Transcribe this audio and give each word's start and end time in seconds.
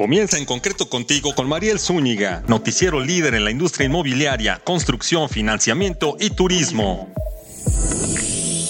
Comienza 0.00 0.38
en 0.38 0.46
concreto 0.46 0.88
contigo 0.88 1.34
con 1.34 1.46
Mariel 1.46 1.78
Zúñiga, 1.78 2.42
noticiero 2.48 3.00
líder 3.00 3.34
en 3.34 3.44
la 3.44 3.50
industria 3.50 3.84
inmobiliaria, 3.84 4.58
construcción, 4.64 5.28
financiamiento 5.28 6.16
y 6.18 6.30
turismo. 6.30 7.12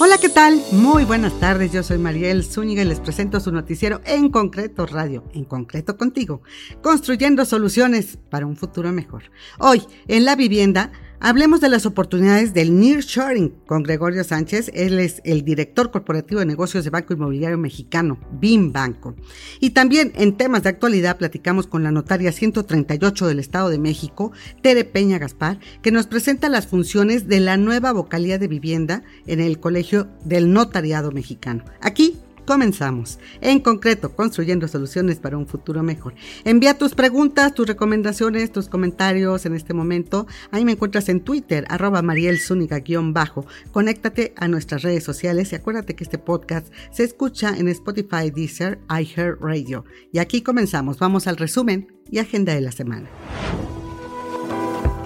Hola, 0.01 0.19
¿qué 0.19 0.29
tal? 0.29 0.61
Muy 0.73 1.05
buenas 1.05 1.39
tardes, 1.39 1.71
yo 1.71 1.85
soy 1.85 1.99
Mariel 1.99 2.43
Zúñiga 2.43 2.83
y 2.83 2.85
les 2.85 2.99
presento 2.99 3.39
su 3.39 3.53
noticiero 3.53 4.01
en 4.07 4.31
concreto 4.31 4.87
radio, 4.87 5.23
en 5.33 5.45
concreto 5.45 5.97
contigo, 5.97 6.43
construyendo 6.83 7.45
soluciones 7.45 8.19
para 8.29 8.45
un 8.45 8.57
futuro 8.57 8.91
mejor. 8.91 9.31
Hoy, 9.61 9.85
en 10.09 10.25
la 10.25 10.35
vivienda, 10.35 10.91
Hablemos 11.23 11.61
de 11.61 11.69
las 11.69 11.85
oportunidades 11.85 12.55
del 12.55 12.81
nearshoring 12.81 13.51
con 13.67 13.83
Gregorio 13.83 14.25
Sánchez. 14.25 14.71
Él 14.73 14.99
es 14.99 15.21
el 15.27 15.45
director 15.45 15.91
corporativo 15.91 16.41
de 16.41 16.47
negocios 16.47 16.83
de 16.83 16.89
Banco 16.89 17.13
Inmobiliario 17.13 17.59
Mexicano, 17.59 18.19
BIM 18.41 18.73
Banco. 18.73 19.15
Y 19.61 19.71
también 19.71 20.13
en 20.15 20.39
temas 20.39 20.63
de 20.63 20.71
actualidad 20.71 21.19
platicamos 21.19 21.67
con 21.67 21.83
la 21.83 21.91
notaria 21.91 22.33
138 22.33 23.27
del 23.27 23.39
Estado 23.39 23.69
de 23.69 23.79
México, 23.79 24.33
Tere 24.63 24.87
Peña 24.87 25.19
Gaspar, 25.19 25.59
que 25.83 25.93
nos 25.93 26.07
presenta 26.07 26.49
las 26.49 26.67
funciones 26.67 27.29
de 27.29 27.41
la 27.41 27.59
nueva 27.59 27.93
vocalía 27.93 28.39
de 28.39 28.49
vivienda 28.49 29.03
en 29.27 29.41
el 29.41 29.61
Colegio 29.61 30.09
del 30.25 30.55
Notariado 30.55 31.13
Mexicano. 31.13 31.65
Aquí 31.83 32.17
Comenzamos. 32.51 33.21
En 33.41 33.61
concreto, 33.61 34.17
construyendo 34.17 34.67
soluciones 34.67 35.21
para 35.21 35.39
un 35.39 35.47
futuro 35.47 35.85
mejor. 35.85 36.15
Envía 36.43 36.77
tus 36.77 36.97
preguntas, 36.97 37.55
tus 37.55 37.65
recomendaciones, 37.65 38.51
tus 38.51 38.69
comentarios 38.69 39.47
en 39.47 39.55
este 39.55 39.73
momento. 39.73 40.27
Ahí 40.51 40.65
me 40.65 40.73
encuentras 40.73 41.09
en 41.11 41.21
Twitter, 41.21 41.65
arroba 41.69 42.03
marielzúnica-bajo. 42.03 43.47
Conéctate 43.71 44.35
a 44.37 44.49
nuestras 44.49 44.83
redes 44.83 45.05
sociales 45.05 45.53
y 45.53 45.55
acuérdate 45.55 45.95
que 45.95 46.03
este 46.03 46.19
podcast 46.19 46.73
se 46.91 47.05
escucha 47.05 47.55
en 47.57 47.69
Spotify, 47.69 48.33
Deezer, 48.35 48.81
iHeartRadio. 48.91 49.85
Y 50.13 50.19
aquí 50.19 50.43
comenzamos. 50.43 50.99
Vamos 50.99 51.29
al 51.29 51.37
resumen 51.37 51.87
y 52.11 52.19
agenda 52.19 52.53
de 52.53 52.63
la 52.63 52.73
semana. 52.73 53.09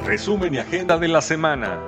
Resumen 0.07 0.55
y 0.55 0.59
agenda 0.61 0.99
de 0.99 1.09
la 1.09 1.21
semana. 1.21 1.79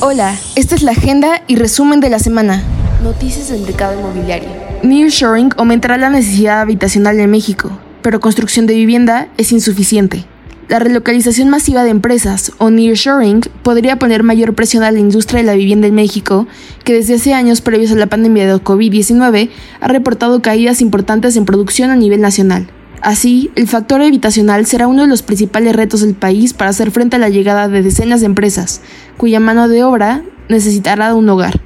Hola, 0.00 0.36
esta 0.56 0.74
es 0.74 0.82
la 0.82 0.90
agenda 0.90 1.44
y 1.46 1.54
resumen 1.54 2.00
de 2.00 2.10
la 2.10 2.18
semana. 2.18 2.83
Noticias 3.04 3.50
del 3.50 3.60
mercado 3.60 4.00
inmobiliario. 4.00 4.48
Nearshoring 4.82 5.50
aumentará 5.58 5.98
la 5.98 6.08
necesidad 6.08 6.62
habitacional 6.62 7.20
en 7.20 7.30
México, 7.30 7.70
pero 8.00 8.18
construcción 8.18 8.66
de 8.66 8.74
vivienda 8.74 9.28
es 9.36 9.52
insuficiente. 9.52 10.24
La 10.68 10.78
relocalización 10.78 11.50
masiva 11.50 11.84
de 11.84 11.90
empresas 11.90 12.52
o 12.56 12.70
nearshoring 12.70 13.42
podría 13.62 13.98
poner 13.98 14.22
mayor 14.22 14.54
presión 14.54 14.84
a 14.84 14.90
la 14.90 15.00
industria 15.00 15.40
de 15.40 15.46
la 15.46 15.52
vivienda 15.52 15.86
en 15.86 15.94
México, 15.94 16.46
que 16.82 16.94
desde 16.94 17.16
hace 17.16 17.34
años 17.34 17.60
previos 17.60 17.92
a 17.92 17.96
la 17.96 18.06
pandemia 18.06 18.46
de 18.46 18.54
COVID-19 18.54 19.50
ha 19.82 19.88
reportado 19.88 20.40
caídas 20.40 20.80
importantes 20.80 21.36
en 21.36 21.44
producción 21.44 21.90
a 21.90 21.96
nivel 21.96 22.22
nacional. 22.22 22.70
Así, 23.02 23.50
el 23.54 23.68
factor 23.68 24.00
habitacional 24.00 24.64
será 24.64 24.88
uno 24.88 25.02
de 25.02 25.08
los 25.08 25.20
principales 25.20 25.76
retos 25.76 26.00
del 26.00 26.14
país 26.14 26.54
para 26.54 26.70
hacer 26.70 26.90
frente 26.90 27.16
a 27.16 27.18
la 27.18 27.28
llegada 27.28 27.68
de 27.68 27.82
decenas 27.82 28.20
de 28.20 28.26
empresas, 28.26 28.80
cuya 29.18 29.40
mano 29.40 29.68
de 29.68 29.84
obra 29.84 30.22
necesitará 30.48 31.14
un 31.14 31.28
hogar 31.28 31.60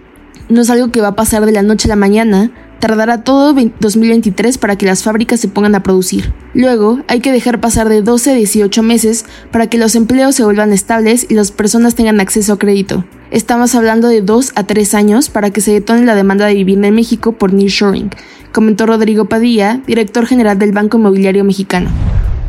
no 0.48 0.62
es 0.62 0.70
algo 0.70 0.90
que 0.90 1.00
va 1.00 1.08
a 1.08 1.16
pasar 1.16 1.44
de 1.46 1.52
la 1.52 1.62
noche 1.62 1.88
a 1.88 1.90
la 1.90 1.96
mañana, 1.96 2.50
tardará 2.80 3.24
todo 3.24 3.52
2023 3.54 4.58
para 4.58 4.76
que 4.76 4.86
las 4.86 5.02
fábricas 5.02 5.40
se 5.40 5.48
pongan 5.48 5.74
a 5.74 5.82
producir. 5.82 6.32
Luego, 6.54 7.00
hay 7.08 7.20
que 7.20 7.32
dejar 7.32 7.60
pasar 7.60 7.88
de 7.88 8.02
12 8.02 8.30
a 8.30 8.34
18 8.34 8.82
meses 8.82 9.24
para 9.50 9.66
que 9.68 9.78
los 9.78 9.94
empleos 9.94 10.34
se 10.34 10.44
vuelvan 10.44 10.72
estables 10.72 11.26
y 11.28 11.34
las 11.34 11.50
personas 11.50 11.94
tengan 11.94 12.20
acceso 12.20 12.52
a 12.52 12.58
crédito. 12.58 13.04
Estamos 13.30 13.74
hablando 13.74 14.08
de 14.08 14.22
2 14.22 14.52
a 14.54 14.64
3 14.64 14.94
años 14.94 15.28
para 15.28 15.50
que 15.50 15.60
se 15.60 15.72
detone 15.72 16.06
la 16.06 16.14
demanda 16.14 16.46
de 16.46 16.54
vivienda 16.54 16.88
en 16.88 16.94
México 16.94 17.32
por 17.32 17.52
nearshoring, 17.52 18.10
comentó 18.52 18.86
Rodrigo 18.86 19.26
Padilla, 19.26 19.82
director 19.86 20.26
general 20.26 20.58
del 20.58 20.72
Banco 20.72 20.98
Inmobiliario 20.98 21.44
Mexicano. 21.44 21.90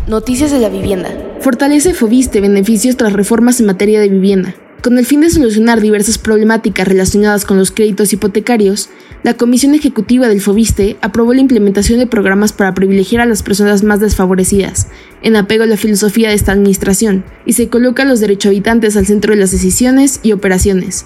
Noticias 0.07 0.51
de 0.51 0.59
la 0.59 0.69
vivienda. 0.69 1.09
Fortalece 1.41 1.93
Fobiste 1.93 2.41
beneficios 2.41 2.97
tras 2.97 3.13
reformas 3.13 3.59
en 3.59 3.67
materia 3.67 3.99
de 3.99 4.09
vivienda. 4.09 4.55
Con 4.81 4.97
el 4.97 5.05
fin 5.05 5.19
de 5.19 5.29
solucionar 5.29 5.81
diversas 5.81 6.17
problemáticas 6.17 6.87
relacionadas 6.87 7.43
con 7.43 7.57
los 7.57 7.69
créditos 7.69 8.13
hipotecarios, 8.13 8.89
la 9.23 9.33
Comisión 9.33 9.75
Ejecutiva 9.75 10.29
del 10.29 10.39
FOBISTE 10.39 10.95
aprobó 11.01 11.33
la 11.33 11.41
implementación 11.41 11.99
de 11.99 12.07
programas 12.07 12.53
para 12.53 12.73
privilegiar 12.73 13.21
a 13.21 13.25
las 13.25 13.43
personas 13.43 13.83
más 13.83 13.99
desfavorecidas, 13.99 14.87
en 15.21 15.35
apego 15.35 15.63
a 15.63 15.67
la 15.67 15.75
filosofía 15.75 16.29
de 16.29 16.35
esta 16.35 16.53
administración, 16.53 17.25
y 17.45 17.53
se 17.53 17.67
coloca 17.67 18.03
a 18.03 18.05
los 18.05 18.21
derechohabitantes 18.21 18.95
al 18.95 19.05
centro 19.05 19.33
de 19.33 19.41
las 19.41 19.51
decisiones 19.51 20.21
y 20.23 20.31
operaciones, 20.31 21.05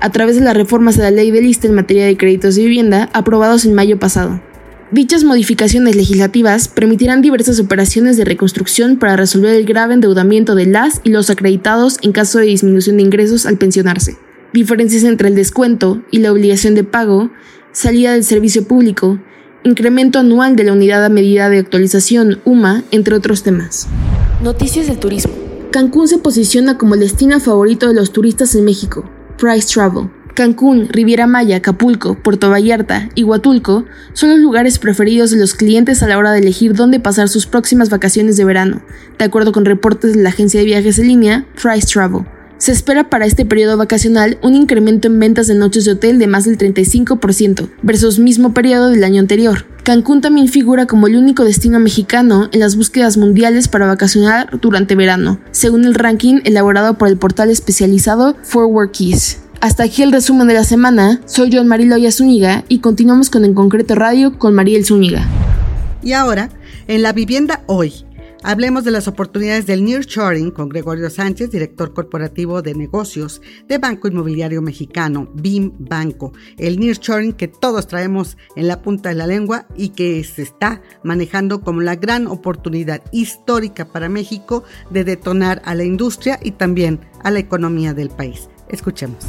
a 0.00 0.10
través 0.10 0.36
de 0.36 0.42
las 0.42 0.56
reformas 0.56 0.96
a 0.98 1.02
la 1.02 1.10
ley 1.10 1.32
de 1.32 1.40
lista 1.40 1.66
en 1.66 1.74
materia 1.74 2.06
de 2.06 2.16
créditos 2.16 2.54
de 2.54 2.62
vivienda 2.62 3.10
aprobados 3.12 3.64
en 3.64 3.74
mayo 3.74 3.98
pasado. 3.98 4.40
Dichas 4.90 5.22
modificaciones 5.22 5.96
legislativas 5.96 6.68
permitirán 6.68 7.20
diversas 7.20 7.60
operaciones 7.60 8.16
de 8.16 8.24
reconstrucción 8.24 8.98
para 8.98 9.16
resolver 9.16 9.54
el 9.54 9.66
grave 9.66 9.92
endeudamiento 9.92 10.54
de 10.54 10.64
las 10.64 11.02
y 11.04 11.10
los 11.10 11.28
acreditados 11.28 11.98
en 12.00 12.12
caso 12.12 12.38
de 12.38 12.46
disminución 12.46 12.96
de 12.96 13.02
ingresos 13.02 13.44
al 13.44 13.58
pensionarse, 13.58 14.16
diferencias 14.54 15.04
entre 15.04 15.28
el 15.28 15.34
descuento 15.34 16.02
y 16.10 16.20
la 16.20 16.32
obligación 16.32 16.74
de 16.74 16.84
pago, 16.84 17.30
salida 17.70 18.12
del 18.12 18.24
servicio 18.24 18.66
público, 18.66 19.20
incremento 19.62 20.20
anual 20.20 20.56
de 20.56 20.64
la 20.64 20.72
unidad 20.72 21.04
a 21.04 21.10
medida 21.10 21.50
de 21.50 21.58
actualización 21.58 22.40
UMA, 22.46 22.82
entre 22.90 23.14
otros 23.14 23.42
temas. 23.42 23.88
Noticias 24.42 24.86
del 24.86 24.98
turismo. 24.98 25.34
Cancún 25.70 26.08
se 26.08 26.16
posiciona 26.16 26.78
como 26.78 26.94
el 26.94 27.00
destino 27.00 27.38
favorito 27.40 27.88
de 27.88 27.94
los 27.94 28.10
turistas 28.10 28.54
en 28.54 28.64
México. 28.64 29.04
Price 29.36 29.68
Travel. 29.70 30.08
Cancún, 30.38 30.88
Riviera 30.88 31.26
Maya, 31.26 31.56
Acapulco, 31.56 32.14
Puerto 32.14 32.48
Vallarta 32.48 33.08
y 33.16 33.24
Huatulco 33.24 33.86
son 34.12 34.30
los 34.30 34.38
lugares 34.38 34.78
preferidos 34.78 35.32
de 35.32 35.36
los 35.36 35.52
clientes 35.52 36.00
a 36.00 36.06
la 36.06 36.16
hora 36.16 36.30
de 36.30 36.38
elegir 36.38 36.74
dónde 36.74 37.00
pasar 37.00 37.28
sus 37.28 37.46
próximas 37.46 37.90
vacaciones 37.90 38.36
de 38.36 38.44
verano, 38.44 38.80
de 39.18 39.24
acuerdo 39.24 39.50
con 39.50 39.64
reportes 39.64 40.14
de 40.14 40.22
la 40.22 40.28
agencia 40.28 40.60
de 40.60 40.66
viajes 40.66 41.00
en 41.00 41.08
línea 41.08 41.46
Price 41.60 41.88
Travel. 41.92 42.24
Se 42.56 42.70
espera 42.70 43.10
para 43.10 43.26
este 43.26 43.46
periodo 43.46 43.76
vacacional 43.76 44.38
un 44.40 44.54
incremento 44.54 45.08
en 45.08 45.18
ventas 45.18 45.48
de 45.48 45.56
noches 45.56 45.84
de 45.84 45.90
hotel 45.90 46.20
de 46.20 46.28
más 46.28 46.44
del 46.44 46.56
35% 46.56 47.68
versus 47.82 48.20
mismo 48.20 48.54
periodo 48.54 48.90
del 48.90 49.02
año 49.02 49.20
anterior. 49.20 49.66
Cancún 49.82 50.20
también 50.20 50.46
figura 50.46 50.86
como 50.86 51.08
el 51.08 51.16
único 51.16 51.44
destino 51.44 51.80
mexicano 51.80 52.48
en 52.52 52.60
las 52.60 52.76
búsquedas 52.76 53.16
mundiales 53.16 53.66
para 53.66 53.88
vacacionar 53.88 54.60
durante 54.60 54.94
verano, 54.94 55.40
según 55.50 55.84
el 55.84 55.94
ranking 55.94 56.42
elaborado 56.44 56.96
por 56.96 57.08
el 57.08 57.16
portal 57.16 57.50
especializado 57.50 58.36
Forward 58.44 58.92
Keys. 58.92 59.38
Hasta 59.60 59.82
aquí 59.82 60.02
el 60.02 60.12
resumen 60.12 60.46
de 60.46 60.54
la 60.54 60.62
semana. 60.62 61.20
Soy 61.26 61.50
John 61.52 61.66
Mariloya 61.66 62.12
Zúñiga 62.12 62.64
y 62.68 62.78
continuamos 62.78 63.28
con 63.28 63.44
En 63.44 63.54
Concreto 63.54 63.96
Radio 63.96 64.38
con 64.38 64.54
Mariel 64.54 64.84
Zúñiga. 64.84 65.26
Y 66.00 66.12
ahora, 66.12 66.48
en 66.86 67.02
la 67.02 67.12
vivienda 67.12 67.64
hoy, 67.66 68.06
hablemos 68.44 68.84
de 68.84 68.92
las 68.92 69.08
oportunidades 69.08 69.66
del 69.66 69.84
nearshoring 69.84 70.52
con 70.52 70.68
Gregorio 70.68 71.10
Sánchez, 71.10 71.50
director 71.50 71.92
corporativo 71.92 72.62
de 72.62 72.76
negocios 72.76 73.42
de 73.66 73.78
Banco 73.78 74.06
Inmobiliario 74.06 74.62
Mexicano, 74.62 75.28
BIM 75.34 75.72
Banco. 75.76 76.32
El 76.56 76.78
nearshoring 76.78 77.32
que 77.32 77.48
todos 77.48 77.88
traemos 77.88 78.36
en 78.54 78.68
la 78.68 78.80
punta 78.80 79.08
de 79.08 79.16
la 79.16 79.26
lengua 79.26 79.66
y 79.76 79.88
que 79.88 80.22
se 80.22 80.42
está 80.42 80.82
manejando 81.02 81.62
como 81.62 81.80
la 81.80 81.96
gran 81.96 82.28
oportunidad 82.28 83.02
histórica 83.10 83.86
para 83.86 84.08
México 84.08 84.62
de 84.90 85.02
detonar 85.02 85.62
a 85.64 85.74
la 85.74 85.82
industria 85.82 86.38
y 86.40 86.52
también 86.52 87.00
a 87.24 87.32
la 87.32 87.40
economía 87.40 87.92
del 87.92 88.10
país. 88.10 88.48
Escuchemos. 88.68 89.24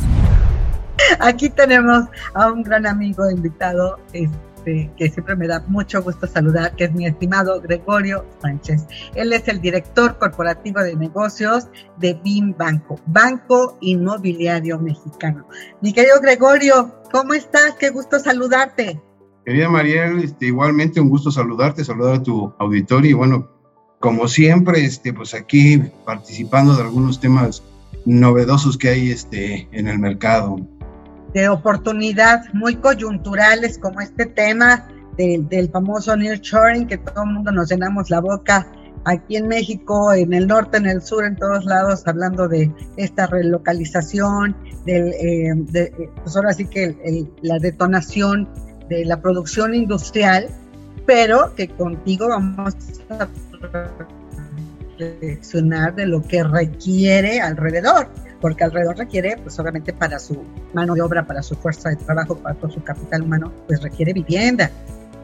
Aquí 1.19 1.49
tenemos 1.49 2.05
a 2.33 2.51
un 2.51 2.63
gran 2.63 2.85
amigo 2.85 3.29
invitado 3.29 3.97
este, 4.13 4.91
que 4.97 5.09
siempre 5.09 5.35
me 5.35 5.47
da 5.47 5.63
mucho 5.67 6.01
gusto 6.03 6.27
saludar, 6.27 6.75
que 6.75 6.85
es 6.85 6.93
mi 6.93 7.05
estimado 7.05 7.59
Gregorio 7.61 8.25
Sánchez. 8.41 8.85
Él 9.15 9.33
es 9.33 9.47
el 9.47 9.61
director 9.61 10.17
corporativo 10.17 10.81
de 10.81 10.95
negocios 10.95 11.67
de 11.97 12.13
BIM 12.13 12.55
Banco, 12.57 12.99
Banco 13.07 13.77
Inmobiliario 13.81 14.79
Mexicano. 14.79 15.47
Mi 15.81 15.93
querido 15.93 16.19
Gregorio, 16.21 16.93
¿cómo 17.11 17.33
estás? 17.33 17.75
Qué 17.79 17.89
gusto 17.89 18.19
saludarte. 18.19 18.99
Querida 19.45 19.69
Mariel, 19.69 20.19
este, 20.19 20.47
igualmente 20.47 20.99
un 20.99 21.09
gusto 21.09 21.31
saludarte, 21.31 21.83
saludar 21.83 22.15
a 22.15 22.23
tu 22.23 22.53
auditorio 22.59 23.11
y 23.11 23.13
bueno, 23.13 23.49
como 23.99 24.27
siempre, 24.27 24.85
este, 24.85 25.11
pues 25.11 25.33
aquí 25.33 25.81
participando 26.05 26.75
de 26.75 26.83
algunos 26.83 27.19
temas 27.19 27.63
novedosos 28.09 28.77
que 28.77 28.89
hay 28.89 29.11
este, 29.11 29.67
en 29.71 29.87
el 29.87 29.99
mercado. 29.99 30.57
De 31.33 31.47
oportunidad 31.47 32.41
muy 32.53 32.75
coyunturales 32.75 33.77
como 33.77 34.01
este 34.01 34.25
tema 34.25 34.87
del, 35.17 35.69
famoso 35.69 36.15
nearshoring, 36.15 36.87
que 36.87 36.97
todo 36.97 37.23
el 37.23 37.31
mundo 37.31 37.51
nos 37.51 37.69
llenamos 37.69 38.09
la 38.09 38.19
boca 38.19 38.67
aquí 39.05 39.37
en 39.37 39.47
México, 39.47 40.11
en 40.13 40.33
el 40.33 40.47
norte, 40.47 40.77
en 40.77 40.87
el 40.87 41.01
sur, 41.01 41.23
en 41.23 41.35
todos 41.35 41.65
lados, 41.65 42.03
hablando 42.07 42.47
de 42.47 42.71
esta 42.97 43.27
relocalización, 43.27 44.55
eh, 44.87 45.51
de, 45.55 46.09
pues 46.23 46.35
ahora 46.35 46.53
sí 46.53 46.65
que 46.65 47.27
la 47.41 47.59
detonación 47.59 48.49
de 48.89 49.05
la 49.05 49.21
producción 49.21 49.75
industrial, 49.75 50.47
pero 51.05 51.53
que 51.53 51.67
contigo 51.67 52.29
vamos 52.29 52.73
a 53.09 53.27
reflexionar 54.99 55.95
de 55.95 56.05
lo 56.05 56.21
que 56.21 56.43
requiere 56.43 57.39
alrededor, 57.41 58.07
porque 58.41 58.63
alrededor 58.63 58.97
requiere, 58.97 59.37
pues 59.41 59.57
obviamente 59.59 59.93
para 59.93 60.19
su 60.19 60.43
mano 60.73 60.93
de 60.93 61.01
obra, 61.01 61.25
para 61.25 61.41
su 61.41 61.55
fuerza 61.55 61.89
de 61.89 61.95
trabajo, 61.95 62.37
para 62.37 62.55
todo 62.55 62.71
su 62.71 62.83
capital 62.83 63.23
humano, 63.23 63.51
pues 63.67 63.81
requiere 63.81 64.13
vivienda, 64.13 64.69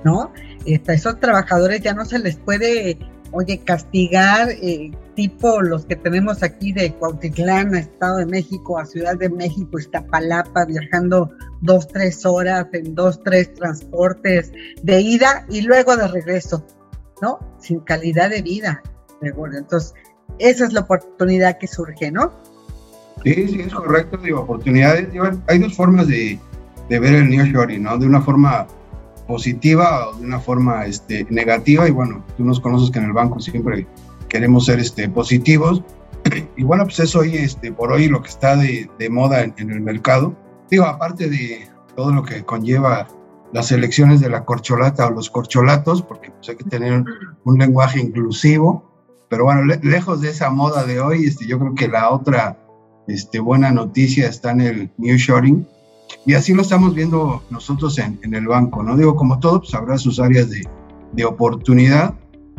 ¿no? 0.03 0.31
Este, 0.65 0.93
a 0.93 0.95
esos 0.95 1.19
trabajadores 1.19 1.81
ya 1.81 1.93
no 1.93 2.05
se 2.05 2.19
les 2.19 2.37
puede 2.37 2.97
oye, 3.35 3.59
castigar 3.59 4.49
eh, 4.49 4.91
tipo 5.15 5.61
los 5.61 5.85
que 5.85 5.95
tenemos 5.95 6.41
aquí 6.41 6.71
de 6.71 6.93
Cuautitlán 6.93 7.75
a 7.75 7.79
Estado 7.79 8.17
de 8.17 8.25
México, 8.25 8.79
a 8.79 8.85
Ciudad 8.85 9.17
de 9.17 9.29
México, 9.29 9.77
Iztapalapa, 9.77 10.65
viajando 10.65 11.31
dos, 11.61 11.87
tres 11.87 12.25
horas 12.25 12.67
en 12.71 12.95
dos, 12.95 13.21
tres 13.23 13.53
transportes 13.53 14.51
de 14.81 15.01
ida 15.01 15.45
y 15.49 15.61
luego 15.61 15.97
de 15.97 16.07
regreso, 16.07 16.65
¿no? 17.21 17.39
Sin 17.59 17.81
calidad 17.81 18.29
de 18.29 18.41
vida. 18.41 18.81
Entonces, 19.21 19.93
esa 20.39 20.65
es 20.65 20.73
la 20.73 20.81
oportunidad 20.81 21.57
que 21.57 21.67
surge, 21.67 22.11
¿no? 22.11 22.31
Sí, 23.23 23.47
sí, 23.47 23.61
es 23.61 23.73
correcto. 23.73 24.17
Digo, 24.17 24.41
oportunidades. 24.41 25.09
hay 25.47 25.59
dos 25.59 25.75
formas 25.75 26.07
de, 26.07 26.39
ver 26.89 27.03
el 27.03 27.29
nearshoring, 27.29 27.83
¿no? 27.83 27.97
De 27.97 28.05
una 28.05 28.21
forma 28.21 28.67
positiva 29.27 30.09
o 30.09 30.15
de 30.15 30.25
una 30.25 30.39
forma 30.39 30.85
este, 30.85 31.25
negativa. 31.29 31.87
Y 31.87 31.91
bueno, 31.91 32.23
tú 32.37 32.43
nos 32.43 32.59
conoces 32.59 32.91
que 32.91 32.99
en 32.99 33.05
el 33.05 33.13
banco 33.13 33.39
siempre 33.39 33.87
queremos 34.29 34.65
ser 34.65 34.79
este, 34.79 35.09
positivos. 35.09 35.83
Y 36.57 36.63
bueno, 36.63 36.85
pues 36.85 36.99
eso 36.99 37.19
hoy, 37.19 37.35
este, 37.35 37.71
por 37.71 37.91
hoy 37.91 38.07
lo 38.07 38.21
que 38.21 38.29
está 38.29 38.55
de, 38.55 38.89
de 38.97 39.09
moda 39.09 39.43
en, 39.43 39.53
el 39.57 39.81
mercado. 39.81 40.35
Digo, 40.69 40.85
aparte 40.85 41.29
de 41.29 41.67
todo 41.95 42.11
lo 42.11 42.23
que 42.23 42.43
conlleva 42.43 43.07
las 43.53 43.71
elecciones 43.71 44.21
de 44.21 44.29
la 44.29 44.43
corcholata 44.43 45.07
o 45.07 45.11
los 45.11 45.29
corcholatos, 45.29 46.01
porque 46.01 46.31
pues 46.31 46.49
hay 46.49 46.55
que 46.55 46.63
tener 46.63 47.03
un 47.43 47.57
lenguaje 47.57 47.99
inclusivo. 47.99 48.94
Pero 49.35 49.43
bueno, 49.43 49.63
lejos 49.81 50.21
de 50.21 50.29
esa 50.29 50.49
moda 50.49 50.85
de 50.85 51.01
hoy, 51.01 51.25
este, 51.25 51.45
yo 51.45 51.59
creo 51.59 51.75
que 51.75 51.89
la 51.89 52.09
otra 52.09 52.57
este, 53.05 53.41
buena 53.41 53.69
noticia 53.69 54.29
está 54.29 54.51
en 54.51 54.61
el 54.61 54.91
New 54.97 55.17
Shoring. 55.17 55.67
Y 56.25 56.35
así 56.35 56.53
lo 56.53 56.61
estamos 56.61 56.95
viendo 56.95 57.43
nosotros 57.49 57.99
en, 57.99 58.17
en, 58.23 58.33
el 58.33 58.47
banco, 58.47 58.81
¿no? 58.81 58.95
Digo, 58.95 59.17
como 59.17 59.37
todo, 59.41 59.59
pues 59.59 59.75
habrá 59.75 59.97
sus 59.97 60.21
áreas 60.21 60.49
de, 60.49 60.65
de 61.11 61.25
oportunidad, 61.25 62.13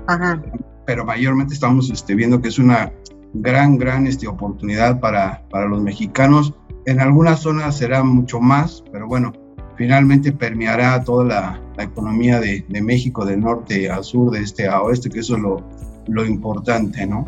Ajá. 0.07 0.43
pero 0.85 1.07
mayormente 1.07 1.55
estamos 1.55 1.89
este, 1.89 2.15
viendo 2.15 2.43
que 2.43 2.49
es 2.49 2.59
una 2.59 2.93
gran, 3.33 3.79
gran 3.79 4.07
este, 4.07 4.29
oportunidad 4.29 5.01
para, 5.01 5.49
para 5.49 5.65
los 5.65 5.81
mexicanos. 5.81 6.53
En 6.85 7.01
algunas 7.01 7.41
zonas 7.41 7.79
será 7.79 8.05
mucho 8.05 8.39
más, 8.39 8.85
pero 8.93 9.09
bueno, 9.09 9.33
finalmente 9.79 10.31
permeará 10.31 11.03
toda 11.05 11.25
la, 11.25 11.61
la 11.79 11.85
economía 11.85 12.39
de, 12.39 12.67
de, 12.69 12.83
México, 12.83 13.25
de 13.25 13.39
norte 13.39 13.91
a 13.91 14.03
sur, 14.03 14.31
de 14.31 14.41
este 14.41 14.69
a 14.69 14.83
oeste, 14.83 15.09
que 15.09 15.21
eso 15.21 15.37
es 15.37 15.43
lo, 15.43 15.65
lo 16.07 16.25
importante, 16.25 17.07
¿no? 17.07 17.25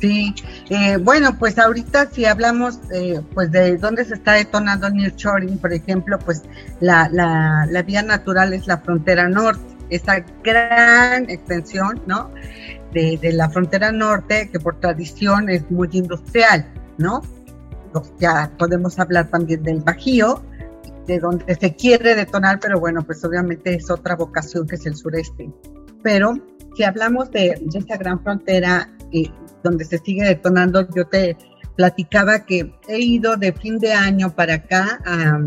Sí, 0.00 0.34
eh, 0.68 0.96
bueno, 0.96 1.38
pues 1.38 1.58
ahorita 1.60 2.10
si 2.10 2.24
hablamos 2.24 2.80
eh, 2.92 3.20
pues 3.34 3.52
de 3.52 3.76
dónde 3.76 4.04
se 4.04 4.14
está 4.14 4.32
detonando 4.32 4.88
el 4.88 4.94
nearshoring, 4.94 5.58
por 5.58 5.72
ejemplo, 5.72 6.18
pues 6.18 6.42
la, 6.80 7.08
la, 7.12 7.66
la, 7.70 7.82
vía 7.82 8.02
natural 8.02 8.52
es 8.52 8.66
la 8.66 8.78
frontera 8.78 9.28
norte, 9.28 9.62
esa 9.90 10.24
gran 10.42 11.30
extensión, 11.30 12.02
¿no? 12.06 12.32
De, 12.92 13.16
de, 13.22 13.32
la 13.32 13.48
frontera 13.48 13.92
norte 13.92 14.50
que 14.50 14.58
por 14.58 14.80
tradición 14.80 15.48
es 15.48 15.70
muy 15.70 15.88
industrial, 15.92 16.66
¿no? 16.98 17.22
ya 18.18 18.50
podemos 18.58 18.98
hablar 18.98 19.28
también 19.28 19.62
del 19.62 19.80
Bajío, 19.80 20.42
de 21.06 21.18
donde 21.18 21.54
se 21.54 21.74
quiere 21.74 22.14
detonar, 22.14 22.60
pero 22.60 22.78
bueno, 22.78 23.02
pues 23.02 23.24
obviamente 23.24 23.74
es 23.74 23.90
otra 23.90 24.16
vocación 24.16 24.66
que 24.66 24.76
es 24.76 24.86
el 24.86 24.96
sureste. 24.96 25.50
Pero 26.02 26.34
si 26.74 26.84
hablamos 26.84 27.30
de, 27.30 27.60
esta 27.74 27.96
gran 27.96 28.22
frontera 28.22 28.90
eh, 29.12 29.30
donde 29.62 29.84
se 29.84 29.98
sigue 29.98 30.24
detonando, 30.24 30.88
yo 30.94 31.06
te 31.06 31.36
platicaba 31.76 32.44
que 32.44 32.72
he 32.88 32.98
ido 32.98 33.36
de 33.36 33.52
fin 33.52 33.78
de 33.78 33.92
año 33.92 34.34
para 34.34 34.54
acá 34.54 35.00
a 35.04 35.40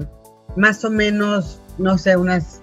más 0.56 0.84
o 0.86 0.90
menos, 0.90 1.62
no 1.78 1.98
sé, 1.98 2.16
unas 2.16 2.62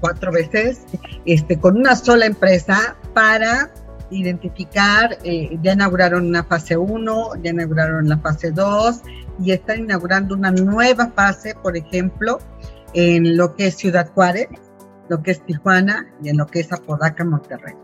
cuatro 0.00 0.30
veces, 0.30 0.82
este, 1.24 1.58
con 1.58 1.76
una 1.76 1.96
sola 1.96 2.26
empresa 2.26 2.96
para 3.12 3.72
identificar, 4.10 5.18
eh, 5.24 5.58
ya 5.62 5.72
inauguraron 5.72 6.26
una 6.26 6.44
fase 6.44 6.76
1, 6.76 7.42
ya 7.42 7.50
inauguraron 7.50 8.08
la 8.08 8.18
fase 8.18 8.52
2 8.52 9.02
y 9.42 9.50
están 9.50 9.80
inaugurando 9.80 10.34
una 10.34 10.50
nueva 10.50 11.08
fase, 11.08 11.54
por 11.60 11.76
ejemplo, 11.76 12.38
en 12.94 13.36
lo 13.36 13.56
que 13.56 13.66
es 13.66 13.76
Ciudad 13.76 14.10
Juárez, 14.14 14.48
lo 15.08 15.22
que 15.22 15.32
es 15.32 15.44
Tijuana 15.44 16.06
y 16.22 16.28
en 16.30 16.38
lo 16.38 16.46
que 16.46 16.60
es 16.60 16.72
Apodaca, 16.72 17.24
Monterrey. 17.24 17.74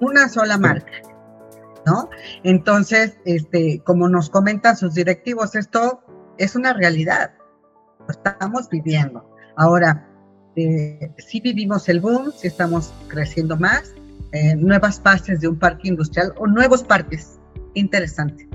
Una 0.00 0.28
sola 0.28 0.58
marca. 0.58 0.90
¿no? 1.86 2.08
Entonces, 2.42 3.16
este, 3.24 3.80
como 3.84 4.08
nos 4.08 4.30
comentan 4.30 4.76
sus 4.76 4.94
directivos, 4.94 5.54
esto 5.54 6.02
es 6.38 6.56
una 6.56 6.72
realidad, 6.72 7.32
lo 8.00 8.08
estamos 8.08 8.68
viviendo. 8.68 9.28
Ahora, 9.56 10.06
eh, 10.56 11.12
si 11.18 11.40
vivimos 11.40 11.88
el 11.88 12.00
boom, 12.00 12.32
si 12.36 12.48
estamos 12.48 12.92
creciendo 13.08 13.56
más, 13.56 13.94
eh, 14.32 14.54
nuevas 14.56 15.00
fases 15.00 15.40
de 15.40 15.48
un 15.48 15.58
parque 15.58 15.88
industrial 15.88 16.32
o 16.38 16.46
nuevos 16.46 16.82
parques, 16.82 17.38
interesante. 17.74 18.48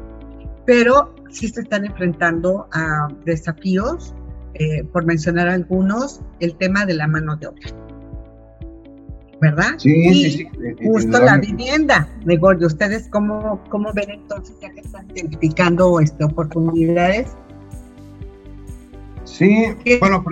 Pero 0.65 1.13
sí 1.29 1.47
se 1.49 1.61
están 1.61 1.85
enfrentando 1.85 2.67
a 2.71 3.07
desafíos, 3.25 4.13
eh, 4.55 4.83
por 4.85 5.05
mencionar 5.05 5.47
algunos, 5.47 6.21
el 6.39 6.55
tema 6.57 6.85
de 6.85 6.93
la 6.93 7.07
mano 7.07 7.35
de 7.35 7.47
obra. 7.47 7.84
¿Verdad? 9.45 9.75
Sí, 9.77 9.91
y 9.91 10.13
sí, 10.13 10.31
sí. 10.31 10.47
Justo 10.83 11.19
la 11.19 11.37
vivienda, 11.37 12.07
Gregorio, 12.23 12.65
¿ustedes 12.67 13.07
cómo, 13.09 13.63
cómo 13.69 13.93
ven 13.93 14.09
entonces 14.09 14.55
ya 14.61 14.71
que 14.71 14.79
están 14.79 15.05
identificando 15.15 15.99
este, 15.99 16.23
oportunidades? 16.23 17.27
Sí, 19.23 19.65
bueno, 19.99 20.23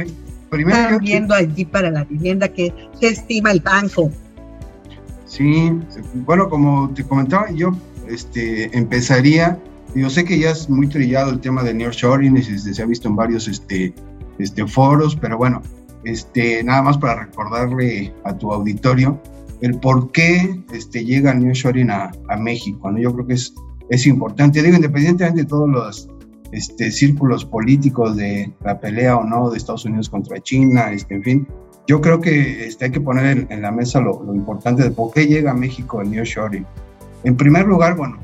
primero... 0.50 0.77
Están 0.77 1.00
viendo 1.00 1.36
allí 1.36 1.65
para 1.65 1.92
la 1.92 2.04
vivienda, 2.06 2.48
¿qué, 2.48 2.74
estima 3.01 3.51
el 3.51 3.60
banco? 3.60 4.12
Sí, 5.25 5.71
bueno, 6.13 6.50
como 6.50 6.92
te 6.94 7.04
comentaba, 7.04 7.51
yo 7.51 7.71
este, 8.07 8.75
empezaría, 8.75 9.60
yo 9.94 10.10
sé 10.10 10.24
que 10.25 10.39
ya 10.39 10.51
es 10.51 10.69
muy 10.69 10.88
trillado 10.88 11.31
el 11.31 11.39
tema 11.39 11.62
de 11.63 11.74
nearshoring 11.74 12.36
y 12.38 12.44
se, 12.44 12.74
se 12.74 12.81
ha 12.81 12.86
visto 12.86 13.07
en 13.07 13.15
varios 13.15 13.48
este, 13.48 13.94
este, 14.39 14.65
foros, 14.65 15.15
pero 15.15 15.38
bueno, 15.38 15.62
este, 16.06 16.64
nada 16.64 16.82
más 16.82 16.98
para 16.98 17.26
recordarle 17.26 18.14
a 18.24 18.38
tu 18.38 18.52
auditorio 18.52 19.20
el 19.62 19.80
por 19.80 20.12
qué 20.12 20.62
este, 20.74 21.06
llega 21.06 21.34
New 21.34 21.54
Shoring 21.54 21.90
a, 21.90 22.12
a 22.30 22.38
México. 22.38 22.92
¿no? 22.92 23.00
Yo 23.00 23.14
creo 23.14 23.28
que 23.28 23.34
es, 23.36 23.54
es 23.90 24.06
importante, 24.06 24.62
digo, 24.62 24.76
independientemente 24.76 25.44
de 25.44 25.48
todos 25.48 25.70
los 25.70 26.10
este, 26.52 26.92
círculos 26.92 27.46
políticos 27.46 28.16
de 28.16 28.52
la 28.64 28.80
pelea 28.80 29.18
o 29.18 29.24
no 29.24 29.50
de 29.50 29.58
Estados 29.58 29.86
Unidos 29.86 30.10
contra 30.10 30.40
China, 30.42 30.92
este, 30.92 31.16
en 31.16 31.24
fin, 31.24 31.48
yo 31.88 32.02
creo 32.02 32.22
que 32.22 32.68
este, 32.68 32.86
hay 32.86 32.92
que 32.92 33.02
poner 33.02 33.48
en, 33.50 33.62
la 33.62 33.72
mesa 33.72 34.00
lo, 34.00 34.24
importante 34.34 34.84
de 34.84 34.92
por 34.92 35.12
qué 35.13 35.25
llega 35.25 35.51
a 35.51 35.56
México 35.56 36.01
el 36.01 36.12
New 36.12 36.24
Shoring. 36.24 36.66
En 37.24 37.36
primer 37.38 37.66
lugar, 37.66 37.96
bueno, 37.96 38.18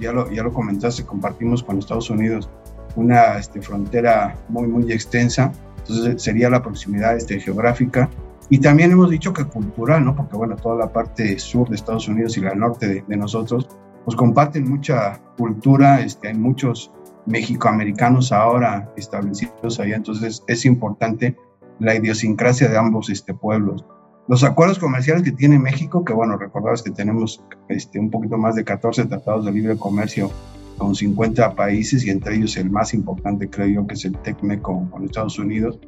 ya, 0.00 0.12
lo, 0.12 0.30
ya 0.32 0.42
lo 0.42 0.52
comentaste, 0.52 1.04
compartimos 1.04 1.62
con 1.62 1.78
Estados 1.78 2.10
Unidos 2.10 2.48
una 2.96 3.40
frontera 3.60 4.36
muy, 4.48 4.66
muy 4.66 4.90
extensa 4.90 5.52
entonces 5.88 6.22
sería 6.22 6.50
la 6.50 6.62
proximidad 6.62 7.16
este, 7.16 7.40
geográfica. 7.40 8.10
Y 8.48 8.58
también 8.58 8.92
hemos 8.92 9.10
dicho 9.10 9.32
que 9.32 9.44
cultural, 9.44 10.04
¿no? 10.04 10.14
Porque 10.14 10.36
bueno, 10.36 10.56
toda 10.56 10.76
la 10.76 10.92
parte 10.92 11.38
sur 11.38 11.68
de 11.68 11.76
Estados 11.76 12.08
Unidos 12.08 12.36
y 12.36 12.40
la 12.40 12.54
norte 12.54 13.04
de, 13.06 13.16
nosotros, 13.16 13.68
pues 14.04 14.16
comparten 14.16 14.68
mucha 14.68 15.20
cultura, 15.36 16.00
este, 16.00 16.28
hay 16.28 16.34
muchos 16.34 16.92
mexicoamericanos 17.26 18.30
ahora 18.30 18.92
establecidos 18.96 19.80
allá, 19.80 19.96
entonces 19.96 20.44
es 20.46 20.64
importante 20.64 21.36
la 21.80 21.96
idiosincrasia 21.96 22.68
de 22.68 22.78
ambos 22.78 23.10
este, 23.10 23.34
pueblos. 23.34 23.84
Los 24.28 24.44
acuerdos 24.44 24.78
comerciales 24.78 25.22
que 25.22 25.32
tiene 25.32 25.58
México, 25.58 26.04
que 26.04 26.12
bueno, 26.12 26.36
recordabas 26.36 26.82
que 26.82 26.90
tenemos 26.90 27.42
este, 27.68 27.98
un 27.98 28.10
poquito 28.10 28.38
más 28.38 28.54
de 28.54 28.64
14 28.64 29.06
tratados 29.06 29.44
de 29.44 29.52
libre 29.52 29.76
comercio 29.76 30.30
con 30.76 30.94
50 30.94 31.54
países 31.54 32.04
y 32.04 32.10
entre 32.10 32.36
ellos 32.36 32.56
el 32.56 32.70
más 32.70 32.94
importante 32.94 33.48
creo 33.48 33.66
yo 33.66 33.86
que 33.86 33.94
es 33.94 34.04
el 34.04 34.16
TECME 34.18 34.60
con, 34.60 34.88
con 34.88 35.04
Estados 35.04 35.38
Unidos. 35.38 35.78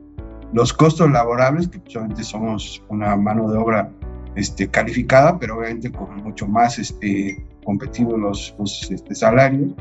Los 0.53 0.73
costos 0.73 1.11
laborables, 1.11 1.69
que 1.69 1.79
obviamente 1.99 2.25
somos 2.25 2.83
una 2.89 3.15
mano 3.17 3.51
de 3.51 3.59
obra 3.59 3.91
este, 4.35 4.69
calificada, 4.69 5.39
pero 5.39 5.59
obviamente 5.59 5.91
con 5.91 6.17
mucho 6.23 6.47
más 6.47 6.79
este, 6.79 7.45
competitivos 7.65 8.19
los, 8.19 8.55
los 8.59 8.91
este, 8.91 9.15
salarios, 9.15 9.73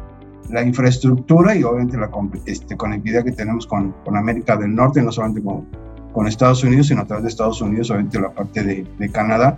la 0.50 0.64
infraestructura 0.64 1.56
y 1.56 1.64
obviamente 1.64 1.98
la 1.98 2.10
este, 2.46 2.76
conectividad 2.76 3.24
que 3.24 3.32
tenemos 3.32 3.66
con, 3.68 3.94
con, 4.04 4.18
América 4.18 4.58
del 4.58 4.74
Norte, 4.74 5.02
no 5.02 5.12
solamente 5.12 5.44
con, 5.44 5.68
con 6.14 6.28
Estados 6.28 6.64
Unidos, 6.64 6.88
sino 6.88 7.02
a 7.02 7.06
través 7.06 7.24
de 7.24 7.30
Estados 7.30 7.62
Unidos, 7.62 7.92
obviamente 7.92 8.20
la 8.20 8.32
parte 8.32 8.64
de, 8.64 8.86
de 8.98 9.10
Canadá 9.10 9.56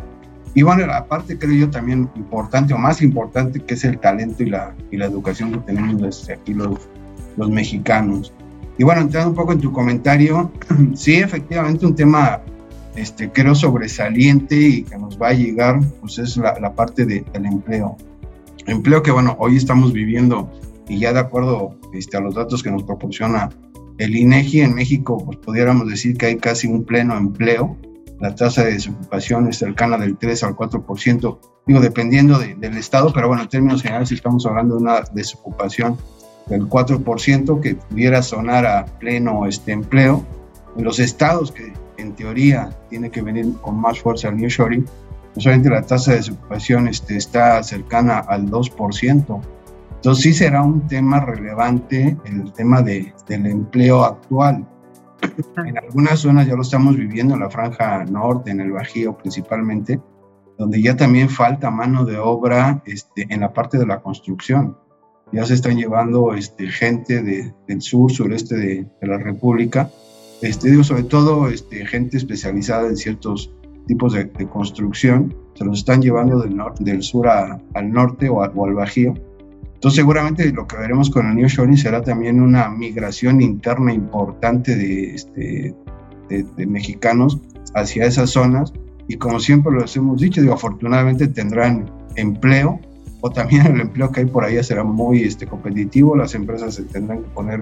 y 0.55 0.63
bueno, 0.63 0.85
la 0.87 1.05
parte 1.05 1.37
creo 1.37 1.53
yo 1.53 1.69
también 1.69 2.09
importante 2.15 2.73
o 2.73 2.77
más 2.77 3.01
importante 3.01 3.59
que 3.59 3.75
es 3.75 3.83
el 3.83 3.99
talento 3.99 4.43
y 4.43 4.49
la, 4.49 4.75
y 4.91 4.97
la 4.97 5.05
educación 5.05 5.51
que 5.51 5.59
tenemos 5.59 6.01
desde 6.01 6.33
aquí 6.33 6.53
los, 6.53 6.79
los 7.37 7.49
mexicanos. 7.49 8.33
Y 8.77 8.83
bueno, 8.83 9.01
entrando 9.01 9.29
un 9.29 9.35
poco 9.35 9.53
en 9.53 9.59
tu 9.59 9.71
comentario, 9.71 10.51
sí, 10.95 11.15
efectivamente 11.15 11.85
un 11.85 11.95
tema, 11.95 12.41
este, 12.95 13.29
creo, 13.31 13.53
sobresaliente 13.53 14.55
y 14.55 14.83
que 14.83 14.97
nos 14.97 15.21
va 15.21 15.29
a 15.29 15.33
llegar, 15.33 15.79
pues 16.01 16.17
es 16.17 16.37
la, 16.37 16.59
la 16.59 16.73
parte 16.73 17.05
de, 17.05 17.23
del 17.33 17.45
empleo. 17.45 17.97
Empleo 18.65 19.03
que, 19.03 19.11
bueno, 19.11 19.35
hoy 19.39 19.57
estamos 19.57 19.93
viviendo 19.93 20.49
y 20.87 20.99
ya 20.99 21.13
de 21.13 21.19
acuerdo 21.19 21.77
este, 21.93 22.17
a 22.17 22.21
los 22.21 22.35
datos 22.35 22.63
que 22.63 22.71
nos 22.71 22.83
proporciona 22.83 23.49
el 23.99 24.15
INEGI 24.15 24.61
en 24.61 24.73
México, 24.73 25.23
pues 25.23 25.37
pudiéramos 25.37 25.87
decir 25.87 26.17
que 26.17 26.27
hay 26.27 26.37
casi 26.37 26.67
un 26.67 26.83
pleno 26.83 27.15
empleo 27.15 27.77
la 28.19 28.35
tasa 28.35 28.63
de 28.63 28.73
desocupación 28.73 29.47
es 29.47 29.57
cercana 29.57 29.97
del 29.97 30.17
3 30.17 30.43
al 30.43 30.55
4%, 30.55 31.39
digo, 31.65 31.79
dependiendo 31.79 32.37
del 32.37 32.77
estado, 32.77 33.13
pero 33.13 33.27
bueno, 33.27 33.43
en 33.43 33.49
términos 33.49 33.81
generales 33.81 34.11
estamos 34.11 34.45
hablando 34.45 34.75
de 34.75 34.81
una 34.81 35.01
desocupación 35.13 35.97
del 36.47 36.67
4% 36.67 37.61
que 37.61 37.75
pudiera 37.75 38.21
sonar 38.21 38.65
a 38.65 38.85
pleno 38.85 39.45
este 39.45 39.71
empleo. 39.71 40.25
En 40.75 40.83
los 40.83 40.99
estados 40.99 41.51
que 41.51 41.73
en 41.97 42.13
teoría 42.13 42.69
tiene 42.89 43.09
que 43.09 43.21
venir 43.21 43.53
con 43.61 43.79
más 43.79 43.99
fuerza 43.99 44.29
el 44.29 44.37
nearshoring, 44.37 44.85
solamente 45.37 45.69
la 45.69 45.81
tasa 45.81 46.11
de 46.11 46.17
desocupación 46.17 46.87
este, 46.87 47.17
está 47.17 47.61
cercana 47.63 48.19
al 48.19 48.49
2%. 48.49 49.41
Entonces 49.95 50.23
sí 50.23 50.33
será 50.33 50.61
un 50.61 50.87
tema 50.87 51.19
relevante 51.19 52.17
el 52.25 52.51
tema 52.53 52.81
de, 52.81 53.13
del 53.27 53.45
empleo 53.45 54.03
actual. 54.03 54.65
En 55.65 55.77
algunas 55.77 56.19
zonas 56.19 56.47
ya 56.47 56.55
lo 56.55 56.61
estamos 56.61 56.95
viviendo, 56.95 57.33
en 57.33 57.41
la 57.41 57.49
franja 57.49 58.03
norte, 58.05 58.51
en 58.51 58.61
el 58.61 58.71
Bajío 58.71 59.17
principalmente, 59.17 59.99
donde 60.57 60.81
ya 60.81 60.95
también 60.95 61.29
falta 61.29 61.71
mano 61.71 62.05
de 62.05 62.17
obra 62.17 62.81
este, 62.85 63.25
en 63.29 63.41
la 63.41 63.53
parte 63.53 63.77
de 63.77 63.85
la 63.85 64.01
construcción. 64.01 64.77
Ya 65.31 65.45
se 65.45 65.53
están 65.53 65.77
llevando 65.77 66.33
este, 66.33 66.67
gente 66.67 67.21
de, 67.21 67.53
del 67.67 67.81
sur, 67.81 68.11
sureste 68.11 68.55
de, 68.55 68.87
la 69.01 69.17
República, 69.17 69.89
este, 70.41 70.71
digo, 70.71 70.83
sobre 70.83 71.03
todo 71.03 71.49
este, 71.49 71.85
gente 71.85 72.17
especializada 72.17 72.87
en 72.87 72.97
ciertos 72.97 73.53
tipos 73.87 74.13
de, 74.13 74.29
construcción, 74.47 75.35
se 75.55 75.65
los 75.65 75.79
están 75.79 76.01
llevando 76.01 76.41
del 76.79 77.03
sur 77.03 77.27
al 77.27 77.91
norte 77.91 78.29
o, 78.29 78.41
al 78.41 78.73
Bajío. 78.73 79.13
Entonces 79.79 79.95
seguramente 79.95 80.51
lo 80.51 80.67
que 80.67 80.75
veremos 80.75 81.09
con 81.09 81.25
el 81.29 81.35
New 81.37 81.47
Shoring 81.47 81.77
será 81.77 82.01
también 82.01 82.41
una 82.41 82.67
migración 82.67 83.39
interna 83.39 83.93
importante 83.93 84.75
de, 84.75 85.15
este, 85.15 85.73
de, 86.27 86.67
mexicanos 86.67 87.39
hacia 87.75 88.03
esas 88.03 88.31
zonas. 88.31 88.73
Y 89.07 89.15
como 89.15 89.39
siempre 89.39 89.71
lo 89.71 89.85
hemos 89.85 90.19
dicho, 90.19 90.41
digo, 90.41 90.53
afortunadamente 90.53 91.29
tendrán 91.29 91.89
empleo 92.17 92.77
o 93.21 93.29
también 93.29 93.67
el 93.67 93.79
empleo 93.79 94.11
que 94.11 94.19
hay 94.19 94.25
por 94.25 94.43
allá 94.43 94.61
será 94.63 94.83
muy 94.83 95.23
este, 95.23 95.47
competitivo, 95.47 96.13
las 96.13 96.35
empresas 96.35 96.75
se 96.75 96.83
tendrán 96.83 97.23
que 97.23 97.29
poner 97.29 97.61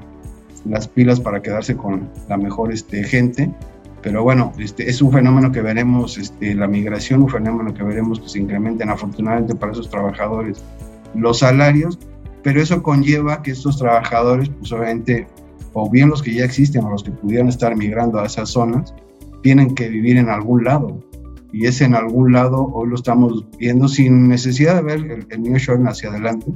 las 0.65 0.88
pilas 0.88 1.19
para 1.19 1.43
quedarse 1.43 1.77
con 1.77 2.09
la 2.27 2.38
mejor 2.38 2.74
este, 2.74 3.03
gente. 3.03 3.53
Pero 4.01 4.24
bueno, 4.24 4.53
este, 4.57 4.89
es 4.89 5.03
un 5.03 5.12
fenómeno 5.12 5.51
que 5.51 5.62
veremos, 5.62 6.17
este, 6.17 6.55
la 6.55 6.67
migración, 6.67 7.21
un 7.21 7.29
fenómeno 7.29 7.75
que 7.75 7.83
veremos 7.83 8.19
que 8.19 8.27
se 8.27 8.39
incrementen. 8.39 8.89
Afortunadamente 8.89 9.53
para 9.53 9.74
esos 9.74 9.88
trabajadores 9.88 10.63
los 11.17 11.39
salarios, 11.39 12.00
pero 12.43 12.62
eso 12.62 12.81
conlleva 12.83 13.41
que 13.41 13.51
estos 13.51 13.77
trabajadores, 13.77 14.50
pues 14.50 14.71
obviamente, 14.71 15.27
o 15.74 15.89
bien 15.89 16.09
los 16.09 16.21
que 16.21 16.33
ya 16.33 16.45
existen 16.45 16.83
o 16.86 16.89
los 16.89 17.03
que 17.03 17.12
pudieran 17.12 17.50
estar 17.50 17.75
migrando 17.75 18.19
a 18.19 18.25
esas 18.25 18.50
zonas, 18.50 18.93
tienen 19.43 19.75
que 19.75 19.89
vivir 19.89 20.17
en 20.17 20.29
algún 20.29 20.63
lado. 20.63 21.00
Y 21.51 21.65
ese 21.65 21.86
en 21.86 21.95
algún 21.95 22.33
lado 22.33 22.71
hoy 22.74 22.89
lo 22.89 22.95
estamos 22.95 23.45
viendo 23.57 23.88
sin 23.88 24.27
necesidad 24.27 24.75
de 24.75 24.81
ver 24.81 25.00
el, 25.12 25.27
el 25.29 25.41
New 25.41 25.57
Shore 25.57 25.83
hacia 25.88 26.09
adelante. 26.09 26.47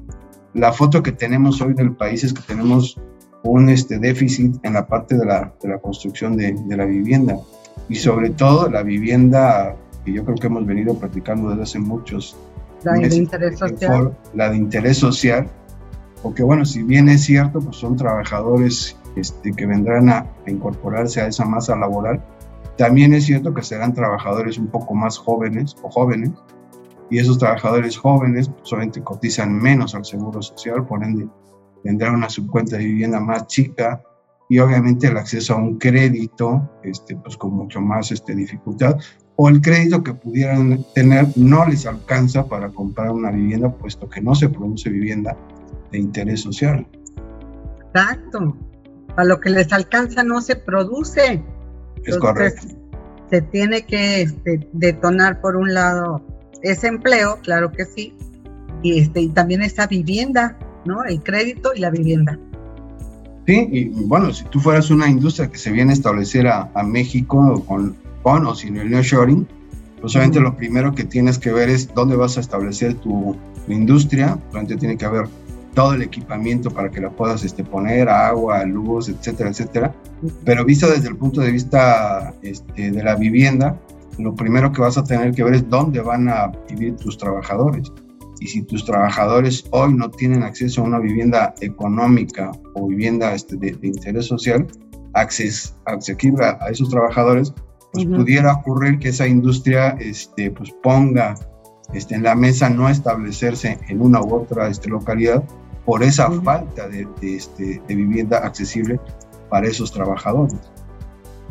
La 0.54 0.74
foto 0.74 1.02
que 1.02 1.12
tenemos 1.12 1.62
hoy 1.62 1.74
del 1.74 1.96
país 1.96 2.24
es 2.24 2.34
que 2.34 2.42
tenemos 2.42 3.00
un 3.44 3.70
este, 3.70 4.00
déficit 4.00 4.56
en 4.64 4.74
la 4.74 4.88
parte 4.88 5.18
de 5.18 5.26
la, 5.26 5.54
de 5.62 5.70
la 5.70 5.80
construcción 5.80 6.36
de, 6.36 6.54
de, 6.54 6.78
la 6.78 6.86
vivienda 6.86 7.38
y 7.90 7.96
sobre 7.96 8.30
todo 8.30 8.70
la 8.70 8.84
vivienda 8.84 9.76
que 10.06 10.14
yo 10.14 10.24
creo 10.24 10.36
que 10.36 10.48
hemos 10.48 10.66
venido 10.66 10.94
practicando 10.96 11.50
desde 11.50 11.64
hace 11.64 11.80
muchos 11.80 12.38
la 12.84 12.94
de 12.94 13.16
interés 13.16 13.60
social. 13.60 14.18
la 14.34 14.50
de 14.50 14.58
interés 14.58 14.98
social 14.98 15.48
porque 16.24 16.44
bueno 16.44 16.66
si 16.66 16.84
bien 16.84 17.10
es 17.10 17.24
cierto 17.24 17.60
pues 17.60 17.78
son 17.78 17.96
trabajadores 17.96 18.98
este, 19.16 19.52
que 19.52 19.66
vendrán 19.66 20.10
a, 20.10 20.26
incorporarse 20.48 21.22
a 21.22 21.28
esa 21.28 21.46
masa 21.46 21.76
laboral 21.76 22.24
también 22.78 23.14
es 23.14 23.26
cierto 23.26 23.54
que 23.54 23.64
serán 23.64 23.94
trabajadores 23.94 24.58
un 24.58 24.68
poco 24.68 24.94
más 24.94 25.18
jóvenes 25.18 25.76
o 25.84 25.90
jóvenes 25.90 26.32
y 27.10 27.20
esos 27.20 27.38
trabajadores 27.38 27.98
jóvenes 27.98 28.50
pues, 28.50 28.70
solamente 28.70 29.02
cotizan 29.02 29.54
menos 29.54 29.96
al 29.96 30.06
seguro 30.06 30.42
social 30.42 30.86
por 30.86 31.04
ende 31.04 31.28
tendrá 31.84 32.12
una 32.12 32.30
subcuenta 32.30 32.78
de 32.78 32.86
vivienda 32.86 33.20
más 33.20 33.48
chica 33.48 34.02
y 34.50 34.60
obviamente 34.60 35.08
el 35.08 35.18
acceso 35.18 35.54
a 35.54 35.58
un 35.58 35.78
crédito 35.78 36.70
este, 36.84 37.16
pues 37.16 37.38
con 37.38 37.54
mucho 37.54 37.82
más 37.82 38.12
este, 38.12 38.36
dificultad 38.36 38.98
o 39.44 39.50
el 39.50 39.60
crédito 39.60 40.04
que 40.04 40.14
pudieran 40.14 40.86
tener 40.94 41.26
no 41.36 41.66
les 41.66 41.88
alcanza 41.88 42.46
para 42.46 42.70
comprar 42.70 43.10
una 43.10 43.32
vivienda 43.32 43.74
puesto 43.74 44.08
que 44.08 44.22
no 44.22 44.36
se 44.36 44.50
produce 44.50 44.92
vivienda 44.92 45.36
de 45.92 45.98
interés 45.98 46.42
social. 46.42 46.86
Exacto. 47.88 48.56
A 49.18 49.24
lo 49.24 49.40
que 49.40 49.50
les 49.50 49.74
alcanza 49.74 50.24
no 50.24 50.42
se 50.42 50.56
produce. 50.56 51.44
Es 52.06 52.18
correcto. 52.20 52.68
Se 53.32 53.42
tiene 53.42 53.82
que 53.82 54.22
este, 54.22 54.68
detonar 54.74 55.42
por 55.42 55.56
un 55.56 55.74
lado 55.74 56.22
ese 56.62 56.88
empleo, 56.88 57.40
claro 57.42 57.72
que 57.72 57.86
sí, 57.86 58.14
y, 58.84 59.00
este, 59.00 59.22
y 59.22 59.30
también 59.30 59.64
esa 59.64 59.88
vivienda 59.88 60.56
¿no? 60.86 61.04
El 61.04 61.22
crédito 61.24 61.72
y 61.76 61.80
la 61.80 61.90
vivienda. 61.90 62.38
Sí, 63.48 63.68
y 63.72 63.86
bueno, 64.06 64.32
si 64.34 64.46
tú 64.46 64.60
fueras 64.60 64.92
una 64.92 65.10
industria 65.10 65.50
que 65.50 65.58
se 65.58 65.72
viene 65.72 65.92
a 65.92 65.94
establecer 65.94 66.48
a, 66.48 66.70
México 66.84 67.64
con, 67.66 67.96
con 68.22 68.46
o 68.46 68.56
sin 68.56 68.78
el 68.78 68.90
nearshoring, 68.90 69.48
pues 70.00 70.16
obviamente 70.16 70.40
lo 70.40 70.56
primero 70.58 70.94
que 70.94 71.04
tienes 71.04 71.38
que 71.38 71.52
ver 71.52 71.70
es 71.70 71.94
dónde 71.94 72.16
vas 72.16 72.38
a 72.38 72.42
establecer 72.42 72.96
tu, 72.96 73.36
industria, 73.68 74.38
obviamente 74.50 74.76
tiene 74.76 74.98
que 74.98 75.06
haber 75.06 75.28
todo 75.76 75.94
el 75.94 76.02
equipamiento 76.02 76.70
para 76.72 76.90
que 76.90 77.00
la 77.00 77.10
puedas 77.10 77.44
este, 77.44 77.64
poner, 77.64 78.10
agua, 78.10 78.66
luz, 78.66 79.08
etcétera, 79.08 79.50
etcétera. 79.50 79.96
Pero 80.44 80.66
visto 80.66 80.90
desde 80.90 81.08
el 81.08 81.16
punto 81.16 81.42
de 81.42 81.52
vista 81.52 82.34
este, 82.42 82.92
de 82.92 83.04
la 83.04 83.16
vivienda, 83.16 83.80
lo 84.18 84.36
primero 84.36 84.72
que 84.72 84.82
vas 84.82 84.98
a 84.98 85.04
tener 85.04 85.34
que 85.34 85.44
ver 85.44 85.54
es 85.54 85.70
dónde 85.70 86.02
van 86.02 86.28
a 86.28 86.52
vivir 86.70 86.96
tus 86.98 87.18
trabajadores. 87.18 87.92
Y 88.40 88.48
si 88.48 88.64
tus 88.64 88.84
trabajadores 88.84 89.64
hoy 89.70 89.94
no 89.94 90.10
tienen 90.10 90.44
acceso 90.44 90.82
a 90.82 90.86
una 90.86 91.00
vivienda 91.00 91.54
económica 91.62 92.52
o 92.74 92.88
vivienda 92.88 93.34
este, 93.34 93.56
de, 93.56 93.78
interés 93.84 94.26
social, 94.26 94.68
acces, 95.14 95.76
accesible 95.86 96.46
a, 96.46 96.58
esos 96.70 96.90
trabajadores, 96.90 97.54
pues 97.92 98.06
pudiera 98.06 98.54
ocurrir 98.54 99.00
que 99.00 99.10
esa 99.10 99.28
industria 99.28 99.90
este, 100.00 100.52
pues 100.52 100.72
ponga 100.82 101.36
este, 101.94 102.16
en 102.16 102.24
la 102.24 102.36
mesa 102.36 102.70
no 102.70 102.88
establecerse 102.90 103.80
en 103.90 104.02
una 104.02 104.22
u 104.22 104.34
otra 104.34 104.68
este, 104.68 104.90
localidad 104.90 105.44
por 105.86 106.04
esa 106.04 106.32
falta 106.32 106.88
de, 106.88 107.08
este, 107.22 107.82
de 107.88 107.96
vivienda 107.96 108.38
accesible 108.38 109.00
para 109.50 109.68
esos 109.68 109.92
trabajadores. 109.92 110.56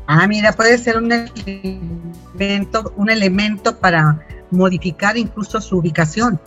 Ah, 0.07 0.27
mira, 0.27 0.53
puede 0.53 0.79
ser 0.79 0.97
un 0.97 1.13
elemento, 1.13 2.93
un 2.97 3.11
elemento 3.11 3.77
para 3.79 4.27
modificar 4.51 5.17
incluso 5.17 5.61
su 5.61 5.79
ubicación. 5.79 6.41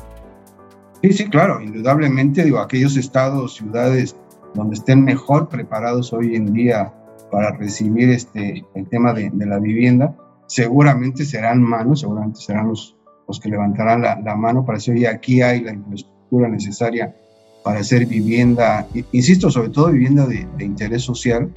Sí, 1.01 1.13
sí, 1.13 1.29
claro, 1.29 1.61
indudablemente, 1.61 2.43
digo, 2.43 2.59
aquellos 2.59 2.97
estados, 2.97 3.55
ciudades 3.55 4.15
donde 4.53 4.75
estén 4.75 5.03
mejor 5.03 5.49
preparados 5.49 6.13
hoy 6.13 6.35
en 6.35 6.53
día 6.53 6.93
para 7.33 7.49
recibir 7.49 8.11
este, 8.11 8.63
el 8.75 8.87
tema 8.89 9.11
de, 9.11 9.31
la 9.33 9.57
vivienda, 9.57 10.15
seguramente 10.45 11.25
serán 11.25 11.63
manos, 11.63 12.01
seguramente 12.01 12.39
serán 12.39 12.67
los, 12.67 12.95
los 13.27 13.39
que 13.39 13.49
levantarán 13.49 14.03
la, 14.03 14.35
mano 14.35 14.63
para 14.63 14.77
decir, 14.77 14.93
oye, 14.93 15.07
aquí 15.07 15.41
hay 15.41 15.61
la 15.61 15.73
infraestructura 15.73 16.47
necesaria 16.47 17.15
para 17.63 17.79
hacer 17.79 18.05
vivienda, 18.05 18.87
insisto, 19.11 19.49
sobre 19.49 19.69
todo 19.69 19.91
vivienda 19.91 20.27
de, 20.27 20.45
interés 20.63 21.01
social, 21.01 21.51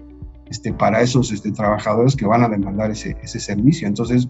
este, 0.49 0.73
para 0.73 1.03
esos 1.03 1.31
este, 1.31 1.53
trabajadores 1.53 2.17
que 2.17 2.25
van 2.25 2.43
a 2.43 2.49
demandar 2.49 2.91
ese, 2.91 3.15
ese 3.23 3.39
servicio. 3.39 3.87
Entonces, 3.87 4.27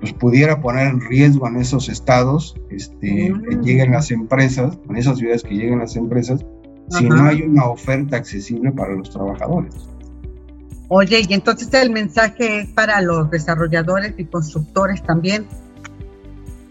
pues 0.00 0.12
pudiera 0.14 0.60
poner 0.60 0.88
en 0.88 1.00
riesgo 1.02 1.46
en 1.46 1.58
esos 1.58 1.88
estados 1.88 2.56
este, 2.70 3.32
que 3.48 3.56
mm. 3.56 3.62
lleguen 3.62 3.92
las 3.92 4.10
empresas, 4.10 4.76
en 4.88 4.96
esas 4.96 5.18
ciudades 5.18 5.44
que 5.44 5.54
lleguen 5.54 5.78
las 5.78 5.94
empresas, 5.94 6.44
si 6.88 7.04
no 7.04 7.22
hay 7.22 7.42
una 7.42 7.66
oferta 7.66 8.16
accesible 8.16 8.72
para 8.72 8.96
los 8.96 9.08
trabajadores. 9.10 9.88
Oye, 10.92 11.22
y 11.28 11.34
entonces 11.34 11.72
el 11.72 11.90
mensaje 11.90 12.62
es 12.62 12.68
para 12.70 13.00
los 13.00 13.30
desarrolladores 13.30 14.12
y 14.18 14.24
constructores 14.24 15.00
también. 15.04 15.46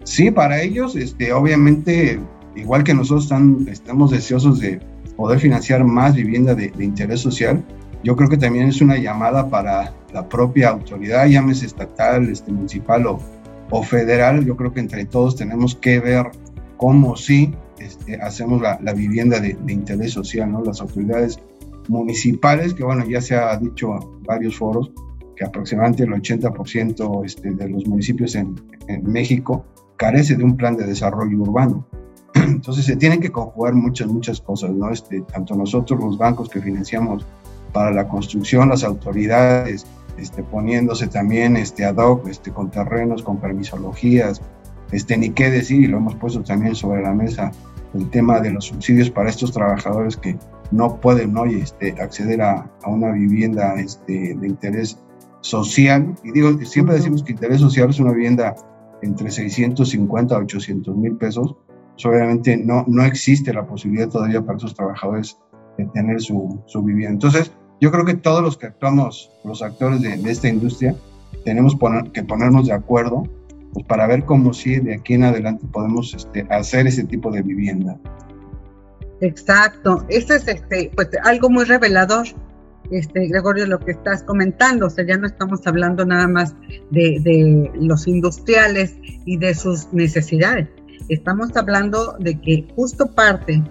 Sí, 0.04 0.30
para 0.30 0.62
ellos, 0.62 0.98
este, 0.98 1.32
obviamente, 1.32 2.20
igual 2.54 2.84
que 2.84 2.94
nosotros 2.94 3.24
están, 3.24 3.66
estamos 3.70 4.12
deseosos 4.12 4.60
de 4.60 4.82
poder 5.16 5.40
financiar 5.40 5.86
más 5.86 6.16
vivienda 6.16 6.54
de, 6.54 6.70
interés 6.80 7.22
social, 7.22 7.64
yo 8.04 8.18
creo 8.18 8.28
que 8.28 8.36
también 8.36 8.68
es 8.68 8.82
una 8.82 8.98
llamada 8.98 9.50
para 9.50 9.94
la 10.14 10.28
propia 10.28 10.68
autoridad, 10.72 11.26
llámese 11.28 11.68
estatal, 11.68 12.28
este, 12.28 12.52
municipal 12.52 13.06
o, 13.08 13.84
federal. 13.84 14.44
Yo 14.44 14.58
creo 14.58 14.74
que 14.74 14.82
entre 14.82 15.06
todos 15.06 15.38
tenemos 15.38 15.76
que 15.76 16.02
ver 16.02 16.26
cómo 16.76 17.16
sí 17.16 17.54
este, 17.80 18.22
hacemos 18.22 18.62
la, 18.62 18.94
vivienda 18.94 19.40
de, 19.40 19.58
interés 19.70 20.12
social, 20.12 20.52
¿no? 20.52 20.62
Las 20.62 20.82
autoridades 20.82 21.40
municipales, 21.90 22.74
que 22.74 22.84
bueno, 22.84 23.06
ya 23.06 23.20
se 23.20 23.36
ha 23.36 23.58
dicho 23.58 23.96
en 23.96 24.24
varios 24.24 24.58
foros, 24.58 24.92
que 25.36 25.44
aproximadamente 25.44 26.04
el 26.04 26.12
80% 26.12 27.26
este, 27.26 27.52
de 27.52 27.70
los 27.70 27.86
municipios 27.88 28.36
en, 28.36 28.56
México 29.04 29.66
carece 29.98 30.36
de 30.36 30.44
un 30.44 30.58
plan 30.58 30.76
de 30.76 30.86
desarrollo 30.86 31.38
urbano. 31.38 31.86
Entonces 32.34 32.86
se 32.86 32.96
tienen 32.96 33.20
que 33.20 33.32
conjugar 33.32 33.76
muchas, 33.76 34.08
muchas 34.08 34.42
cosas, 34.42 34.72
¿no? 34.72 34.90
Este, 34.90 35.22
tanto 35.22 35.56
nosotros, 35.56 36.00
los 36.00 36.18
bancos 36.18 36.50
que 36.50 36.60
financiamos 36.60 37.24
para 37.72 37.92
la 37.92 38.08
construcción, 38.08 38.70
las 38.70 38.84
autoridades, 38.84 39.86
este, 40.18 40.42
poniéndose 40.42 41.08
también 41.08 41.56
este, 41.56 41.86
ad 41.86 41.98
hoc, 41.98 42.28
este, 42.28 42.52
con 42.52 42.72
terrenos, 42.72 43.22
con 43.22 43.38
permisologías, 43.38 44.42
este, 44.92 45.18
ni 45.18 45.30
qué 45.30 45.52
decir, 45.52 45.82
y 45.82 45.88
lo 45.88 45.98
hemos 45.98 46.16
puesto 46.16 46.42
también 46.42 46.76
sobre 46.76 47.04
la 47.04 47.14
mesa, 47.14 47.52
el 47.94 48.10
tema 48.10 48.40
de 48.40 48.52
los 48.52 48.66
subsidios 48.66 49.10
para 49.12 49.30
estos 49.30 49.52
trabajadores 49.52 50.18
que 50.18 50.38
no 50.72 51.00
pueden 51.00 51.38
hoy 51.38 51.56
este, 51.56 51.92
acceder 52.02 52.42
a, 52.42 52.70
a, 52.84 52.90
una 52.90 53.12
vivienda 53.12 53.76
este, 53.80 54.36
de 54.36 54.48
interés 54.48 55.00
social. 55.42 56.16
Y 56.24 56.32
digo, 56.32 56.58
siempre 56.66 56.96
decimos 56.96 57.24
que 57.24 57.32
interés 57.32 57.62
social 57.62 57.90
es 57.90 58.00
una 58.00 58.12
vivienda 58.12 58.56
entre 59.02 59.32
650 59.32 60.36
a 60.36 60.40
800 60.40 60.96
mil 60.98 61.16
pesos. 61.18 61.56
Obviamente 62.06 62.58
no, 62.58 62.86
no 62.88 63.04
existe 63.04 63.54
la 63.54 63.66
posibilidad 63.66 64.10
todavía 64.10 64.42
para 64.42 64.58
esos 64.58 64.74
trabajadores 64.74 65.38
de 65.78 65.86
tener 65.88 66.22
su, 66.22 66.62
su 66.66 66.82
vivienda. 66.82 67.14
Entonces, 67.14 67.52
yo 67.82 67.92
creo 67.92 68.06
que 68.06 68.16
todos 68.16 68.42
los 68.42 68.58
que 68.58 68.68
actuamos, 68.68 69.32
los 69.44 69.62
actores 69.62 70.02
de, 70.02 70.18
de 70.18 70.32
esta 70.32 70.48
industria, 70.48 70.96
tenemos 71.46 71.76
poner, 71.76 72.12
que 72.12 72.24
ponernos 72.24 72.68
de 72.68 72.74
acuerdo 72.74 73.24
pues, 73.74 73.86
para 73.86 74.08
ver 74.08 74.26
cómo 74.26 74.54
sí 74.54 74.80
de 74.80 74.96
aquí 74.96 75.14
en 75.14 75.24
adelante 75.24 75.66
podemos 75.72 76.14
este, 76.14 76.46
hacer 76.50 76.88
ese 76.88 77.04
tipo 77.04 77.32
de 77.32 77.42
vivienda. 77.42 77.98
Exacto, 79.22 80.06
eso 80.10 80.34
es 80.34 80.48
este, 80.48 80.92
pues, 80.96 81.10
algo 81.24 81.50
muy 81.50 81.66
revelador, 81.66 82.28
este, 82.92 83.28
Gregorio, 83.28 83.66
lo 83.68 83.80
que 83.80 83.92
estás 83.92 84.24
comentando, 84.24 84.88
o 84.88 84.90
sea, 84.90 85.06
ya 85.06 85.18
no 85.18 85.28
estamos 85.28 85.66
hablando 85.68 86.06
nada 86.06 86.28
más 86.28 86.56
de, 86.90 87.20
de 87.22 87.72
los 87.76 88.08
industriales 88.08 88.96
y 89.26 89.38
de 89.38 89.54
sus 89.54 89.92
necesidades, 89.94 90.70
estamos 91.10 91.56
hablando 91.56 92.16
de 92.20 92.40
que 92.40 92.68
justo 92.76 93.08
parte 93.08 93.62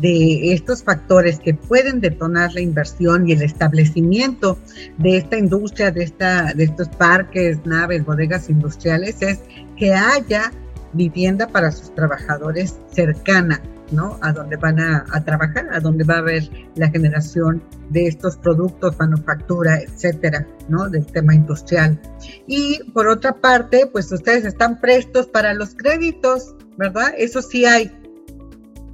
de 0.00 0.52
estos 0.52 0.82
factores 0.82 1.38
que 1.38 1.54
pueden 1.54 2.00
detonar 2.00 2.52
la 2.54 2.60
inversión 2.60 3.28
y 3.28 3.32
el 3.32 3.42
establecimiento 3.42 4.58
de 4.98 5.18
esta 5.18 5.38
industria, 5.38 5.90
de, 5.90 6.02
esta, 6.02 6.52
de 6.54 6.64
estos 6.64 6.88
parques, 6.88 7.58
naves, 7.64 8.04
bodegas 8.04 8.50
industriales, 8.50 9.22
es 9.22 9.40
que 9.76 9.94
haya 9.94 10.52
vivienda 10.92 11.46
para 11.46 11.70
sus 11.70 11.94
trabajadores 11.94 12.78
cercana, 12.90 13.62
¿no? 13.92 14.18
A 14.22 14.32
donde 14.32 14.56
van 14.56 14.80
a, 14.80 15.04
a, 15.12 15.24
trabajar, 15.24 15.68
a 15.72 15.80
donde 15.80 16.04
va 16.04 16.14
a 16.14 16.18
haber 16.18 16.48
la 16.74 16.88
generación 16.90 17.62
de 17.90 18.06
estos 18.06 18.36
productos, 18.36 18.98
manufactura, 18.98 19.78
etcétera, 19.80 20.46
¿no? 20.68 20.88
Del 20.88 21.06
tema 21.06 21.34
industrial. 21.34 22.00
Y 22.46 22.80
por 22.92 23.08
otra 23.08 23.34
parte, 23.34 23.86
pues 23.86 24.10
ustedes 24.10 24.44
están 24.44 24.80
prestos 24.80 25.26
para 25.26 25.54
los 25.54 25.74
créditos, 25.74 26.54
¿verdad? 26.76 27.12
Eso 27.16 27.42
sí 27.42 27.64
hay. 27.64 27.90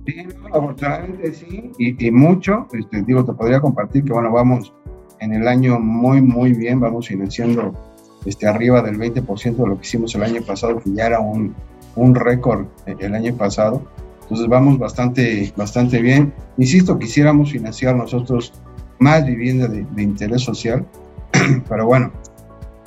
Sí, 0.06 0.26
afortunadamente 0.52 1.32
sí, 1.34 1.70
y, 1.78 2.10
mucho, 2.10 2.66
este, 2.72 3.02
digo, 3.02 3.24
te 3.24 3.32
podría 3.34 3.60
compartir 3.60 4.04
que, 4.04 4.12
bueno, 4.12 4.32
vamos 4.32 4.72
en 5.20 5.34
el 5.34 5.46
año 5.46 5.78
muy, 5.78 6.22
muy 6.22 6.54
bien, 6.54 6.80
vamos 6.80 7.08
financiando 7.08 7.74
este, 8.24 8.46
arriba 8.46 8.80
del 8.82 8.98
20% 8.98 9.56
de 9.56 9.66
lo 9.66 9.76
que 9.76 9.86
hicimos 9.86 10.14
el 10.14 10.22
año 10.22 10.42
pasado, 10.42 10.80
que 10.80 10.92
ya 10.92 11.06
era 11.06 11.20
un, 11.20 11.54
un 11.94 12.14
récord 12.14 12.66
el 12.86 13.14
año 13.14 13.34
pasado. 13.34 13.82
Entonces 14.28 14.48
vamos 14.48 14.78
bastante, 14.78 15.54
bastante 15.56 16.02
bien. 16.02 16.34
Insisto, 16.58 16.98
quisiéramos 16.98 17.50
financiar 17.50 17.96
nosotros 17.96 18.52
más 18.98 19.24
vivienda 19.24 19.68
de, 19.68 20.02
interés 20.02 20.42
social, 20.42 20.86
pero 21.68 21.86
bueno, 21.86 22.12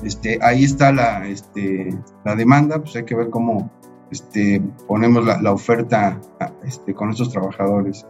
este, 0.03 0.37
ahí 0.43 0.63
está 0.65 0.91
la, 0.91 1.27
este, 1.27 1.97
la 2.25 2.35
demanda, 2.35 2.77
pues 2.79 2.95
hay 2.95 3.05
que 3.05 3.15
ver 3.15 3.31
cómo, 3.31 3.71
este, 4.11 4.61
ponemos 4.87 5.25
la, 5.25 5.41
la 5.41 5.51
oferta 5.51 6.21
este, 6.63 6.93
con 6.93 7.09
estos 7.09 7.31
trabajadores. 7.31 8.05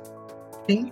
Sí, 0.67 0.91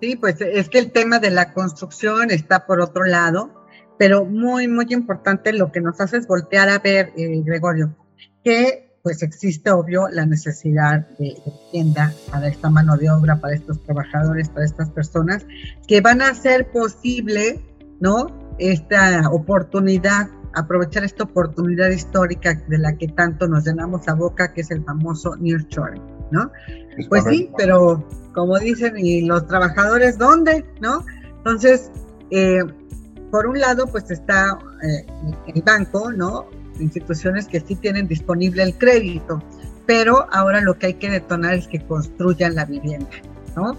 sí, 0.00 0.14
pues 0.14 0.40
es 0.40 0.68
que 0.68 0.78
el 0.78 0.92
tema 0.92 1.18
de 1.18 1.30
la 1.30 1.52
construcción 1.52 2.30
está 2.30 2.66
por 2.66 2.80
otro 2.80 3.04
lado, 3.04 3.50
pero 3.98 4.24
muy, 4.24 4.68
muy 4.68 4.86
importante 4.90 5.52
lo 5.52 5.72
que 5.72 5.80
nos 5.80 6.00
hace 6.00 6.18
es 6.18 6.28
voltear 6.28 6.68
a 6.68 6.78
ver, 6.78 7.12
eh, 7.16 7.42
Gregorio, 7.44 7.96
que 8.44 8.89
pues 9.02 9.22
existe 9.22 9.70
obvio 9.70 10.08
la 10.08 10.26
necesidad 10.26 11.08
de, 11.18 11.36
de 11.44 11.52
vivienda 11.72 12.12
para 12.30 12.48
esta 12.48 12.68
mano 12.70 12.96
de 12.96 13.10
obra, 13.10 13.40
para 13.40 13.54
estos 13.54 13.80
trabajadores, 13.82 14.48
para 14.48 14.66
estas 14.66 14.90
personas, 14.90 15.46
que 15.86 16.00
van 16.00 16.20
a 16.22 16.28
hacer 16.30 16.70
posible, 16.70 17.64
¿no? 18.00 18.26
Esta 18.58 19.30
oportunidad 19.30 20.28
aprovechar 20.54 21.04
esta 21.04 21.24
oportunidad 21.24 21.90
histórica 21.90 22.54
de 22.68 22.78
la 22.78 22.96
que 22.96 23.08
tanto 23.08 23.46
nos 23.48 23.64
llenamos 23.64 24.08
a 24.08 24.14
boca, 24.14 24.52
que 24.52 24.62
es 24.62 24.70
el 24.70 24.84
famoso 24.84 25.36
nearshoring, 25.36 26.02
¿no? 26.30 26.50
Es 26.96 27.06
pues 27.08 27.22
correcto. 27.22 27.30
sí, 27.30 27.50
pero 27.56 28.08
como 28.34 28.58
dicen, 28.58 28.94
¿y 28.98 29.22
los 29.22 29.46
trabajadores 29.46 30.18
dónde? 30.18 30.64
¿No? 30.80 31.04
Entonces, 31.38 31.90
eh, 32.30 32.60
por 33.30 33.46
un 33.46 33.60
lado, 33.60 33.86
pues 33.86 34.10
está 34.10 34.58
eh, 34.82 35.06
el 35.54 35.62
banco, 35.62 36.12
¿no? 36.12 36.46
Instituciones 36.80 37.46
que 37.46 37.60
sí 37.60 37.76
tienen 37.76 38.08
disponible 38.08 38.62
el 38.62 38.74
crédito, 38.74 39.42
pero 39.86 40.26
ahora 40.32 40.60
lo 40.60 40.78
que 40.78 40.86
hay 40.86 40.94
que 40.94 41.10
detonar 41.10 41.54
es 41.54 41.68
que 41.68 41.80
construyan 41.80 42.54
la 42.54 42.64
vivienda, 42.64 43.10
¿no? 43.56 43.76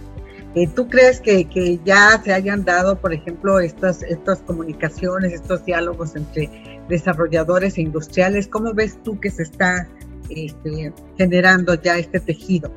Eh, 0.53 0.67
¿Tú 0.67 0.89
crees 0.89 1.21
que, 1.21 1.45
que, 1.45 1.79
ya 1.85 2.21
se 2.21 2.33
hayan 2.33 2.65
dado, 2.65 2.99
por 2.99 3.13
ejemplo, 3.13 3.61
estas, 3.61 4.03
estas 4.03 4.39
comunicaciones, 4.39 5.31
estos 5.31 5.63
diálogos 5.63 6.15
entre 6.17 6.49
desarrolladores 6.89 7.77
e 7.77 7.83
industriales? 7.83 8.49
¿Cómo 8.49 8.73
ves 8.73 8.99
tú 9.03 9.17
que 9.17 9.31
se 9.31 9.43
está 9.43 9.87
este, 10.29 10.91
generando 11.17 11.75
ya 11.75 11.97
este 11.97 12.19
tejido? 12.19 12.69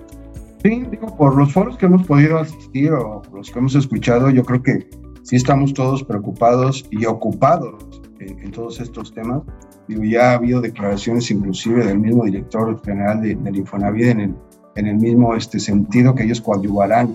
Sí, 0.63 0.87
digo, 0.89 1.17
por 1.17 1.37
los 1.37 1.53
foros 1.53 1.77
que 1.77 1.87
hemos 1.87 2.07
podido 2.07 2.39
asistir 2.39 2.93
o 2.93 3.23
los 3.35 3.51
que 3.51 3.59
hemos 3.59 3.75
escuchado, 3.75 4.31
yo 4.31 4.45
creo 4.45 4.63
que 4.63 4.89
sí 5.23 5.35
estamos 5.35 5.75
todos 5.75 6.05
preocupados 6.05 6.87
y 6.93 7.07
ocupados 7.07 8.03
en, 8.21 8.39
en 8.39 8.53
todos 8.53 8.81
estos 8.81 9.13
temas. 9.13 9.43
Digo, 9.89 10.05
ya 10.05 10.31
ha 10.31 10.35
habido 10.35 10.61
declaraciones 10.61 11.31
inclusive 11.31 11.85
del 11.85 11.99
mismo 11.99 12.25
director 12.25 12.81
general 12.85 13.21
de, 13.21 13.33
Infonavit 13.59 14.07
en 14.07 14.21
el, 14.21 14.35
en 14.77 14.87
el 14.87 14.97
mismo 14.97 15.35
este, 15.35 15.61
sentido 15.61 16.15
que 16.15 16.25
ellos 16.25 16.41
coadyuvarán 16.41 17.15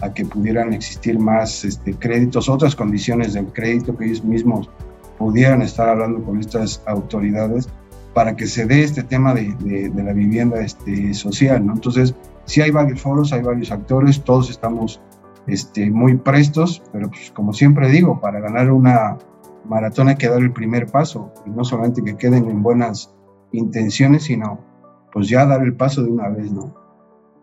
a 0.00 0.12
que 0.12 0.24
pudieran 0.24 0.72
existir 0.72 1.18
más 1.18 1.64
este, 1.64 1.94
créditos, 1.94 2.48
otras 2.48 2.74
condiciones 2.74 3.34
del 3.34 3.46
crédito 3.46 3.96
que 3.96 4.06
ellos 4.06 4.24
mismos 4.24 4.70
pudieran 5.18 5.62
estar 5.62 5.88
hablando 5.88 6.22
con 6.24 6.38
estas 6.38 6.82
autoridades 6.86 7.68
para 8.14 8.34
que 8.36 8.46
se 8.46 8.66
dé 8.66 8.82
este 8.82 9.02
tema 9.02 9.34
de, 9.34 9.54
de, 9.60 9.88
de 9.88 10.02
la 10.02 10.12
vivienda 10.12 10.60
este, 10.60 11.14
social, 11.14 11.64
¿no? 11.64 11.74
Entonces, 11.74 12.14
sí 12.44 12.60
hay 12.60 12.70
varios 12.70 13.00
foros, 13.00 13.32
hay 13.32 13.42
varios 13.42 13.70
actores, 13.70 14.22
todos 14.22 14.50
estamos 14.50 15.00
este, 15.46 15.90
muy 15.90 16.16
prestos, 16.16 16.82
pero 16.92 17.08
pues, 17.08 17.30
como 17.30 17.52
siempre 17.52 17.90
digo, 17.90 18.20
para 18.20 18.40
ganar 18.40 18.70
una 18.70 19.18
maratón 19.70 20.08
hay 20.08 20.16
que 20.16 20.28
dar 20.28 20.40
el 20.40 20.52
primer 20.52 20.88
paso, 20.88 21.32
y 21.46 21.50
no 21.50 21.64
solamente 21.64 22.02
que 22.02 22.16
queden 22.16 22.50
en 22.50 22.60
buenas 22.60 23.14
intenciones, 23.52 24.24
sino 24.24 24.60
pues 25.12 25.28
ya 25.28 25.46
dar 25.46 25.62
el 25.62 25.74
paso 25.74 26.02
de 26.02 26.10
una 26.10 26.28
vez, 26.28 26.50
¿no? 26.50 26.74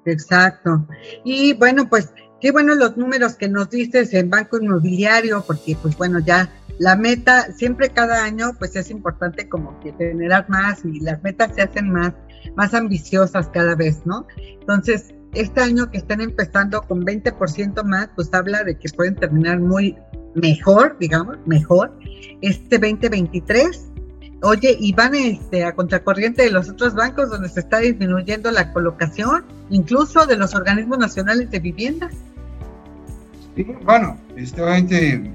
Exacto. 0.05 0.85
Y 1.23 1.53
bueno, 1.53 1.87
pues 1.89 2.13
qué 2.41 2.51
bueno 2.51 2.75
los 2.75 2.97
números 2.97 3.35
que 3.35 3.47
nos 3.47 3.69
dices 3.69 4.13
en 4.13 4.29
Banco 4.29 4.59
Inmobiliario, 4.59 5.41
porque 5.47 5.77
pues 5.81 5.97
bueno, 5.97 6.19
ya 6.19 6.51
la 6.79 6.97
meta, 6.97 7.53
siempre 7.53 7.89
cada 7.89 8.23
año 8.25 8.51
pues 8.59 8.75
es 8.75 8.91
importante 8.91 9.47
como 9.47 9.79
que 9.79 9.93
generar 9.93 10.49
más 10.49 10.83
y 10.83 10.99
las 10.99 11.23
metas 11.23 11.55
se 11.55 11.61
hacen 11.61 11.89
más, 11.91 12.13
más 12.57 12.73
ambiciosas 12.73 13.47
cada 13.49 13.73
vez, 13.75 14.05
¿no? 14.05 14.27
Entonces, 14.59 15.13
este 15.33 15.61
año 15.61 15.89
que 15.91 15.97
están 15.97 16.19
empezando 16.19 16.81
con 16.81 17.05
20% 17.05 17.83
más, 17.83 18.09
pues 18.15 18.33
habla 18.33 18.63
de 18.65 18.77
que 18.77 18.89
pueden 18.89 19.15
terminar 19.15 19.59
muy 19.59 19.97
mejor, 20.41 20.97
digamos, 20.99 21.37
mejor. 21.45 21.91
Este 22.41 22.77
2023 22.77 23.87
Oye, 24.43 24.77
y 24.79 24.93
van 24.93 25.15
este, 25.15 25.63
a 25.63 25.73
contracorriente 25.73 26.43
de 26.43 26.51
los 26.51 26.69
otros 26.69 26.93
bancos 26.93 27.31
donde 27.31 27.49
se 27.49 27.59
está 27.59 27.79
disminuyendo 27.79 28.51
la 28.51 28.71
colocación, 28.71 29.45
incluso 29.71 30.27
de 30.27 30.37
los 30.37 30.53
organismos 30.53 30.99
nacionales 30.99 31.49
de 31.49 31.59
vivienda. 31.59 32.09
Bueno, 33.83 34.15
este, 34.35 34.61
obviamente 34.61 35.31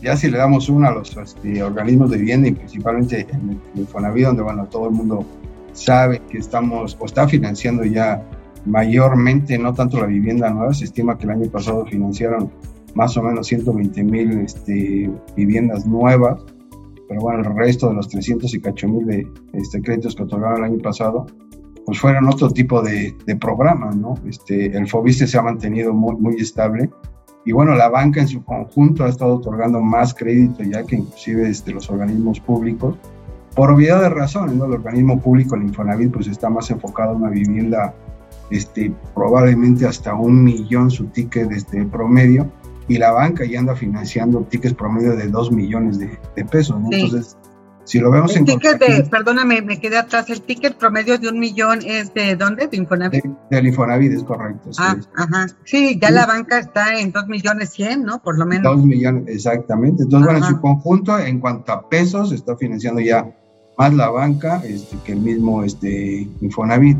ya 0.00 0.16
si 0.16 0.30
le 0.30 0.38
damos 0.38 0.70
uno 0.70 0.88
a 0.88 0.92
los 0.92 1.14
este, 1.18 1.62
organismos 1.62 2.10
de 2.10 2.16
vivienda 2.16 2.48
y 2.48 2.52
principalmente 2.52 3.26
en 3.30 3.60
el 3.74 3.80
Infonavit, 3.80 4.24
donde 4.24 4.42
bueno, 4.42 4.64
todo 4.66 4.88
el 4.88 4.94
mundo 4.94 5.26
sabe 5.74 6.22
que 6.30 6.38
estamos 6.38 6.96
o 6.98 7.04
está 7.04 7.28
financiando 7.28 7.84
ya 7.84 8.22
mayormente, 8.64 9.58
no 9.58 9.74
tanto 9.74 10.00
la 10.00 10.06
vivienda 10.06 10.48
nueva, 10.48 10.72
se 10.72 10.84
estima 10.84 11.18
que 11.18 11.24
el 11.24 11.32
año 11.32 11.50
pasado 11.50 11.84
financiaron 11.84 12.50
más 12.96 13.16
o 13.16 13.22
menos 13.22 13.46
120 13.46 14.02
mil 14.02 14.40
este, 14.40 15.10
viviendas 15.36 15.86
nuevas 15.86 16.42
pero 17.08 17.20
bueno, 17.20 17.40
el 17.40 17.56
resto 17.56 17.88
de 17.88 17.94
los 17.94 18.08
300 18.08 18.52
y 18.54 18.60
cacho 18.60 18.88
mil 18.88 19.06
de 19.06 19.26
este, 19.52 19.80
créditos 19.80 20.14
que 20.14 20.24
otorgaron 20.24 20.58
el 20.58 20.72
año 20.72 20.82
pasado, 20.82 21.26
pues 21.84 22.00
fueron 22.00 22.26
otro 22.28 22.50
tipo 22.50 22.82
de, 22.82 23.16
de 23.26 23.36
programas, 23.36 23.96
¿no? 23.96 24.14
Este, 24.26 24.66
el 24.76 24.88
FOBISTE 24.88 25.26
se 25.26 25.38
ha 25.38 25.42
mantenido 25.42 25.92
muy, 25.92 26.16
muy 26.16 26.36
estable 26.36 26.90
y 27.44 27.52
bueno, 27.52 27.76
la 27.76 27.88
banca 27.88 28.20
en 28.20 28.28
su 28.28 28.42
conjunto 28.42 29.04
ha 29.04 29.08
estado 29.08 29.36
otorgando 29.36 29.80
más 29.80 30.12
crédito 30.12 30.64
ya 30.64 30.84
que 30.84 30.96
inclusive 30.96 31.48
este, 31.48 31.72
los 31.72 31.88
organismos 31.90 32.40
públicos, 32.40 32.96
por 33.54 33.70
obviedad 33.70 34.02
de 34.02 34.08
razones, 34.08 34.56
¿no? 34.56 34.64
El 34.64 34.72
organismo 34.72 35.20
público, 35.20 35.54
el 35.54 35.62
Infonavit, 35.62 36.12
pues 36.12 36.26
está 36.26 36.50
más 36.50 36.70
enfocado 36.70 37.12
en 37.12 37.22
una 37.22 37.30
vivienda 37.30 37.94
este, 38.50 38.92
probablemente 39.14 39.86
hasta 39.86 40.14
un 40.14 40.42
millón 40.42 40.90
su 40.90 41.06
ticket 41.06 41.52
este, 41.52 41.84
promedio, 41.86 42.50
y 42.88 42.98
la 42.98 43.12
banca 43.12 43.44
ya 43.44 43.58
anda 43.58 43.74
financiando 43.74 44.42
tickets 44.42 44.74
promedio 44.74 45.16
de 45.16 45.28
2 45.28 45.52
millones 45.52 45.98
de, 45.98 46.18
pesos, 46.44 46.80
¿no? 46.80 46.88
Entonces, 46.92 47.36
si 47.86 48.00
lo 48.00 48.10
vemos 48.10 48.36
el 48.36 48.44
ticket 48.44 48.80
de, 48.80 49.04
perdóname, 49.04 49.62
me 49.62 49.78
quedé 49.80 49.96
atrás, 49.96 50.28
el 50.28 50.42
ticket 50.42 50.76
promedio 50.76 51.18
de 51.18 51.28
un 51.28 51.38
millón 51.38 51.80
es 51.84 52.12
de 52.14 52.34
dónde? 52.34 52.66
¿De 52.66 52.76
Infonavit? 52.76 53.24
del 53.48 53.66
Infonavit, 53.66 54.12
es 54.12 54.24
correcto. 54.24 54.70
Ah, 54.78 54.96
ajá. 55.14 55.46
Sí, 55.64 55.96
ya 56.00 56.10
la 56.10 56.26
banca 56.26 56.58
está 56.58 56.98
en 56.98 57.12
2 57.12 57.28
millones 57.28 57.70
100, 57.70 58.02
¿no? 58.02 58.20
Por 58.20 58.38
lo 58.38 58.44
menos. 58.44 58.76
2 58.76 58.84
millones, 58.84 59.24
exactamente. 59.28 60.02
Entonces, 60.02 60.26
bueno, 60.26 60.44
en 60.44 60.52
su 60.52 60.60
conjunto, 60.60 61.16
en 61.16 61.38
cuanto 61.38 61.72
a 61.72 61.88
pesos, 61.88 62.32
está 62.32 62.56
financiando 62.56 63.00
ya 63.00 63.32
más 63.78 63.94
la 63.94 64.10
banca 64.10 64.62
este, 64.64 64.96
que 65.04 65.12
el 65.12 65.20
mismo 65.20 65.62
este, 65.62 66.28
Infonavit. 66.40 66.98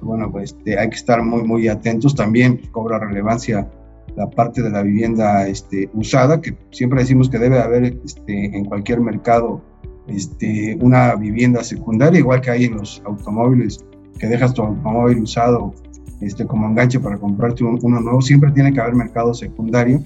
Bueno, 0.00 0.30
pues 0.30 0.52
este, 0.52 0.78
hay 0.78 0.90
que 0.90 0.96
estar 0.96 1.22
muy, 1.24 1.42
muy 1.42 1.66
atentos. 1.66 2.14
También 2.14 2.68
cobra 2.70 3.00
relevancia 3.00 3.68
la 4.16 4.28
parte 4.28 4.62
de 4.62 4.70
la 4.70 4.82
vivienda 4.82 5.46
este, 5.46 5.88
usada, 5.94 6.40
que 6.40 6.56
siempre 6.70 7.00
decimos 7.00 7.28
que 7.28 7.38
debe 7.38 7.58
haber 7.58 7.98
este, 8.04 8.56
en 8.56 8.64
cualquier 8.64 9.00
mercado 9.00 9.62
este, 10.06 10.76
una 10.80 11.14
vivienda 11.14 11.62
secundaria, 11.62 12.18
igual 12.18 12.40
que 12.40 12.50
hay 12.50 12.64
en 12.64 12.76
los 12.76 13.02
automóviles, 13.04 13.84
que 14.18 14.26
dejas 14.26 14.54
tu 14.54 14.62
automóvil 14.62 15.22
usado 15.22 15.74
este, 16.20 16.46
como 16.46 16.66
enganche 16.66 17.00
para 17.00 17.18
comprarte 17.18 17.64
uno 17.64 18.00
nuevo, 18.00 18.20
siempre 18.20 18.50
tiene 18.52 18.72
que 18.72 18.80
haber 18.80 18.94
mercado 18.94 19.32
secundario. 19.34 20.02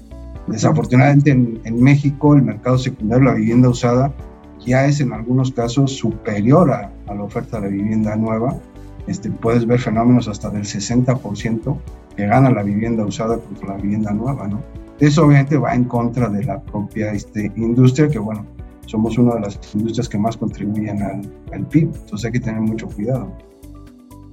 Desafortunadamente 0.47 1.31
en, 1.31 1.83
México 1.83 2.35
el 2.35 2.43
mercado 2.43 2.77
secundario, 2.77 3.25
la 3.25 3.33
vivienda 3.33 3.69
usada, 3.69 4.13
ya 4.65 4.85
es 4.85 5.01
en 5.01 5.11
algunos 5.11 5.51
casos 5.51 5.91
superior 5.91 6.71
a, 6.71 6.91
la 7.07 7.23
oferta 7.23 7.59
de 7.59 7.63
la 7.63 7.69
vivienda 7.69 8.15
nueva. 8.15 8.55
Este, 9.07 9.29
puedes 9.29 9.65
ver 9.65 9.79
fenómenos 9.79 10.27
hasta 10.27 10.49
del 10.49 10.63
60% 10.63 11.77
que 12.15 12.25
gana 12.25 12.49
la 12.49 12.63
vivienda 12.63 13.05
usada 13.05 13.37
contra 13.37 13.69
la 13.69 13.75
vivienda 13.75 14.11
nueva, 14.11 14.47
¿no? 14.47 14.63
Eso 14.99 15.25
obviamente 15.25 15.57
va 15.57 15.75
en 15.75 15.83
contra 15.85 16.29
de 16.29 16.43
la 16.43 16.61
propia 16.61 17.11
este, 17.11 17.51
industria, 17.57 18.07
que 18.07 18.19
bueno, 18.19 18.45
somos 18.85 19.17
una 19.17 19.35
de 19.35 19.41
las 19.41 19.59
industrias 19.73 20.07
que 20.07 20.17
más 20.17 20.37
contribuyen 20.37 21.01
al, 21.01 21.67
PIB, 21.67 21.91
entonces 21.93 22.25
hay 22.25 22.31
que 22.31 22.39
tener 22.39 22.61
mucho 22.61 22.87
cuidado. 22.87 23.35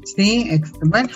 Sí, 0.04 0.60
bueno, 0.84 1.08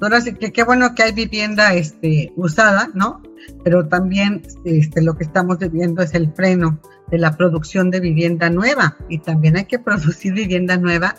ahora 0.00 0.20
sí 0.20 0.34
que 0.34 0.52
qué 0.52 0.64
bueno 0.64 0.94
que 0.94 1.02
hay 1.02 1.12
vivienda 1.12 1.74
este, 1.74 2.32
usada, 2.36 2.88
¿no? 2.94 3.22
Pero 3.62 3.86
también 3.88 4.42
este, 4.64 5.02
lo 5.02 5.16
que 5.16 5.24
estamos 5.24 5.58
viviendo 5.58 6.02
es 6.02 6.14
el 6.14 6.32
freno 6.32 6.78
de 7.10 7.18
la 7.18 7.36
producción 7.36 7.90
de 7.90 8.00
vivienda 8.00 8.48
nueva 8.48 8.96
y 9.08 9.18
también 9.18 9.56
hay 9.56 9.64
que 9.64 9.78
producir 9.80 10.32
vivienda 10.32 10.76
nueva 10.76 11.16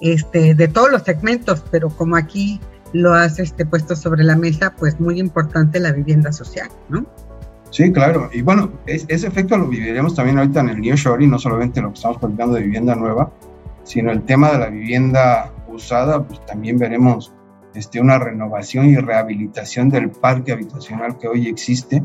este, 0.00 0.54
de 0.54 0.68
todos 0.68 0.90
los 0.90 1.02
segmentos, 1.02 1.64
pero 1.70 1.88
como 1.88 2.16
aquí 2.16 2.60
lo 2.92 3.14
has 3.14 3.38
este, 3.38 3.66
puesto 3.66 3.94
sobre 3.94 4.24
la 4.24 4.36
mesa, 4.36 4.74
pues 4.76 4.98
muy 5.00 5.18
importante 5.18 5.80
la 5.80 5.92
vivienda 5.92 6.32
social, 6.32 6.68
¿no? 6.88 7.06
Sí, 7.70 7.92
claro. 7.92 8.30
Y 8.32 8.42
bueno, 8.42 8.72
ese 8.86 9.26
efecto 9.26 9.56
lo 9.58 9.68
viviremos 9.68 10.14
también 10.14 10.38
ahorita 10.38 10.60
en 10.60 10.70
el 10.70 10.80
New 10.80 10.94
y 11.20 11.26
no 11.26 11.38
solamente 11.38 11.82
lo 11.82 11.88
que 11.88 11.94
estamos 11.94 12.18
platicando 12.18 12.54
de 12.54 12.62
vivienda 12.62 12.94
nueva, 12.94 13.30
sino 13.84 14.10
el 14.10 14.22
tema 14.22 14.52
de 14.52 14.58
la 14.58 14.68
vivienda 14.68 15.52
usada, 15.68 16.22
pues 16.24 16.44
también 16.46 16.78
veremos 16.78 17.32
este, 17.74 18.00
una 18.00 18.18
renovación 18.18 18.86
y 18.86 18.96
rehabilitación 18.96 19.90
del 19.90 20.10
parque 20.10 20.52
habitacional 20.52 21.18
que 21.18 21.28
hoy 21.28 21.46
existe, 21.46 22.02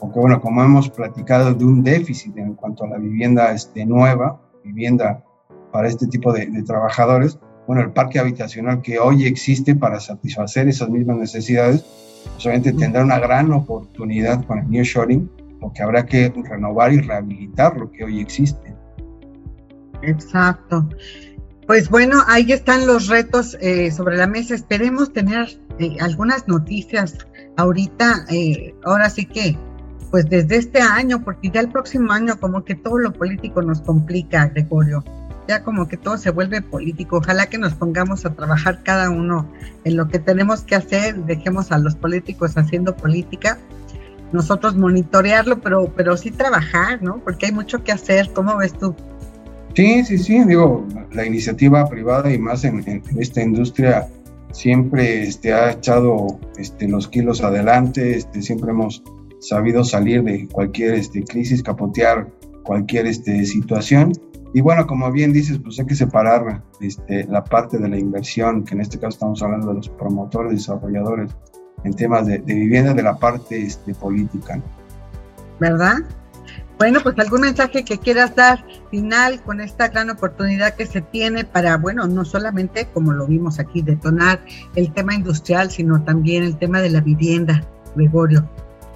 porque 0.00 0.18
bueno, 0.18 0.40
como 0.40 0.64
hemos 0.64 0.88
platicado 0.88 1.54
de 1.54 1.64
un 1.64 1.82
déficit 1.82 2.36
en 2.38 2.54
cuanto 2.54 2.84
a 2.84 2.88
la 2.88 2.96
vivienda 2.96 3.52
este, 3.52 3.84
nueva, 3.84 4.40
vivienda 4.64 5.22
para 5.70 5.88
este 5.88 6.06
tipo 6.06 6.32
de, 6.32 6.46
de 6.46 6.62
trabajadores, 6.62 7.38
bueno, 7.66 7.82
el 7.82 7.90
parque 7.90 8.18
habitacional 8.18 8.82
que 8.82 8.98
hoy 8.98 9.24
existe 9.24 9.74
para 9.74 10.00
satisfacer 10.00 10.68
esas 10.68 10.88
mismas 10.88 11.18
necesidades, 11.18 11.84
obviamente 12.38 12.72
tendrá 12.72 13.04
una 13.04 13.18
gran 13.18 13.52
oportunidad 13.52 14.44
con 14.44 14.58
el 14.58 14.70
nearshoring, 14.70 15.30
porque 15.60 15.82
habrá 15.82 16.04
que 16.04 16.32
renovar 16.48 16.92
y 16.92 17.00
rehabilitar 17.00 17.76
lo 17.76 17.90
que 17.90 18.04
hoy 18.04 18.20
existe. 18.20 18.74
Exacto. 20.02 20.88
Pues 21.66 21.88
bueno, 21.88 22.22
ahí 22.26 22.50
están 22.50 22.86
los 22.86 23.06
retos 23.06 23.56
eh, 23.60 23.92
sobre 23.92 24.16
la 24.16 24.26
mesa. 24.26 24.54
Esperemos 24.54 25.12
tener 25.12 25.56
eh, 25.78 25.96
algunas 26.00 26.48
noticias 26.48 27.16
ahorita, 27.56 28.26
eh, 28.28 28.74
ahora 28.84 29.08
sí 29.08 29.26
que, 29.26 29.56
pues 30.10 30.28
desde 30.28 30.56
este 30.56 30.80
año, 30.80 31.22
porque 31.22 31.50
ya 31.50 31.60
el 31.60 31.68
próximo 31.68 32.12
año 32.12 32.38
como 32.40 32.64
que 32.64 32.74
todo 32.74 32.98
lo 32.98 33.12
político 33.12 33.62
nos 33.62 33.80
complica, 33.80 34.48
Gregorio 34.48 35.04
ya 35.52 35.62
como 35.62 35.86
que 35.86 35.98
todo 35.98 36.16
se 36.16 36.30
vuelve 36.30 36.62
político. 36.62 37.18
Ojalá 37.18 37.46
que 37.46 37.58
nos 37.58 37.74
pongamos 37.74 38.24
a 38.24 38.34
trabajar 38.34 38.82
cada 38.82 39.10
uno 39.10 39.50
en 39.84 39.96
lo 39.96 40.08
que 40.08 40.18
tenemos 40.18 40.62
que 40.62 40.74
hacer, 40.74 41.16
dejemos 41.26 41.72
a 41.72 41.78
los 41.78 41.94
políticos 41.94 42.56
haciendo 42.56 42.96
política, 42.96 43.58
nosotros 44.32 44.76
monitorearlo, 44.76 45.60
pero, 45.60 45.92
pero 45.94 46.16
sí 46.16 46.30
trabajar, 46.30 47.02
¿no? 47.02 47.18
Porque 47.22 47.46
hay 47.46 47.52
mucho 47.52 47.84
que 47.84 47.92
hacer. 47.92 48.30
¿Cómo 48.32 48.56
ves 48.56 48.72
tú? 48.72 48.94
Sí, 49.74 50.04
sí, 50.04 50.16
sí, 50.16 50.42
digo, 50.44 50.86
la 51.12 51.26
iniciativa 51.26 51.86
privada 51.86 52.32
y 52.32 52.38
más 52.38 52.64
en, 52.64 53.02
esta 53.18 53.42
industria 53.42 54.08
siempre 54.52 55.22
este, 55.22 55.52
ha 55.52 55.72
echado 55.72 56.40
este, 56.56 56.88
los 56.88 57.08
kilos 57.08 57.42
adelante, 57.42 58.16
este, 58.16 58.40
siempre 58.40 58.70
hemos 58.70 59.02
sabido 59.40 59.84
salir 59.84 60.22
de 60.22 60.48
cualquier 60.48 60.94
este, 60.94 61.22
crisis, 61.24 61.62
capotear 61.62 62.28
cualquier 62.62 63.06
este, 63.06 63.44
situación 63.44 64.12
y 64.54 64.60
bueno, 64.60 64.86
como 64.86 65.10
bien 65.10 65.32
dices, 65.32 65.58
pues 65.58 65.78
hay 65.78 65.86
que 65.86 65.94
separar 65.94 66.62
este, 66.80 67.24
la 67.24 67.42
parte 67.42 67.78
de 67.78 67.88
la 67.88 67.98
inversión, 67.98 68.64
que 68.64 68.74
en 68.74 68.82
este 68.82 68.98
caso 68.98 69.10
estamos 69.10 69.42
hablando 69.42 69.68
de 69.68 69.74
los 69.74 69.88
promotores, 69.88 70.52
desarrolladores 70.52 71.34
en 71.84 71.94
temas 71.94 72.26
de, 72.26 72.38
vivienda, 72.38 72.92
de 72.92 73.02
la 73.02 73.16
parte 73.16 73.62
este, 73.62 73.94
política. 73.94 74.60
¿Verdad? 75.58 75.96
Bueno, 76.78 77.00
pues 77.02 77.18
algún 77.18 77.42
mensaje 77.42 77.84
que 77.84 77.98
quieras 77.98 78.34
dar 78.34 78.64
final 78.90 79.42
con 79.42 79.60
esta 79.60 79.88
gran 79.88 80.10
oportunidad 80.10 80.74
que 80.74 80.84
se 80.84 81.00
tiene 81.00 81.44
para, 81.44 81.76
bueno, 81.76 82.06
no 82.06 82.24
solamente 82.24 82.88
como 82.92 83.12
lo 83.12 83.26
vimos 83.26 83.58
aquí, 83.58 83.82
detonar 83.82 84.40
el 84.74 84.92
tema 84.92 85.14
industrial, 85.14 85.70
sino 85.70 86.02
también 86.02 86.42
el 86.42 86.58
tema 86.58 86.80
de 86.80 86.90
la 86.90 87.00
vivienda, 87.00 87.64
Gregorio. 87.94 88.48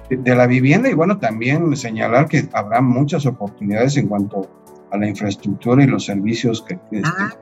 de 0.09 0.35
la 0.35 0.47
vivienda 0.47 0.89
y 0.89 0.93
bueno, 0.93 1.17
también 1.17 1.75
señalar 1.75 2.27
que 2.27 2.47
habrá 2.53 2.81
muchas 2.81 3.25
oportunidades 3.25 3.95
en 3.97 4.07
cuanto 4.07 4.49
a 4.91 4.97
la 4.97 5.07
infraestructura 5.07 5.83
y 5.83 5.87
los 5.87 6.05
servicios 6.05 6.63
que, 6.63 6.79
ah, 7.03 7.33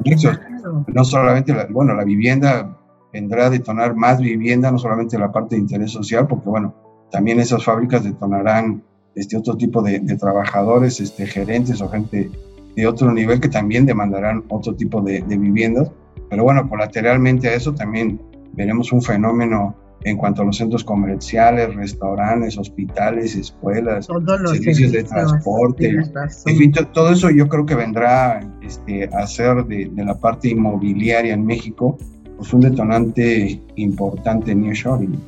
no 0.88 1.06
solamente 1.06 1.54
la, 1.54 1.68
bueno 1.70 1.94
la 1.94 2.04
vivienda 2.04 2.78
vendrá 3.14 3.48
a 3.48 3.50
detonar 3.50 3.96
más 3.96 4.20
vivienda 4.20 4.72
no 4.72 4.80
solamente 4.80 5.18
la 5.18 5.32
parte 5.32 5.56
de 5.56 5.62
interés 5.62 5.92
social 5.92 6.28
porque 6.28 6.50
bueno 6.50 6.74
también 7.12 7.40
esas 7.40 7.64
fábricas 7.64 8.04
detonarán 8.04 8.84
este 9.16 9.38
otro 9.38 9.56
tipo 9.56 9.82
de, 9.82 10.00
trabajadores 10.18 11.00
este 11.00 11.26
gerentes 11.26 11.82
o 11.82 11.90
gente 11.90 12.30
de 12.76 12.88
otro 12.88 13.12
nivel 13.12 13.40
que 13.40 13.48
también 13.48 13.86
demandarán 13.86 14.44
otro 14.50 14.76
tipo 14.76 15.02
de, 15.02 15.22
de 15.22 15.38
viviendas. 15.38 15.90
Pero 16.30 16.44
bueno 16.44 16.68
colateralmente 16.68 17.48
a 17.48 17.54
eso 17.54 17.74
también 17.74 18.20
veremos 18.54 18.92
un 18.92 19.02
fenómeno 19.02 19.76
en 20.04 20.18
cuanto 20.18 20.42
a 20.42 20.46
los 20.46 20.58
centros 20.58 20.84
comerciales, 20.84 21.74
restaurantes, 21.74 22.58
hospitales, 22.58 23.36
escuelas, 23.36 24.06
servicios 24.06 24.92
de 24.92 25.04
transporte, 25.04 25.96
en 26.46 26.58
fin, 26.58 26.74
todo 26.94 27.12
eso 27.12 27.30
yo 27.32 27.48
creo 27.48 27.66
que 27.66 27.76
vendrá 27.76 28.40
este, 28.62 29.06
a 29.06 29.26
ser 29.26 29.66
de, 29.66 29.92
la 29.96 30.16
parte 30.16 30.50
inmobiliaria 30.50 31.34
en 31.34 31.46
México 31.46 31.98
pues 32.38 32.54
un 32.54 32.62
detonante 32.62 33.62
importante 33.76 34.52
en 34.52 34.62
nearshoring. 34.62 35.20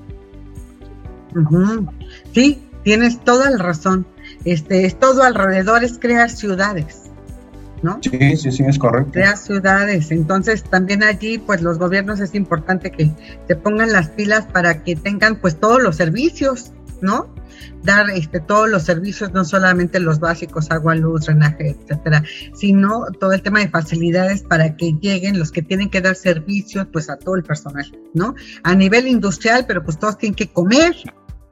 Sí, 2.33 2.59
tienes 2.83 3.19
toda 3.23 3.49
la 3.49 3.57
razón. 3.57 4.05
Este, 4.43 4.85
es 4.85 4.99
todo 4.99 5.23
alrededor, 5.23 5.83
es 5.83 5.99
crear 5.99 6.29
ciudades. 6.29 7.06
¿No? 7.81 7.99
Sí, 8.01 8.37
sí, 8.37 8.51
sí, 8.51 8.63
es 8.63 8.79
correcto. 8.79 9.11
Crear 9.13 9.37
ciudades. 9.37 10.11
Entonces, 10.11 10.63
también 10.63 11.03
allí, 11.03 11.37
pues 11.37 11.61
los 11.61 11.77
gobiernos 11.77 12.19
es 12.19 12.35
importante 12.35 12.91
que 12.91 13.11
se 13.47 13.55
pongan 13.55 13.91
las 13.91 14.09
pilas 14.09 14.45
para 14.45 14.83
que 14.83 14.95
tengan, 14.95 15.37
pues, 15.37 15.59
todos 15.59 15.81
los 15.81 15.95
servicios, 15.95 16.71
¿no? 17.01 17.27
Dar 17.83 18.09
este, 18.09 18.39
todos 18.39 18.69
los 18.69 18.83
servicios, 18.83 19.31
no 19.33 19.45
solamente 19.45 19.99
los 19.99 20.19
básicos, 20.19 20.71
agua, 20.71 20.95
luz, 20.95 21.25
drenaje, 21.25 21.69
etcétera, 21.69 22.23
sino 22.53 23.05
todo 23.19 23.33
el 23.33 23.41
tema 23.41 23.59
de 23.59 23.69
facilidades 23.69 24.43
para 24.43 24.75
que 24.75 24.93
lleguen 24.99 25.39
los 25.39 25.51
que 25.51 25.61
tienen 25.61 25.89
que 25.89 26.01
dar 26.01 26.15
servicios, 26.15 26.87
pues, 26.91 27.09
a 27.09 27.17
todo 27.17 27.35
el 27.35 27.43
personal, 27.43 27.85
¿no? 28.13 28.35
A 28.63 28.75
nivel 28.75 29.07
industrial, 29.07 29.65
pero 29.67 29.83
pues 29.83 29.97
todos 29.99 30.17
tienen 30.17 30.35
que 30.35 30.47
comer, 30.47 30.95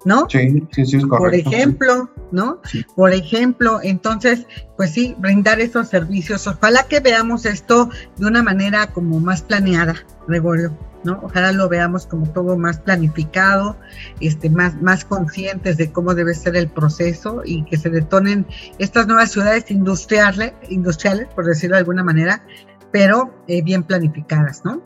¿no? 0.05 0.27
Sí, 0.29 0.63
sí, 0.71 0.85
sí, 0.85 0.97
es 0.97 1.05
correcto. 1.05 1.49
Por 1.49 1.53
ejemplo, 1.53 2.09
¿no? 2.31 2.61
Por 2.95 3.11
ejemplo, 3.11 3.79
entonces, 3.83 4.45
pues 4.77 4.91
sí, 4.91 5.15
brindar 5.17 5.59
esos 5.59 5.89
servicios. 5.89 6.47
Ojalá 6.47 6.83
que 6.83 6.99
veamos 6.99 7.45
esto 7.45 7.89
de 8.17 8.27
una 8.27 8.43
manera 8.43 8.87
como 8.93 9.19
más 9.19 9.41
planeada, 9.41 9.95
Gregorio, 10.27 10.77
¿no? 11.03 11.19
Ojalá 11.23 11.51
lo 11.51 11.67
veamos 11.67 12.05
como 12.05 12.29
todo 12.29 12.55
más 12.55 12.79
planificado, 12.79 13.77
este, 14.19 14.49
más, 14.49 14.79
más 14.81 15.03
conscientes 15.03 15.77
de 15.77 15.91
cómo 15.91 16.13
debe 16.13 16.35
ser 16.35 16.55
el 16.55 16.67
proceso 16.67 17.41
y 17.43 17.65
que 17.65 17.77
se 17.77 17.89
detonen 17.89 18.45
estas 18.77 19.07
nuevas 19.07 19.31
ciudades 19.31 19.69
industriales, 19.71 20.53
industriales 20.69 21.27
por 21.33 21.45
decirlo 21.45 21.75
de 21.75 21.79
alguna 21.79 22.03
manera, 22.03 22.43
pero 22.91 23.33
eh, 23.47 23.63
bien 23.63 23.83
planificadas, 23.83 24.63
¿no? 24.63 24.81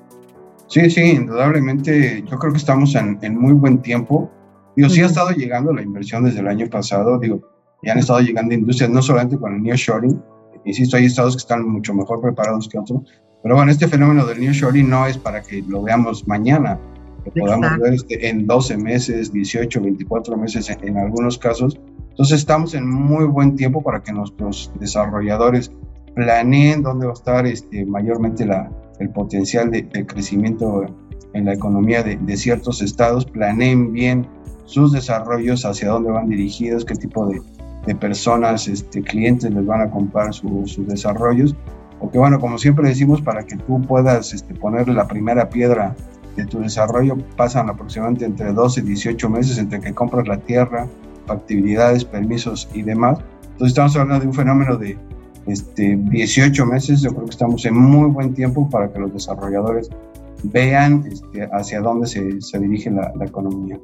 Sí, 0.67 0.89
sí, 0.89 1.01
indudablemente 1.01 2.23
yo 2.29 2.37
creo 2.37 2.53
que 2.53 2.59
estamos 2.59 2.95
en, 2.95 3.17
en 3.21 3.35
muy 3.35 3.53
buen 3.53 3.81
tiempo 3.81 4.31
Digo, 4.79 4.89
sí 4.89 5.01
ha 5.01 5.07
estado 5.07 5.31
llegando 5.31 5.73
la 5.73 5.81
inversión 5.81 6.23
desde 6.23 6.39
el 6.39 6.47
año 6.47 6.69
pasado, 6.69 7.19
digo, 7.19 7.41
ya 7.83 7.91
han 7.91 7.99
estado 7.99 8.21
llegando 8.21 8.53
industrias, 8.53 8.89
no 8.89 9.01
solamente 9.01 9.37
con 9.37 9.53
el 9.53 9.61
nearshoring, 9.61 10.23
insisto, 10.63 10.95
hay 10.95 11.03
estados 11.03 11.35
que 11.35 11.39
están 11.39 11.67
mucho 11.67 11.93
mejor 11.93 12.21
preparados 12.21 12.69
que 12.69 12.79
otros, 12.79 13.01
pero 13.43 13.57
bueno, 13.57 13.73
este 13.73 13.89
fenómeno 13.89 14.25
del 14.25 14.39
nearshoring 14.39 14.89
no 14.89 15.05
es 15.05 15.17
para 15.17 15.41
que 15.41 15.61
lo 15.67 15.81
veamos 15.81 16.25
mañana, 16.29 16.79
que 17.25 17.41
podamos 17.41 17.77
ver 17.77 17.95
este, 17.95 18.29
en 18.29 18.47
12 18.47 18.77
meses, 18.77 19.33
18, 19.33 19.81
24 19.81 20.37
meses 20.37 20.69
en, 20.69 20.97
algunos 20.97 21.37
casos. 21.37 21.77
Entonces 22.11 22.39
estamos 22.39 22.73
en 22.73 22.89
muy 22.89 23.25
buen 23.25 23.57
tiempo 23.57 23.83
para 23.83 24.01
que 24.01 24.13
nuestros 24.13 24.71
desarrolladores 24.79 25.73
planeen 26.15 26.83
dónde 26.83 27.05
va 27.05 27.11
a 27.11 27.15
estar 27.15 27.45
este, 27.45 27.85
mayormente 27.85 28.45
la, 28.45 28.71
el 28.99 29.09
potencial 29.09 29.71
de, 29.71 29.89
crecimiento 30.05 30.85
en 31.33 31.43
la 31.43 31.53
economía 31.53 32.01
de, 32.01 32.15
de, 32.15 32.37
ciertos 32.37 32.81
estados, 32.81 33.25
planeen 33.25 33.91
bien 33.91 34.25
sus 34.69 34.91
desarrollos, 34.91 35.65
hacia 35.65 35.89
dónde 35.89 36.11
van 36.11 36.29
dirigidos, 36.29 36.85
qué 36.85 36.93
tipo 36.93 37.25
de, 37.25 37.41
personas, 37.95 38.67
este, 38.67 39.01
clientes 39.01 39.51
les 39.51 39.65
van 39.65 39.81
a 39.81 39.89
comprar 39.89 40.31
sus 40.31 40.87
desarrollos. 40.87 41.55
Porque 41.99 42.19
bueno, 42.19 42.39
como 42.39 42.59
siempre 42.59 42.87
decimos, 42.87 43.19
para 43.19 43.43
que 43.43 43.57
tú 43.57 43.81
puedas 43.81 44.31
este, 44.31 44.53
ponerle 44.53 44.93
la 44.93 45.07
primera 45.07 45.49
piedra 45.49 45.95
de 46.35 46.45
tu 46.45 46.59
desarrollo, 46.59 47.17
pasan 47.35 47.67
aproximadamente 47.67 48.25
entre 48.25 48.53
12 48.53 48.81
y 48.81 48.83
18 48.83 49.29
meses 49.31 49.57
entre 49.57 49.79
que 49.79 49.91
compras 49.91 50.27
la 50.27 50.37
tierra, 50.37 50.87
actividades, 51.27 52.05
permisos 52.05 52.69
y 52.71 52.83
demás. 52.83 53.17
Entonces 53.41 53.69
estamos 53.69 53.95
hablando 53.95 54.21
de 54.21 54.27
un 54.27 54.35
fenómeno 54.35 54.77
de 54.77 54.99
este, 55.47 55.97
18 55.97 56.65
meses. 56.67 57.01
Yo 57.01 57.09
creo 57.09 57.25
que 57.25 57.31
estamos 57.31 57.65
en 57.65 57.75
muy 57.75 58.11
buen 58.11 58.35
tiempo 58.35 58.69
para 58.69 58.93
que 58.93 58.99
los 58.99 59.11
desarrolladores 59.11 59.89
vean 60.43 61.05
este, 61.11 61.49
hacia 61.51 61.81
dónde 61.81 62.05
se, 62.05 62.39
se 62.39 62.59
dirige 62.59 62.91
la 62.91 63.25
economía. 63.25 63.79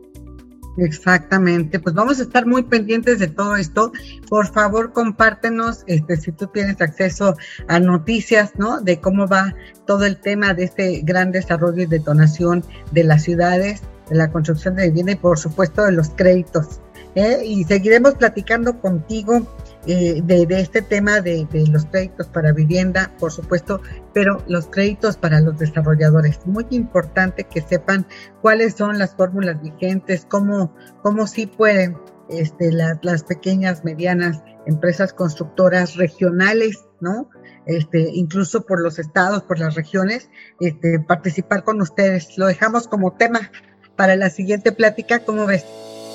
Exactamente, 0.78 1.80
pues 1.80 1.96
vamos 1.96 2.20
a 2.20 2.24
estar 2.24 2.46
muy 2.46 2.64
pendientes 2.64 3.20
de 3.20 3.28
todo 3.28 3.56
esto. 3.56 3.94
Por 4.30 4.48
favor, 4.48 4.92
compártenos 4.92 5.84
este, 5.88 6.18
si 6.18 6.34
tú 6.34 6.48
tienes 6.48 6.82
acceso 6.82 7.36
a 7.68 7.80
noticias, 7.80 8.52
¿no? 8.58 8.82
De 8.82 9.00
cómo 9.00 9.26
va 9.28 9.56
todo 9.86 10.06
el 10.06 10.18
tema 10.18 10.54
de 10.54 10.66
este 10.66 11.02
gran 11.04 11.32
desarrollo 11.32 11.84
y 11.84 11.86
detonación 11.86 12.64
de 12.92 13.06
las 13.06 13.24
ciudades, 13.24 13.84
de 14.10 14.16
la 14.16 14.32
construcción 14.32 14.76
de 14.76 14.88
vivienda 14.88 15.14
y 15.14 15.16
por 15.16 15.40
supuesto 15.40 15.84
de 15.84 15.94
los 15.94 16.10
créditos. 16.10 16.82
¿eh? 17.16 17.42
Y 17.46 17.64
seguiremos 17.64 18.16
platicando 18.16 18.80
contigo 18.80 19.48
eh, 19.88 20.22
de, 20.24 20.48
este 20.60 20.82
tema 20.82 21.22
de, 21.22 21.48
los 21.72 21.86
créditos 21.86 22.28
para 22.28 22.52
vivienda, 22.52 23.12
por 23.20 23.32
supuesto, 23.32 23.82
pero 24.14 24.44
los 24.48 24.68
créditos 24.68 25.18
para 25.18 25.40
los 25.42 25.58
desarrolladores. 25.60 26.40
Muy 26.46 26.66
importante 26.72 27.44
que 27.44 27.62
sepan 27.62 28.06
cuáles 28.42 28.76
son 28.76 28.98
las 28.98 29.16
fórmulas 29.16 29.62
vigentes, 29.62 30.26
cómo, 30.30 30.74
cómo 31.04 31.28
sí 31.28 31.46
pueden 31.46 31.98
este, 32.30 32.72
las 32.72 33.24
pequeñas, 33.24 33.84
medianas 33.84 34.42
empresas 34.66 35.14
constructoras 35.14 35.96
regionales, 35.96 36.86
¿no? 37.00 37.30
Este, 37.68 38.10
incluso 38.14 38.66
por 38.66 38.82
los 38.82 39.00
estados, 39.00 39.44
por 39.44 39.60
las 39.60 39.76
regiones, 39.76 40.30
este, 40.60 41.00
participar 41.00 41.64
con 41.64 41.82
ustedes. 41.82 42.38
Lo 42.38 42.48
dejamos 42.48 42.88
como 42.88 43.14
tema 43.14 43.52
para 43.96 44.16
la 44.16 44.30
siguiente 44.30 44.72
plática, 44.72 45.20
¿cómo 45.20 45.46
ves? 45.46 45.66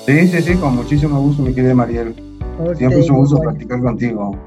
Sí, 0.05 0.27
sí, 0.27 0.41
sí, 0.41 0.55
con 0.55 0.75
muchísimo 0.75 1.21
gusto, 1.21 1.41
mi 1.41 1.53
querida 1.53 1.73
Mariel. 1.73 2.30
Siempre 2.75 2.99
es 2.99 3.09
un 3.09 3.17
gusto 3.17 3.39
platicar 3.39 3.81
contigo. 3.81 4.37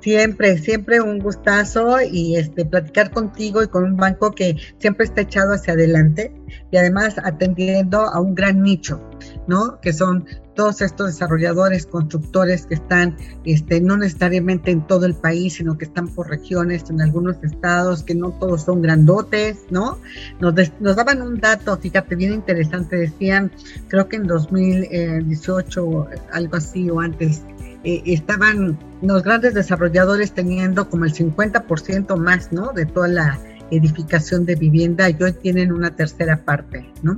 Siempre, 0.00 0.58
siempre 0.58 1.00
un 1.00 1.18
gustazo 1.18 2.00
y 2.00 2.36
este 2.36 2.64
platicar 2.64 3.10
contigo 3.10 3.62
y 3.62 3.66
con 3.66 3.84
un 3.84 3.96
banco 3.96 4.30
que 4.30 4.56
siempre 4.78 5.06
está 5.06 5.22
echado 5.22 5.52
hacia 5.52 5.72
adelante 5.72 6.32
y 6.70 6.76
además 6.76 7.16
atendiendo 7.24 8.00
a 8.00 8.20
un 8.20 8.34
gran 8.34 8.62
nicho, 8.62 9.00
¿no? 9.48 9.80
Que 9.80 9.92
son 9.92 10.24
todos 10.56 10.80
estos 10.80 11.06
desarrolladores, 11.08 11.86
constructores 11.86 12.66
que 12.66 12.74
están 12.74 13.16
este, 13.44 13.80
no 13.80 13.96
necesariamente 13.96 14.72
en 14.72 14.84
todo 14.84 15.06
el 15.06 15.14
país, 15.14 15.54
sino 15.54 15.78
que 15.78 15.84
están 15.84 16.08
por 16.08 16.28
regiones, 16.28 16.90
en 16.90 17.00
algunos 17.00 17.36
estados, 17.44 18.02
que 18.02 18.16
no 18.16 18.30
todos 18.32 18.64
son 18.64 18.82
grandotes, 18.82 19.58
¿no? 19.70 19.98
Nos, 20.40 20.54
daban 20.80 21.22
un 21.22 21.38
dato, 21.38 21.76
fíjate, 21.76 22.16
bien 22.16 22.32
interesante, 22.32 22.96
decían, 22.96 23.52
creo 23.86 24.08
que 24.08 24.16
en 24.16 24.26
2018, 24.26 26.08
algo 26.32 26.56
así 26.56 26.90
o 26.90 26.98
antes, 26.98 27.42
eh, 27.84 28.02
estaban 28.06 28.78
los 29.02 29.22
grandes 29.22 29.54
desarrolladores 29.54 30.32
teniendo 30.32 30.88
como 30.88 31.04
el 31.04 31.12
50% 31.12 32.16
más, 32.16 32.50
¿no? 32.50 32.72
De 32.72 32.86
toda 32.86 33.08
la 33.08 33.38
edificación 33.70 34.46
de 34.46 34.54
vivienda 34.54 35.10
y 35.10 35.16
hoy 35.22 35.32
tienen 35.32 35.72
una 35.72 35.94
tercera 35.94 36.44
parte, 36.44 36.90
¿no? 37.02 37.16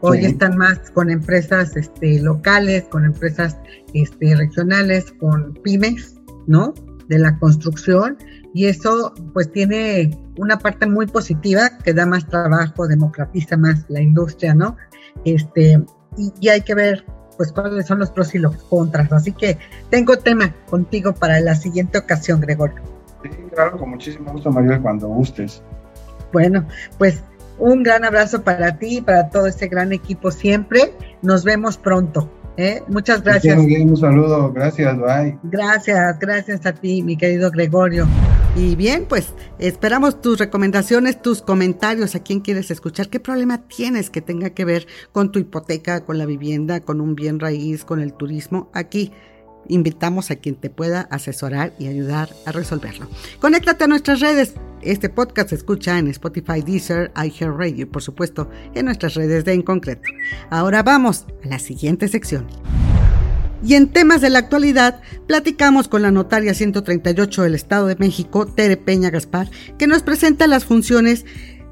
Hoy 0.00 0.24
están 0.24 0.56
más 0.56 0.90
con 0.92 1.10
empresas 1.10 1.76
este, 1.76 2.20
locales, 2.20 2.84
con 2.84 3.04
empresas 3.04 3.56
este, 3.94 4.34
regionales, 4.36 5.12
con 5.18 5.54
pymes, 5.64 6.16
¿no? 6.46 6.74
De 7.08 7.18
la 7.18 7.38
construcción 7.38 8.16
y 8.54 8.66
eso 8.66 9.14
pues 9.32 9.50
tiene 9.52 10.10
una 10.36 10.58
parte 10.58 10.86
muy 10.86 11.06
positiva 11.06 11.70
que 11.84 11.92
da 11.92 12.06
más 12.06 12.26
trabajo, 12.26 12.86
democratiza 12.86 13.56
más 13.56 13.84
la 13.88 14.00
industria, 14.00 14.54
¿no? 14.54 14.76
Este, 15.24 15.82
y, 16.16 16.32
y 16.40 16.48
hay 16.48 16.62
que 16.62 16.74
ver 16.74 17.04
pues 17.36 17.52
cuáles 17.52 17.86
son 17.86 18.00
los 18.00 18.10
pros 18.10 18.34
y 18.34 18.38
los 18.38 18.56
contras. 18.64 19.12
Así 19.12 19.32
que 19.32 19.58
tengo 19.90 20.16
tema 20.18 20.54
contigo 20.68 21.14
para 21.14 21.40
la 21.40 21.54
siguiente 21.54 21.98
ocasión, 21.98 22.40
Gregorio. 22.40 22.82
Sí, 23.22 23.30
claro, 23.52 23.78
con 23.78 23.90
muchísimo 23.90 24.32
gusto, 24.32 24.50
María, 24.50 24.80
cuando 24.80 25.08
gustes. 25.08 25.62
Bueno, 26.32 26.66
pues 26.98 27.22
un 27.58 27.82
gran 27.82 28.04
abrazo 28.04 28.42
para 28.42 28.78
ti 28.78 28.98
y 28.98 29.00
para 29.00 29.30
todo 29.30 29.46
este 29.46 29.68
gran 29.68 29.92
equipo 29.92 30.30
siempre. 30.30 30.94
Nos 31.22 31.44
vemos 31.44 31.76
pronto. 31.76 32.30
¿eh? 32.58 32.82
Muchas 32.88 33.22
gracias. 33.22 33.58
un 33.58 33.96
saludo, 33.96 34.52
gracias, 34.52 34.98
bye. 34.98 35.38
Gracias, 35.44 36.18
gracias 36.18 36.66
a 36.66 36.72
ti, 36.72 37.02
mi 37.02 37.16
querido 37.16 37.50
Gregorio. 37.50 38.06
Y 38.56 38.74
bien, 38.74 39.06
pues 39.08 39.34
esperamos 39.58 40.20
tus 40.20 40.38
recomendaciones, 40.38 41.22
tus 41.22 41.42
comentarios, 41.42 42.16
a 42.16 42.22
quién 42.22 42.40
quieres 42.40 42.70
escuchar, 42.72 43.08
qué 43.08 43.20
problema 43.20 43.68
tienes 43.68 44.10
que 44.10 44.20
tenga 44.20 44.50
que 44.50 44.64
ver 44.64 44.86
con 45.12 45.30
tu 45.30 45.38
hipoteca, 45.38 46.04
con 46.04 46.18
la 46.18 46.26
vivienda, 46.26 46.80
con 46.80 47.00
un 47.00 47.14
bien 47.14 47.38
raíz, 47.38 47.84
con 47.84 48.00
el 48.00 48.14
turismo. 48.14 48.68
Aquí 48.72 49.12
invitamos 49.68 50.30
a 50.30 50.36
quien 50.36 50.54
te 50.54 50.70
pueda 50.70 51.02
asesorar 51.10 51.72
y 51.78 51.86
ayudar 51.86 52.30
a 52.46 52.52
resolverlo. 52.52 53.06
Conéctate 53.40 53.84
a 53.84 53.88
nuestras 53.88 54.20
redes. 54.20 54.54
Este 54.82 55.08
podcast 55.08 55.50
se 55.50 55.56
escucha 55.56 55.98
en 55.98 56.08
Spotify, 56.08 56.62
Deezer, 56.62 57.10
iHeartRadio 57.16 57.82
y 57.82 57.84
por 57.84 58.02
supuesto 58.02 58.48
en 58.74 58.84
nuestras 58.84 59.14
redes 59.14 59.44
de 59.44 59.52
En 59.52 59.62
Concreto. 59.62 60.08
Ahora 60.50 60.82
vamos 60.82 61.26
a 61.44 61.48
la 61.48 61.58
siguiente 61.58 62.08
sección. 62.08 62.46
Y 63.62 63.74
en 63.74 63.88
temas 63.88 64.20
de 64.20 64.30
la 64.30 64.38
actualidad, 64.38 65.00
platicamos 65.26 65.88
con 65.88 66.02
la 66.02 66.12
notaria 66.12 66.54
138 66.54 67.42
del 67.42 67.56
Estado 67.56 67.86
de 67.86 67.96
México, 67.96 68.46
Tere 68.46 68.76
Peña 68.76 69.10
Gaspar, 69.10 69.50
que 69.78 69.88
nos 69.88 70.02
presenta 70.02 70.46
las 70.46 70.64
funciones, 70.64 71.24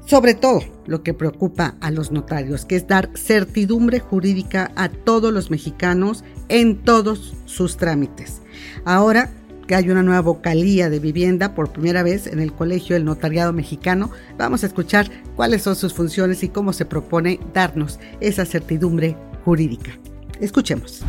sobre 0.07 0.33
todo 0.33 0.61
lo 0.87 1.03
que 1.03 1.13
preocupa 1.13 1.75
a 1.81 1.91
los 1.91 2.11
notarios, 2.11 2.65
que 2.65 2.77
es 2.77 2.87
dar 2.87 3.09
certidumbre 3.13 3.99
jurídica 3.99 4.71
a 4.75 4.89
todos 4.89 5.33
los 5.33 5.51
mexicanos 5.51 6.23
en 6.47 6.77
todos 6.77 7.35
sus 7.45 7.77
trámites. 7.77 8.41
Ahora 8.85 9.29
que 9.67 9.75
hay 9.75 9.89
una 9.89 10.01
nueva 10.01 10.21
vocalía 10.21 10.89
de 10.89 10.99
vivienda 10.99 11.53
por 11.53 11.73
primera 11.73 12.01
vez 12.01 12.25
en 12.25 12.39
el 12.39 12.53
Colegio 12.53 12.95
del 12.95 13.03
Notariado 13.03 13.51
Mexicano, 13.51 14.11
vamos 14.37 14.63
a 14.63 14.67
escuchar 14.67 15.11
cuáles 15.35 15.63
son 15.63 15.75
sus 15.75 15.93
funciones 15.93 16.41
y 16.41 16.47
cómo 16.47 16.71
se 16.71 16.85
propone 16.85 17.41
darnos 17.53 17.99
esa 18.21 18.45
certidumbre 18.45 19.17
jurídica. 19.43 19.91
Escuchemos. 20.39 21.01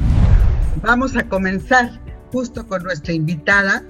Vamos 0.83 1.17
a 1.17 1.29
comenzar 1.29 2.01
justo 2.33 2.67
con 2.67 2.83
nuestra 2.83 3.13
invitada, 3.13 3.85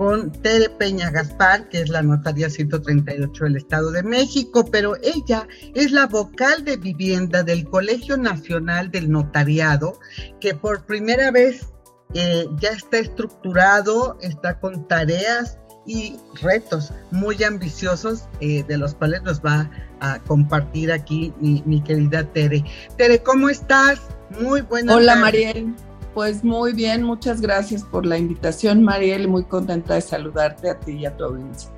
con 0.00 0.32
Tere 0.32 0.70
Peña 0.70 1.10
Gaspar, 1.10 1.68
que 1.68 1.82
es 1.82 1.90
la 1.90 2.00
notaria 2.00 2.48
138 2.48 3.44
del 3.44 3.56
Estado 3.56 3.90
de 3.90 4.02
México, 4.02 4.64
pero 4.64 4.96
ella 5.02 5.46
es 5.74 5.92
la 5.92 6.06
vocal 6.06 6.64
de 6.64 6.78
vivienda 6.78 7.42
del 7.42 7.68
Colegio 7.68 8.16
Nacional 8.16 8.90
del 8.90 9.10
Notariado, 9.10 10.00
que 10.40 10.54
por 10.54 10.86
primera 10.86 11.30
vez 11.30 11.66
eh, 12.14 12.46
ya 12.60 12.70
está 12.70 12.96
estructurado, 12.96 14.16
está 14.22 14.58
con 14.58 14.88
tareas 14.88 15.58
y 15.86 16.16
retos 16.40 16.94
muy 17.10 17.44
ambiciosos, 17.44 18.24
eh, 18.40 18.64
de 18.66 18.78
los 18.78 18.94
cuales 18.94 19.22
nos 19.22 19.42
va 19.42 19.70
a 20.00 20.18
compartir 20.20 20.92
aquí 20.92 21.34
mi, 21.42 21.62
mi, 21.66 21.82
querida 21.82 22.24
Tere. 22.24 22.64
Tere, 22.96 23.22
¿cómo 23.22 23.50
estás? 23.50 24.00
Muy 24.40 24.62
buenas 24.62 24.96
Hola, 24.96 25.16
Mariel. 25.16 25.74
Pues 26.14 26.42
muy 26.42 26.72
bien, 26.72 27.04
muchas 27.04 27.40
gracias 27.40 27.84
por 27.84 28.04
la 28.04 28.18
invitación, 28.18 28.82
Mariel, 28.82 29.28
muy 29.28 29.44
contenta 29.44 29.94
de 29.94 30.00
saludarte 30.00 30.70
a 30.70 30.78
ti 30.80 30.92
y 30.92 31.06
a 31.06 31.16
tu 31.16 31.24
audiencia. 31.24 31.70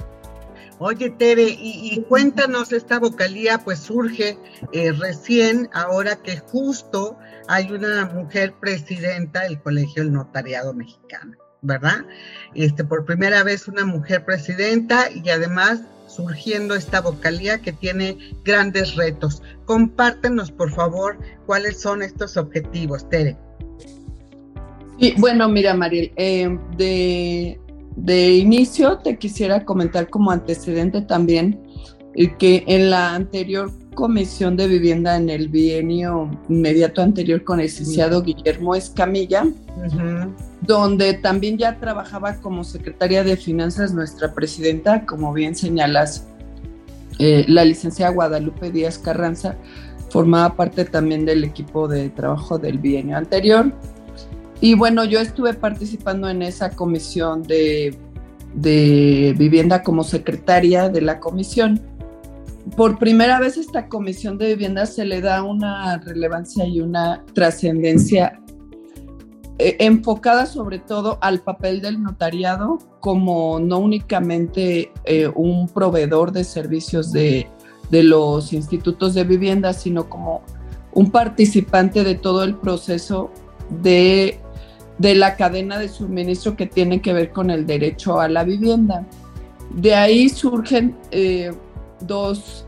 Oye, 0.78 1.10
Tere, 1.10 1.44
y, 1.48 2.02
cuéntanos, 2.08 2.72
esta 2.72 2.98
vocalía 2.98 3.58
pues 3.58 3.78
surge 3.78 4.38
eh, 4.72 4.92
recién, 4.92 5.68
ahora 5.72 6.16
que 6.16 6.38
justo 6.38 7.16
hay 7.46 7.70
una 7.70 8.06
mujer 8.06 8.54
presidenta 8.58 9.42
del 9.42 9.60
Colegio 9.60 10.02
del 10.02 10.12
Notariado 10.12 10.72
Mexicano, 10.74 11.36
¿verdad? 11.60 12.04
Este, 12.54 12.82
por 12.82 13.04
primera 13.04 13.44
vez 13.44 13.68
una 13.68 13.84
mujer 13.84 14.24
presidenta 14.24 15.08
y 15.10 15.28
además 15.28 15.82
surgiendo 16.08 16.74
esta 16.74 17.00
vocalía 17.00 17.60
que 17.60 17.72
tiene 17.72 18.18
grandes 18.44 18.96
retos. 18.96 19.42
Compártenos, 19.66 20.50
por 20.50 20.72
favor, 20.72 21.18
cuáles 21.46 21.80
son 21.80 22.02
estos 22.02 22.36
objetivos, 22.36 23.08
Tere. 23.08 23.36
Sí, 25.00 25.14
bueno, 25.18 25.48
mira, 25.48 25.74
Mariel, 25.74 26.12
eh, 26.16 26.58
de, 26.76 27.60
de 27.96 28.30
inicio 28.36 28.98
te 28.98 29.16
quisiera 29.18 29.64
comentar 29.64 30.08
como 30.08 30.30
antecedente 30.30 31.02
también 31.02 31.60
que 32.38 32.64
en 32.66 32.90
la 32.90 33.14
anterior 33.14 33.70
comisión 33.94 34.56
de 34.56 34.68
vivienda 34.68 35.16
en 35.16 35.28
el 35.28 35.48
bienio 35.48 36.30
inmediato 36.48 37.02
anterior 37.02 37.44
con 37.44 37.60
el 37.60 37.66
licenciado 37.66 38.22
Guillermo 38.22 38.74
Escamilla, 38.74 39.46
donde 40.62 41.14
también 41.14 41.58
ya 41.58 41.78
trabajaba 41.78 42.36
como 42.36 42.64
secretaria 42.64 43.24
de 43.24 43.36
finanzas 43.36 43.92
nuestra 43.92 44.34
presidenta, 44.34 45.04
como 45.04 45.32
bien 45.32 45.54
señalas, 45.54 46.26
eh, 47.18 47.44
la 47.48 47.64
licenciada 47.64 48.12
Guadalupe 48.12 48.70
Díaz 48.70 48.98
Carranza, 48.98 49.56
formaba 50.10 50.56
parte 50.56 50.84
también 50.84 51.24
del 51.24 51.44
equipo 51.44 51.88
de 51.88 52.10
trabajo 52.10 52.58
del 52.58 52.78
bienio 52.78 53.16
anterior. 53.16 53.72
Y 54.62 54.74
bueno, 54.74 55.04
yo 55.04 55.20
estuve 55.20 55.52
participando 55.52 56.30
en 56.30 56.40
esa 56.40 56.70
comisión 56.70 57.42
de, 57.42 57.94
de 58.54 59.34
vivienda 59.36 59.82
como 59.82 60.04
secretaria 60.04 60.88
de 60.88 61.02
la 61.02 61.20
comisión. 61.20 61.82
Por 62.76 62.98
primera 62.98 63.40
vez 63.40 63.58
esta 63.58 63.88
comisión 63.88 64.38
de 64.38 64.54
vivienda 64.54 64.86
se 64.86 65.04
le 65.04 65.20
da 65.20 65.42
una 65.42 65.98
relevancia 65.98 66.64
y 66.64 66.80
una 66.80 67.24
trascendencia 67.34 68.40
eh, 69.58 69.76
enfocada 69.80 70.46
sobre 70.46 70.78
todo 70.78 71.18
al 71.20 71.40
papel 71.40 71.82
del 71.82 72.02
notariado 72.02 72.78
como 73.00 73.60
no 73.60 73.78
únicamente 73.78 74.90
eh, 75.04 75.30
un 75.34 75.68
proveedor 75.68 76.32
de 76.32 76.42
servicios 76.42 77.12
de, 77.12 77.48
los 77.90 78.54
institutos 78.54 79.12
de 79.12 79.24
vivienda, 79.24 79.72
sino 79.74 80.08
como 80.08 80.42
un 80.94 81.10
participante 81.10 82.02
de 82.04 82.14
todo 82.14 82.42
el 82.42 82.56
proceso 82.56 83.30
de, 83.82 84.40
la 84.98 85.36
cadena 85.36 85.78
de 85.78 85.88
suministro 85.88 86.56
que 86.56 86.66
tiene 86.66 87.00
que 87.00 87.12
ver 87.12 87.32
con 87.32 87.50
el 87.50 87.66
derecho 87.66 88.20
a 88.20 88.28
la 88.28 88.44
vivienda. 88.44 89.06
De 89.74 89.94
ahí 89.94 90.28
surgen 90.28 90.96
eh, 91.10 91.52
dos, 92.00 92.66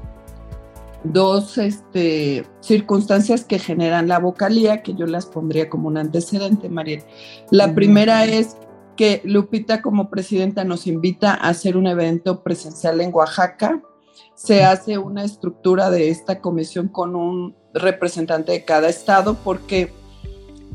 dos 1.05 1.59
este, 1.59 2.47
circunstancias 2.61 3.45
que 3.45 3.59
generan 3.59 4.09
la 4.09 4.19
vocalía, 4.19 4.83
que 4.83 4.95
yo 4.95 5.07
las 5.07 5.27
pondría 5.27 5.69
como 5.69 5.89
un 5.89 5.99
antecedente, 5.99 6.69
Mariel. 6.69 7.03
La 7.51 7.75
primera 7.75 8.25
es 8.25 8.57
que 8.97 9.21
Lupita 9.25 9.83
como 9.83 10.09
presidenta 10.09 10.65
nos 10.65 10.87
invita 10.87 11.35
a 11.35 11.49
hacer 11.49 11.77
un 11.77 11.87
evento 11.87 12.43
presencial 12.43 13.01
en 13.01 13.13
Oaxaca. 13.13 13.83
Se 14.35 14.65
hace 14.65 14.99
una 14.99 15.25
estructura 15.25 15.91
de 15.91 16.11
esta 16.11 16.41
comisión 16.41 16.89
con 16.89 17.15
un 17.17 17.57
representante 17.73 18.53
de 18.53 18.65
cada 18.65 18.89
estado 18.89 19.35
porque 19.45 19.93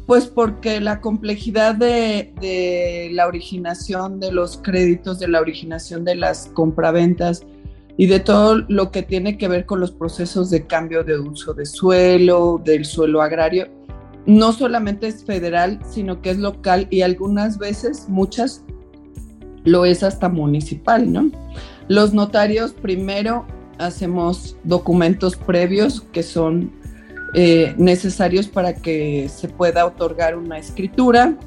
pues 0.10 0.26
porque 0.26 0.82
la 0.82 1.02
complejidad 1.02 1.76
de, 1.76 3.12
la 3.14 3.28
originación 3.28 4.20
de 4.20 4.32
los 4.32 4.58
créditos, 4.58 5.20
de 5.20 5.28
la 5.28 5.40
originación 5.40 6.04
de 6.04 6.16
las 6.16 6.48
compraventas, 6.48 7.46
y 7.96 8.08
de 8.08 8.20
todo 8.20 8.56
lo 8.70 8.90
que 8.90 9.04
tiene 9.04 9.38
que 9.38 9.48
ver 9.48 9.68
con 9.68 9.80
los 9.80 9.92
procesos 9.92 10.50
de 10.50 10.66
cambio 10.66 11.04
de 11.04 11.20
uso 11.20 11.54
de 11.54 11.68
suelo, 11.68 12.60
del 12.66 12.86
suelo 12.86 13.22
agrario, 13.22 13.68
no 14.26 14.52
solamente 14.52 15.06
es 15.06 15.24
federal, 15.24 15.80
sino 15.88 16.24
que 16.24 16.32
es 16.32 16.40
local 16.40 16.88
y 16.90 17.02
algunas 17.02 17.60
veces, 17.60 18.10
muchas, 18.10 18.64
lo 19.64 19.86
es 19.86 20.02
hasta 20.02 20.28
municipal, 20.28 21.14
¿no? 21.14 21.30
Los 21.88 22.16
notarios 22.16 22.74
primero 22.74 23.46
hacemos 23.78 24.58
documentos 24.64 25.36
previos 25.36 26.02
que 26.12 26.24
son 26.24 26.79
eh, 27.34 27.74
necesarios 27.78 28.48
para 28.48 28.74
que 28.74 29.30
se 29.30 29.48
pueda 29.48 29.86
otorgar 29.86 30.36
una 30.36 30.58
escritura, 30.58 31.38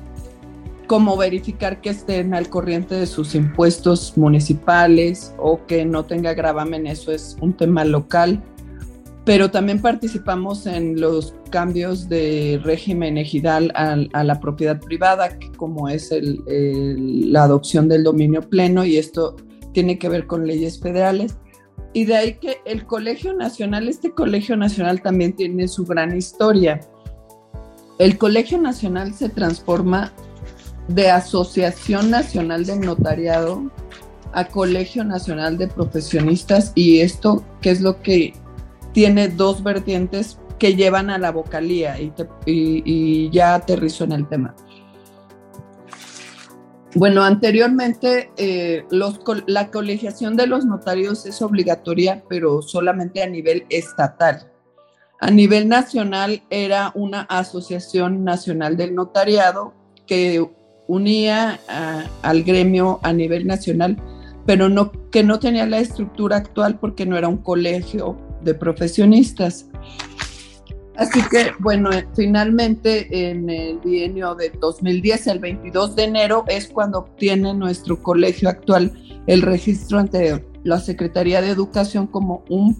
como 0.86 1.16
verificar 1.16 1.80
que 1.80 1.90
estén 1.90 2.34
al 2.34 2.48
corriente 2.48 2.94
de 2.94 3.06
sus 3.06 3.34
impuestos 3.34 4.16
municipales 4.16 5.34
o 5.38 5.64
que 5.66 5.84
no 5.84 6.04
tenga 6.04 6.34
gravamen, 6.34 6.86
eso 6.86 7.12
es 7.12 7.36
un 7.40 7.54
tema 7.54 7.84
local. 7.84 8.42
Pero 9.24 9.50
también 9.50 9.80
participamos 9.80 10.66
en 10.66 11.00
los 11.00 11.34
cambios 11.50 12.08
de 12.08 12.60
régimen 12.64 13.16
ejidal 13.16 13.72
a, 13.76 14.24
la 14.24 14.40
propiedad 14.40 14.80
privada, 14.80 15.38
como 15.56 15.88
es 15.88 16.12
la 16.46 17.44
adopción 17.44 17.88
del 17.88 18.02
dominio 18.02 18.42
pleno, 18.42 18.84
y 18.84 18.96
esto 18.96 19.36
tiene 19.72 19.98
que 19.98 20.08
ver 20.08 20.26
con 20.26 20.46
leyes 20.46 20.80
federales. 20.80 21.36
Y 21.92 22.04
de 22.06 22.16
ahí 22.16 22.34
que 22.34 22.58
el 22.64 22.86
Colegio 22.86 23.34
Nacional, 23.34 23.88
este 23.88 24.12
Colegio 24.12 24.56
Nacional 24.56 25.02
también 25.02 25.34
tiene 25.34 25.68
su 25.68 25.84
gran 25.84 26.16
historia. 26.16 26.80
El 27.98 28.16
Colegio 28.16 28.58
Nacional 28.58 29.12
se 29.12 29.28
transforma 29.28 30.12
de 30.88 31.10
Asociación 31.10 32.10
Nacional 32.10 32.64
del 32.64 32.80
Notariado 32.80 33.70
a 34.32 34.46
Colegio 34.46 35.04
Nacional 35.04 35.58
de 35.58 35.68
Profesionistas 35.68 36.72
y 36.74 37.00
esto 37.00 37.44
que 37.60 37.70
es 37.70 37.80
lo 37.80 38.00
que 38.00 38.32
tiene 38.92 39.28
dos 39.28 39.62
vertientes 39.62 40.38
que 40.58 40.74
llevan 40.74 41.10
a 41.10 41.18
la 41.18 41.32
vocalía 41.32 41.96
y, 42.46 43.30
ya 43.30 43.54
aterrizo 43.54 44.04
en 44.04 44.12
el 44.12 44.28
tema. 44.28 44.54
Bueno, 46.94 47.22
anteriormente 47.22 48.30
eh, 48.36 48.84
la 49.46 49.70
colegiación 49.70 50.36
de 50.36 50.46
los 50.46 50.66
notarios 50.66 51.24
es 51.24 51.40
obligatoria, 51.40 52.22
pero 52.28 52.60
solamente 52.60 53.22
a 53.22 53.26
nivel 53.26 53.64
estatal. 53.70 54.50
A 55.18 55.30
nivel 55.30 55.68
nacional 55.68 56.42
era 56.50 56.92
una 56.94 57.22
asociación 57.22 58.24
nacional 58.24 58.76
del 58.76 58.94
notariado 58.94 59.72
que 60.06 60.44
unía 60.86 61.60
al 62.22 62.42
gremio 62.42 63.00
a 63.02 63.12
nivel 63.14 63.46
nacional, 63.46 63.96
pero 64.44 64.68
que 65.10 65.22
no 65.22 65.38
tenía 65.38 65.64
la 65.64 65.78
estructura 65.78 66.36
actual 66.36 66.78
porque 66.78 67.06
no 67.06 67.16
era 67.16 67.28
un 67.28 67.38
colegio 67.38 68.18
de 68.42 68.54
profesionistas. 68.54 69.66
Así 70.96 71.20
que, 71.30 71.52
bueno, 71.58 71.90
finalmente 72.14 73.30
en 73.30 73.48
el 73.48 73.78
bienio 73.78 74.34
de 74.34 74.50
2010, 74.50 75.26
el 75.28 75.38
22 75.38 75.96
de 75.96 76.04
enero, 76.04 76.44
es 76.48 76.68
cuando 76.68 76.98
obtiene 76.98 77.54
nuestro 77.54 78.02
colegio 78.02 78.48
actual 78.48 78.92
el 79.26 79.42
registro 79.42 79.98
ante 79.98 80.44
la 80.64 80.78
Secretaría 80.78 81.40
de 81.40 81.50
Educación 81.50 82.06
como 82.06 82.44
un 82.48 82.76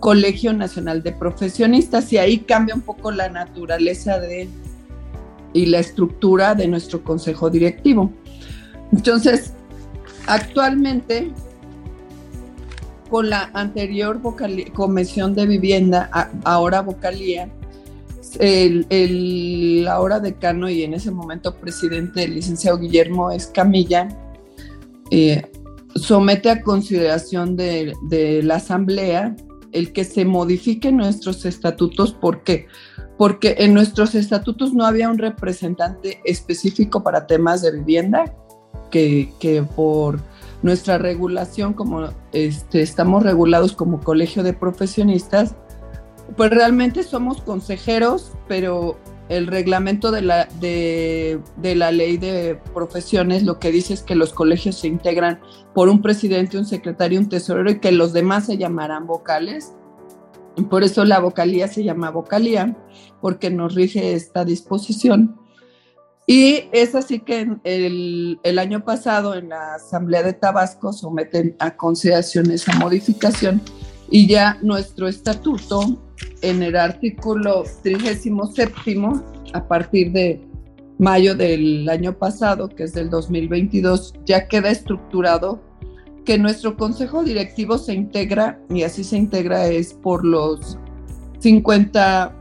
colegio 0.00 0.52
nacional 0.52 1.02
de 1.02 1.12
profesionistas 1.12 2.12
y 2.12 2.18
ahí 2.18 2.38
cambia 2.38 2.74
un 2.74 2.80
poco 2.80 3.12
la 3.12 3.28
naturaleza 3.28 4.18
de 4.18 4.48
y 5.52 5.66
la 5.66 5.78
estructura 5.80 6.54
de 6.54 6.66
nuestro 6.66 7.04
consejo 7.04 7.50
directivo. 7.50 8.10
Entonces, 8.90 9.52
actualmente, 10.26 11.30
con 13.12 13.28
la 13.28 13.50
anterior 13.52 14.22
comisión 14.72 15.34
de 15.34 15.46
vivienda, 15.46 16.08
ahora 16.44 16.80
vocalía, 16.80 17.52
el, 18.40 19.86
ahora 19.86 20.18
decano 20.18 20.70
y 20.70 20.82
en 20.82 20.94
ese 20.94 21.10
momento 21.10 21.54
presidente, 21.56 22.24
el 22.24 22.36
licenciado 22.36 22.78
Guillermo 22.78 23.30
Escamilla, 23.30 24.08
eh, 25.10 25.42
somete 25.94 26.48
a 26.48 26.62
consideración 26.62 27.54
de, 27.54 27.92
de, 28.08 28.42
la 28.42 28.54
Asamblea 28.54 29.36
el 29.72 29.92
que 29.92 30.04
se 30.04 30.24
modifiquen 30.24 30.96
nuestros 30.96 31.44
estatutos. 31.44 32.14
¿Por 32.14 32.42
qué? 32.42 32.66
porque 33.18 33.56
en 33.58 33.74
nuestros 33.74 34.14
estatutos 34.14 34.72
no 34.72 34.86
había 34.86 35.10
un 35.10 35.18
representante 35.18 36.22
específico 36.24 37.02
para 37.02 37.26
temas 37.26 37.60
de 37.60 37.72
vivienda, 37.72 38.34
que, 38.90 39.64
por 39.76 40.18
nuestra 40.62 40.98
regulación, 40.98 41.74
como 41.74 42.08
este, 42.32 42.82
estamos 42.82 43.22
regulados 43.22 43.72
como 43.72 44.00
colegio 44.00 44.42
de 44.42 44.52
profesionistas, 44.52 45.54
pues 46.36 46.50
realmente 46.50 47.02
somos 47.02 47.42
consejeros, 47.42 48.32
pero 48.48 48.96
el 49.28 49.46
reglamento 49.46 50.10
de 50.10 50.22
la, 50.22 50.46
de, 50.60 51.40
la 51.62 51.90
ley 51.90 52.16
de 52.16 52.58
profesiones 52.74 53.42
lo 53.42 53.58
que 53.58 53.72
dice 53.72 53.94
es 53.94 54.02
que 54.02 54.14
los 54.14 54.32
colegios 54.32 54.76
se 54.76 54.88
integran 54.88 55.40
por 55.74 55.88
un 55.88 56.02
presidente, 56.02 56.58
un 56.58 56.66
secretario, 56.66 57.18
un 57.18 57.28
tesorero 57.28 57.70
y 57.70 57.78
que 57.78 57.92
los 57.92 58.12
demás 58.12 58.46
se 58.46 58.58
llamarán 58.58 59.06
vocales. 59.06 59.72
Por 60.68 60.84
eso 60.84 61.04
la 61.04 61.18
vocalía 61.18 61.66
se 61.66 61.82
llama 61.82 62.10
vocalía, 62.10 62.76
porque 63.20 63.50
nos 63.50 63.74
rige 63.74 64.12
esta 64.12 64.44
disposición. 64.44 65.41
Y 66.26 66.64
es 66.72 66.94
así 66.94 67.20
que 67.20 67.48
el, 67.64 68.38
el, 68.42 68.58
año 68.58 68.84
pasado 68.84 69.34
en 69.34 69.48
la 69.48 69.74
Asamblea 69.74 70.22
de 70.22 70.32
Tabasco 70.32 70.92
someten 70.92 71.56
a 71.58 71.76
consideración 71.76 72.50
esa 72.52 72.72
modificación 72.78 73.60
y 74.08 74.28
ya 74.28 74.58
nuestro 74.62 75.08
estatuto 75.08 75.98
en 76.42 76.62
el 76.62 76.76
artículo 76.76 77.64
37 77.82 78.72
a 79.52 79.66
partir 79.66 80.12
de 80.12 80.40
mayo 80.98 81.34
del 81.34 81.88
año 81.88 82.16
pasado, 82.16 82.68
que 82.68 82.84
es 82.84 82.92
del 82.92 83.10
2022, 83.10 84.14
ya 84.24 84.46
queda 84.46 84.70
estructurado 84.70 85.60
que 86.24 86.38
nuestro 86.38 86.76
consejo 86.76 87.24
directivo 87.24 87.78
se 87.78 87.94
integra, 87.94 88.60
y 88.70 88.84
así 88.84 89.02
se 89.02 89.16
integra, 89.16 89.66
es 89.66 89.94
por 89.94 90.24
los 90.24 90.78
50, 91.40 92.32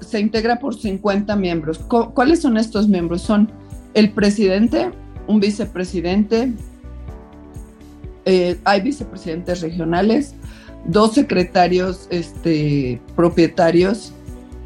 se 0.00 0.20
integra 0.20 0.58
por 0.58 0.74
50 0.74 1.34
miembros. 1.36 1.78
¿Cuáles 1.78 2.42
son 2.42 2.56
estos 2.56 2.88
miembros? 2.88 3.22
Son 3.22 3.50
el 3.94 4.12
presidente, 4.12 4.90
un 5.26 5.40
vicepresidente, 5.40 6.52
eh, 8.24 8.58
hay 8.64 8.80
vicepresidentes 8.82 9.60
regionales, 9.60 10.34
dos 10.84 11.14
secretarios 11.14 12.06
este, 12.10 13.00
propietarios, 13.16 14.12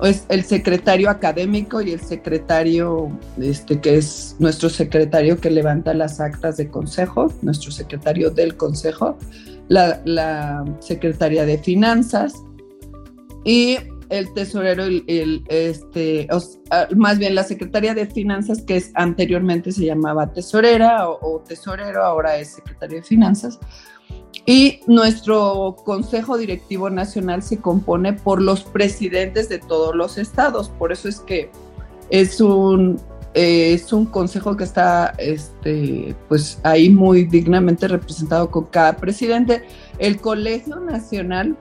es 0.02 0.26
el 0.28 0.42
secretario 0.44 1.08
académico 1.08 1.80
y 1.80 1.92
el 1.92 2.00
secretario, 2.00 3.08
este, 3.40 3.80
que 3.80 3.98
es 3.98 4.34
nuestro 4.40 4.68
secretario 4.68 5.38
que 5.40 5.48
levanta 5.48 5.94
las 5.94 6.20
actas 6.20 6.56
de 6.56 6.68
consejo, 6.68 7.32
nuestro 7.42 7.70
secretario 7.70 8.30
del 8.30 8.56
consejo, 8.56 9.16
la, 9.68 10.02
la 10.04 10.64
secretaria 10.80 11.46
de 11.46 11.58
finanzas 11.58 12.34
y 13.44 13.76
el 14.12 14.34
tesorero, 14.34 14.84
el, 14.84 15.42
este, 15.48 16.28
más 16.94 17.18
bien 17.18 17.34
la 17.34 17.44
secretaria 17.44 17.94
de 17.94 18.06
finanzas, 18.06 18.60
que 18.60 18.76
es, 18.76 18.92
anteriormente 18.94 19.72
se 19.72 19.86
llamaba 19.86 20.30
tesorera 20.30 21.08
o, 21.08 21.40
tesorero, 21.40 22.04
ahora 22.04 22.36
es 22.36 22.48
secretario 22.48 22.98
de 22.98 23.02
finanzas. 23.02 23.58
Y 24.44 24.80
nuestro 24.86 25.76
Consejo 25.84 26.36
Directivo 26.36 26.90
Nacional 26.90 27.42
se 27.42 27.58
compone 27.58 28.12
por 28.12 28.42
los 28.42 28.64
presidentes 28.64 29.48
de 29.48 29.58
todos 29.58 29.94
los 29.94 30.18
estados. 30.18 30.68
Por 30.68 30.92
eso 30.92 31.08
es 31.08 31.20
que 31.20 31.50
es 32.10 32.38
un, 32.40 33.00
es 33.32 33.94
un 33.94 34.04
consejo 34.04 34.58
que 34.58 34.64
está 34.64 35.14
este, 35.16 36.14
pues 36.28 36.60
ahí 36.64 36.90
muy 36.90 37.24
dignamente 37.24 37.88
representado 37.88 38.50
con 38.50 38.66
cada 38.66 38.94
presidente. 38.96 39.62
El 39.98 40.20
Colegio 40.20 40.80
Nacional 40.80 41.56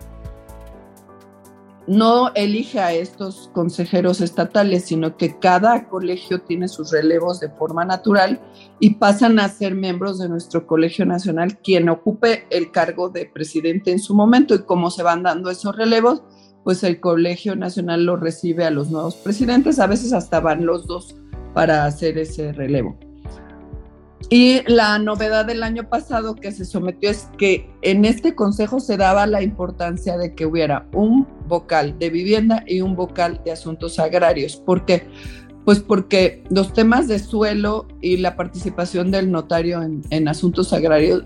no 1.91 2.31
elige 2.35 2.79
a 2.79 2.93
estos 2.93 3.49
consejeros 3.53 4.21
estatales, 4.21 4.85
sino 4.85 5.17
que 5.17 5.37
cada 5.39 5.89
colegio 5.89 6.39
tiene 6.39 6.69
sus 6.69 6.89
relevos 6.89 7.41
de 7.41 7.49
forma 7.49 7.83
natural 7.83 8.39
y 8.79 8.91
pasan 8.91 9.39
a 9.39 9.49
ser 9.49 9.75
miembros 9.75 10.17
de 10.17 10.29
nuestro 10.29 10.65
colegio 10.65 11.05
nacional 11.05 11.59
quien 11.59 11.89
ocupe 11.89 12.45
el 12.49 12.71
cargo 12.71 13.09
de 13.09 13.25
presidente 13.25 13.91
en 13.91 13.99
su 13.99 14.15
momento 14.15 14.55
y 14.55 14.63
como 14.63 14.89
se 14.89 15.03
van 15.03 15.23
dando 15.23 15.51
esos 15.51 15.75
relevos, 15.75 16.23
pues 16.63 16.81
el 16.85 17.01
colegio 17.01 17.57
nacional 17.57 18.05
lo 18.05 18.15
recibe 18.15 18.63
a 18.63 18.71
los 18.71 18.89
nuevos 18.89 19.15
presidentes, 19.15 19.77
a 19.79 19.87
veces 19.87 20.13
hasta 20.13 20.39
van 20.39 20.65
los 20.65 20.87
dos 20.87 21.17
para 21.53 21.83
hacer 21.83 22.17
ese 22.17 22.53
relevo. 22.53 23.10
Y 24.29 24.61
la 24.67 24.97
novedad 24.99 25.45
del 25.45 25.63
año 25.63 25.89
pasado 25.89 26.35
que 26.35 26.51
se 26.51 26.65
sometió 26.65 27.09
es 27.09 27.27
que 27.37 27.69
en 27.81 28.05
este 28.05 28.35
consejo 28.35 28.79
se 28.79 28.97
daba 28.97 29.27
la 29.27 29.41
importancia 29.41 30.17
de 30.17 30.33
que 30.33 30.45
hubiera 30.45 30.87
un 30.93 31.27
vocal 31.47 31.97
de 31.99 32.09
vivienda 32.09 32.63
y 32.67 32.81
un 32.81 32.95
vocal 32.95 33.41
de 33.43 33.51
asuntos 33.51 33.99
agrarios. 33.99 34.55
¿Por 34.55 34.85
qué? 34.85 35.07
Pues 35.65 35.79
porque 35.79 36.43
los 36.49 36.73
temas 36.73 37.07
de 37.07 37.19
suelo 37.19 37.87
y 38.01 38.17
la 38.17 38.35
participación 38.35 39.11
del 39.11 39.31
notario 39.31 39.81
en, 39.81 40.27
asuntos 40.27 40.73
agrarios, 40.73 41.23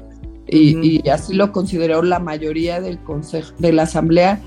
y, 0.47 1.07
así 1.09 1.33
lo 1.33 1.51
consideró 1.51 2.03
la 2.03 2.19
mayoría 2.19 2.81
del 2.81 2.99
consejo, 2.99 3.53
de 3.59 3.71
la 3.71 3.83
asamblea, 3.83 4.39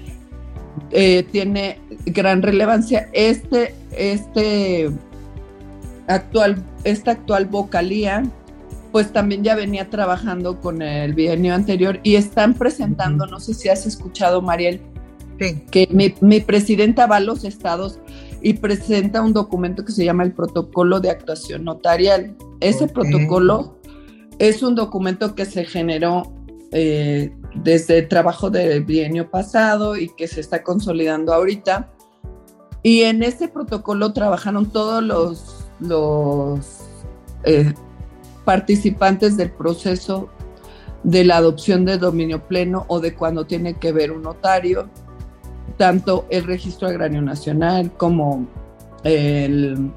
eh, 0.91 1.25
tiene 1.31 1.81
gran 2.07 2.43
relevancia. 2.43 3.09
Este, 3.13 3.75
este 3.93 4.91
actual, 6.07 6.63
esta 6.85 7.13
actual 7.13 7.47
vocalía 7.47 8.25
pues 8.99 9.13
también 9.13 9.45
ya 9.45 9.55
venía 9.55 9.91
trabajando 9.91 10.61
con 10.61 10.83
el 10.83 11.15
bienio 11.15 11.55
anterior 11.55 12.01
y 12.03 12.17
están 12.17 12.55
presentando, 12.55 13.29
no 13.29 13.39
sé 13.39 13.55
si 13.55 13.69
has 13.69 13.87
escuchado, 13.87 14.43
Mariel, 14.43 14.81
que 15.71 15.87
mi, 16.21 16.41
presidenta 16.41 17.07
va 17.07 17.19
a 17.19 17.21
los 17.21 17.45
estados 17.45 18.01
y 18.43 18.55
presenta 18.55 19.23
un 19.23 19.33
documento 19.33 19.85
que 19.85 19.93
se 19.93 20.05
llama 20.05 20.25
el 20.25 20.33
Protocolo 20.33 20.99
de 20.99 21.11
Actuación 21.11 21.63
Notarial. 21.63 22.35
Ese 22.59 22.89
protocolo 22.89 23.79
es 24.41 24.65
un 24.65 24.75
documento 24.75 25.37
que 25.37 25.45
se 25.45 25.65
generó 25.65 26.35
eh, 26.73 27.33
desde 27.55 27.99
el 27.99 28.09
trabajo 28.09 28.51
del 28.51 28.83
bienio 28.83 29.31
pasado 29.31 29.97
y 29.97 30.09
que 30.17 30.27
se 30.27 30.41
está 30.41 30.65
consolidando 30.65 31.33
ahorita. 31.33 31.89
Y 32.83 33.03
en 33.03 33.23
ese 33.23 33.47
protocolo 33.47 34.13
trabajaron 34.13 34.67
todos 34.67 35.05
los, 35.05 35.69
los 35.79 36.81
eh, 37.45 37.73
participantes 38.49 39.37
del 39.37 39.51
proceso 39.51 40.31
de 41.03 41.23
la 41.23 41.37
adopción 41.37 41.85
de 41.85 41.99
dominio 41.99 42.49
pleno 42.49 42.87
o 42.89 42.99
de 42.99 43.15
cuando 43.15 43.45
tiene 43.45 43.75
que 43.75 43.93
ver 43.93 44.11
un 44.11 44.23
notario, 44.23 44.89
tanto 45.77 46.25
el 46.31 46.45
Registro 46.45 46.89
Agrario 46.89 47.21
Nacional 47.21 47.93
como 47.99 48.49
el, 49.05 49.93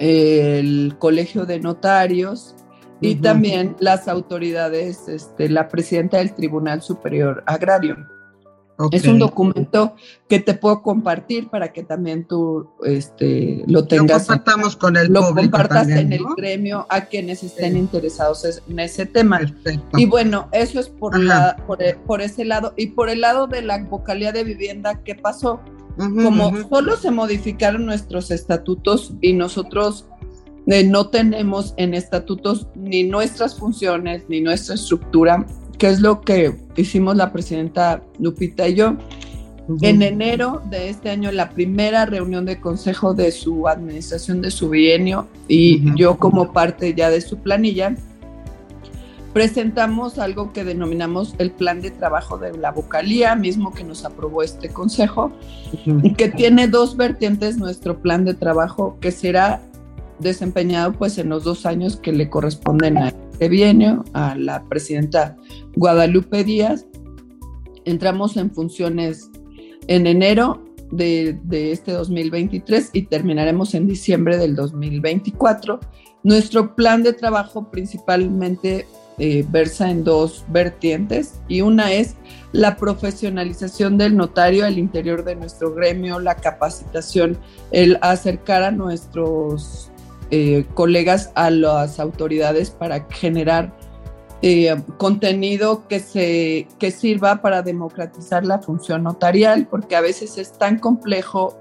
el 0.00 0.96
Colegio 0.98 1.46
de 1.46 1.60
Notarios 1.60 2.56
y 3.00 3.14
también 3.14 3.76
las 3.78 4.08
autoridades, 4.08 5.06
este, 5.06 5.48
la 5.48 5.68
presidenta 5.68 6.16
del 6.16 6.34
Tribunal 6.34 6.82
Superior 6.82 7.44
Agrario. 7.46 8.08
Es 8.90 9.06
un 9.06 9.18
documento 9.18 9.94
que 10.28 10.38
te 10.38 10.52
puedo 10.54 10.82
compartir 10.82 11.48
para 11.48 11.72
que 11.72 11.82
también 11.82 12.24
tú 12.24 12.68
este, 12.84 13.64
lo 13.66 13.86
tengas. 13.86 14.28
Lo 14.28 14.34
compartamos 14.34 14.76
con 14.76 14.96
el 14.96 15.12
Lo 15.12 15.34
compartas 15.34 15.88
en 15.88 16.12
el 16.12 16.22
gremio 16.36 16.86
a 16.90 17.02
quienes 17.02 17.42
estén 17.42 17.76
interesados 17.76 18.44
en 18.68 18.78
ese 18.78 19.06
tema. 19.06 19.40
Y 19.96 20.04
bueno, 20.06 20.48
eso 20.52 20.78
es 20.78 20.88
por, 20.88 21.18
la, 21.18 21.56
e, 21.78 21.94
por, 21.94 22.20
ese 22.20 22.44
lado. 22.44 22.74
Y 22.76 22.88
por 22.88 23.08
el 23.08 23.22
lado 23.22 23.46
de 23.46 23.62
la 23.62 23.82
vocalía 23.82 24.32
de 24.32 24.44
vivienda, 24.44 25.00
¿qué 25.04 25.14
pasó? 25.14 25.60
Como 25.96 26.52
solo 26.68 26.96
se 26.96 27.10
modificaron 27.10 27.86
nuestros 27.86 28.30
estatutos 28.30 29.14
y 29.22 29.32
nosotros 29.32 30.04
eh, 30.66 30.84
no 30.84 31.08
tenemos 31.08 31.74
en 31.76 31.94
estatutos 31.94 32.66
ni 32.74 33.04
nuestras 33.04 33.56
funciones 33.56 34.24
ni 34.28 34.40
nuestra 34.40 34.74
estructura, 34.74 35.46
que 35.78 35.88
es 35.88 36.00
lo 36.00 36.20
que 36.20 36.56
hicimos 36.76 37.16
la 37.16 37.32
presidenta 37.32 38.02
Lupita 38.18 38.68
y 38.68 38.74
yo. 38.74 38.96
En 39.82 40.00
enero 40.00 40.62
de 40.70 40.90
este 40.90 41.10
año, 41.10 41.32
la 41.32 41.50
primera 41.50 42.06
reunión 42.06 42.44
de 42.44 42.60
consejo 42.60 43.14
de 43.14 43.32
su 43.32 43.66
administración 43.66 44.40
de 44.40 44.52
su 44.52 44.70
bienio 44.70 45.26
y 45.48 45.92
yo 45.96 46.18
como 46.18 46.52
parte 46.52 46.94
ya 46.94 47.10
de 47.10 47.20
su 47.20 47.38
planilla, 47.38 47.96
presentamos 49.32 50.18
algo 50.18 50.52
que 50.52 50.64
denominamos 50.64 51.34
el 51.38 51.50
plan 51.50 51.82
de 51.82 51.90
trabajo 51.90 52.38
de 52.38 52.56
la 52.56 52.70
vocalía, 52.70 53.34
mismo 53.34 53.74
que 53.74 53.82
nos 53.82 54.04
aprobó 54.04 54.42
este 54.42 54.68
consejo, 54.68 55.32
y 55.84 56.14
que 56.14 56.28
tiene 56.28 56.68
dos 56.68 56.96
vertientes 56.96 57.58
nuestro 57.58 58.00
plan 58.00 58.24
de 58.24 58.34
trabajo, 58.34 58.96
que 59.00 59.10
será 59.10 59.60
desempeñado 60.20 60.92
pues 60.92 61.18
en 61.18 61.28
los 61.28 61.44
dos 61.44 61.66
años 61.66 61.96
que 61.96 62.12
le 62.12 62.30
corresponden 62.30 62.98
a 62.98 63.12
este 63.36 63.50
bienio, 63.50 64.02
a 64.14 64.34
la 64.34 64.64
presidenta 64.64 65.36
Guadalupe 65.74 66.42
Díaz. 66.42 66.86
Entramos 67.84 68.38
en 68.38 68.50
funciones 68.50 69.30
en 69.88 70.06
enero 70.06 70.64
de, 70.90 71.38
este 71.50 71.92
2023 71.92 72.92
y 72.94 73.02
terminaremos 73.02 73.74
en 73.74 73.86
diciembre 73.86 74.38
del 74.38 74.56
2024. 74.56 75.80
Nuestro 76.22 76.74
plan 76.74 77.02
de 77.02 77.12
trabajo 77.12 77.70
principalmente 77.70 78.86
eh, 79.18 79.44
versa 79.50 79.90
en 79.90 80.02
dos 80.02 80.46
vertientes 80.48 81.38
y 81.46 81.60
una 81.60 81.92
es 81.92 82.14
la 82.52 82.76
profesionalización 82.76 83.98
del 83.98 84.16
notario 84.16 84.64
al 84.64 84.78
interior 84.78 85.24
de 85.24 85.36
nuestro 85.36 85.74
gremio, 85.74 86.20
la 86.20 86.36
capacitación, 86.36 87.36
el 87.70 87.98
acercar 88.00 88.62
a 88.62 88.70
nuestros 88.70 89.85
eh, 90.30 90.64
colegas 90.74 91.30
a 91.34 91.50
las 91.50 92.00
autoridades 92.00 92.70
para 92.70 93.06
generar 93.10 93.76
eh, 94.42 94.76
contenido 94.98 95.86
que, 95.88 96.00
se, 96.00 96.68
que 96.78 96.90
sirva 96.90 97.40
para 97.40 97.62
democratizar 97.62 98.44
la 98.44 98.58
función 98.58 99.02
notarial, 99.02 99.66
porque 99.70 99.96
a 99.96 100.00
veces 100.00 100.36
es 100.36 100.52
tan 100.58 100.78
complejo 100.78 101.56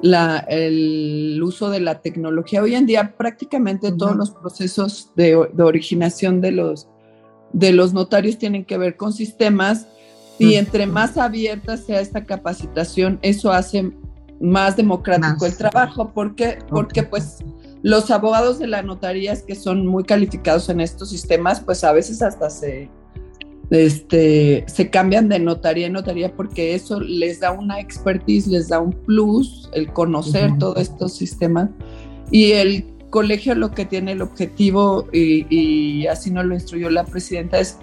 la, 0.00 0.38
el 0.48 1.40
uso 1.42 1.70
de 1.70 1.80
la 1.80 2.00
tecnología. 2.00 2.62
Hoy 2.62 2.74
en 2.74 2.86
día 2.86 3.14
prácticamente 3.16 3.92
todos 3.92 4.16
los 4.16 4.30
procesos 4.30 5.10
de, 5.16 5.34
originación 5.36 6.40
de 6.40 6.52
los, 6.52 6.88
de 7.52 7.72
los 7.72 7.92
notarios 7.92 8.38
tienen 8.38 8.64
que 8.64 8.78
ver 8.78 8.96
con 8.96 9.12
sistemas 9.12 9.86
y 10.38 10.54
entre 10.54 10.86
más 10.86 11.18
abierta 11.18 11.76
sea 11.76 12.00
esta 12.00 12.24
capacitación, 12.24 13.18
eso 13.22 13.52
hace 13.52 13.92
más 14.40 14.76
democrático 14.76 15.44
el 15.44 15.56
trabajo, 15.56 16.12
porque, 16.14 16.58
porque 16.70 17.02
pues 17.02 17.44
los 17.82 18.10
abogados 18.10 18.58
de 18.58 18.66
la 18.66 18.82
notarías 18.82 19.42
que 19.42 19.54
son 19.54 19.86
muy 19.86 20.04
calificados 20.04 20.68
en 20.68 20.80
estos 20.80 21.10
sistemas, 21.10 21.60
pues 21.60 21.82
a 21.84 21.92
veces 21.92 22.22
hasta 22.22 22.50
se, 22.50 22.90
este, 23.70 24.64
se 24.66 24.90
cambian 24.90 25.28
de 25.28 25.38
notaría 25.38 25.86
en 25.86 25.94
notaría 25.94 26.34
porque 26.34 26.74
eso 26.74 27.00
les 27.00 27.40
da 27.40 27.52
una 27.52 27.80
expertise, 27.80 28.48
les 28.48 28.68
da 28.68 28.80
un 28.80 28.92
plus, 28.92 29.70
el 29.72 29.92
conocer 29.92 30.56
todos 30.58 30.78
estos 30.78 31.16
sistemas. 31.16 31.70
Y 32.30 32.52
el 32.52 32.84
colegio 33.10 33.54
lo 33.54 33.70
que 33.72 33.84
tiene 33.84 34.12
el 34.12 34.22
objetivo, 34.22 35.08
y, 35.12 35.46
y 35.48 36.06
así 36.06 36.30
nos 36.30 36.44
lo 36.44 36.54
instruyó 36.54 36.90
la 36.90 37.04
presidenta, 37.04 37.58
es 37.58 37.78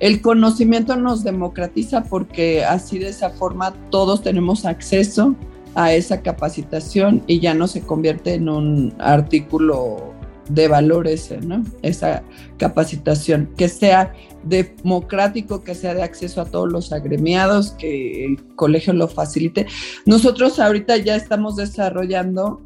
el 0.00 0.20
conocimiento 0.20 0.96
nos 0.96 1.22
democratiza 1.24 2.04
porque 2.04 2.64
así 2.64 2.98
de 2.98 3.08
esa 3.08 3.30
forma 3.30 3.74
todos 3.90 4.22
tenemos 4.22 4.64
acceso 4.64 5.34
a 5.74 5.92
esa 5.92 6.22
capacitación 6.22 7.22
y 7.26 7.40
ya 7.40 7.54
no 7.54 7.66
se 7.66 7.82
convierte 7.82 8.34
en 8.34 8.48
un 8.48 8.94
artículo 8.98 10.14
de 10.48 10.68
valores, 10.68 11.32
¿no? 11.42 11.62
Esa 11.82 12.22
capacitación, 12.58 13.50
que 13.56 13.68
sea 13.68 14.12
democrático, 14.44 15.64
que 15.64 15.74
sea 15.74 15.94
de 15.94 16.02
acceso 16.02 16.40
a 16.40 16.44
todos 16.44 16.70
los 16.70 16.92
agremiados, 16.92 17.72
que 17.72 18.26
el 18.26 18.44
colegio 18.54 18.92
lo 18.92 19.08
facilite. 19.08 19.66
Nosotros 20.06 20.60
ahorita 20.60 20.98
ya 20.98 21.16
estamos 21.16 21.56
desarrollando 21.56 22.62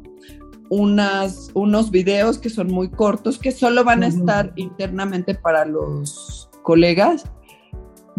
unas, 0.69 1.49
unos 1.53 1.89
videos 1.89 2.37
que 2.37 2.49
son 2.49 2.67
muy 2.67 2.89
cortos, 2.89 3.39
que 3.39 3.51
solo 3.51 3.83
van 3.83 4.03
a 4.03 4.07
estar 4.07 4.53
internamente 4.55 5.33
para 5.35 5.65
los 5.65 6.49
colegas, 6.63 7.23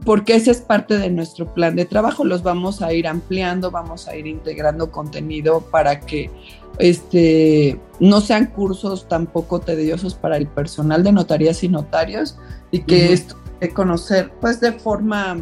porque 0.04 0.34
ese 0.34 0.50
es 0.50 0.60
parte 0.60 0.98
de 0.98 1.10
nuestro 1.10 1.52
plan 1.52 1.76
de 1.76 1.84
trabajo. 1.84 2.24
Los 2.24 2.42
vamos 2.42 2.82
a 2.82 2.92
ir 2.92 3.06
ampliando, 3.06 3.70
vamos 3.70 4.08
a 4.08 4.16
ir 4.16 4.26
integrando 4.26 4.90
contenido 4.90 5.60
para 5.70 6.00
que 6.00 6.30
este, 6.78 7.78
no 7.98 8.20
sean 8.20 8.46
cursos 8.46 9.08
tampoco 9.08 9.60
tediosos 9.60 10.14
para 10.14 10.36
el 10.36 10.46
personal 10.46 11.02
de 11.02 11.12
notarías 11.12 11.62
y 11.62 11.68
notarios 11.68 12.38
y 12.70 12.80
que 12.82 13.12
esto 13.12 13.36
de 13.60 13.70
conocer 13.70 14.32
pues 14.40 14.60
de 14.60 14.72
forma 14.72 15.38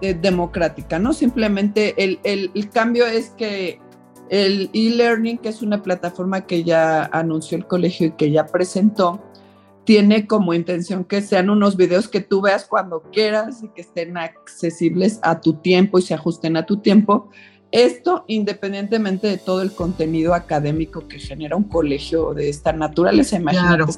eh, 0.00 0.14
democrática, 0.14 0.98
¿no? 0.98 1.12
Simplemente 1.12 1.94
el, 2.02 2.20
el 2.22 2.70
cambio 2.70 3.06
es 3.06 3.30
que 3.30 3.80
el 4.28 4.70
e-learning, 4.72 5.38
que 5.38 5.48
es 5.48 5.62
una 5.62 5.82
plataforma 5.82 6.46
que 6.46 6.64
ya 6.64 7.04
anunció 7.12 7.58
el 7.58 7.66
colegio 7.66 8.08
y 8.08 8.10
que 8.12 8.30
ya 8.30 8.46
presentó, 8.46 9.20
tiene 9.84 10.26
como 10.26 10.54
intención 10.54 11.04
que 11.04 11.22
sean 11.22 11.50
unos 11.50 11.76
videos 11.76 12.08
que 12.08 12.20
tú 12.20 12.40
veas 12.40 12.64
cuando 12.64 13.02
quieras 13.12 13.62
y 13.62 13.68
que 13.68 13.82
estén 13.82 14.16
accesibles 14.16 15.20
a 15.22 15.40
tu 15.40 15.54
tiempo 15.54 15.98
y 15.98 16.02
se 16.02 16.14
ajusten 16.14 16.56
a 16.56 16.66
tu 16.66 16.78
tiempo. 16.78 17.28
Esto 17.70 18.24
independientemente 18.28 19.26
de 19.26 19.36
todo 19.36 19.60
el 19.60 19.72
contenido 19.72 20.32
académico 20.32 21.08
que 21.08 21.18
genera 21.18 21.56
un 21.56 21.64
colegio 21.64 22.32
de 22.32 22.48
esta 22.48 22.72
naturaleza. 22.72 23.36
Imagínate, 23.36 23.92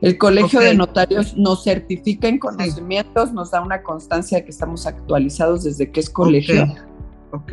el 0.00 0.16
colegio 0.16 0.60
de 0.60 0.74
notarios 0.74 1.36
nos 1.36 1.64
certifica 1.64 2.28
en 2.28 2.38
conocimientos, 2.38 3.32
nos 3.32 3.50
da 3.50 3.60
una 3.60 3.82
constancia 3.82 4.38
de 4.38 4.44
que 4.44 4.50
estamos 4.50 4.86
actualizados 4.86 5.64
desde 5.64 5.90
que 5.90 6.00
es 6.00 6.08
colegio. 6.08 6.72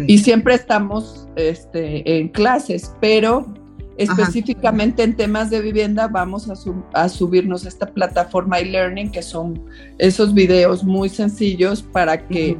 Y 0.07 0.19
siempre 0.19 0.53
estamos 0.53 1.27
este, 1.35 2.19
en 2.19 2.29
clases, 2.29 2.95
pero 3.01 3.51
específicamente 4.03 5.03
en 5.03 5.15
temas 5.15 5.49
de 5.49 5.61
vivienda 5.61 6.07
vamos 6.07 6.49
a, 6.93 7.09
subirnos 7.09 7.65
a 7.65 7.69
esta 7.69 7.87
plataforma 7.87 8.59
e-learning, 8.59 9.11
que 9.11 9.21
son 9.21 9.61
esos 9.97 10.33
videos 10.33 10.83
muy 10.83 11.09
sencillos 11.09 11.81
para 11.81 12.27
que 12.27 12.57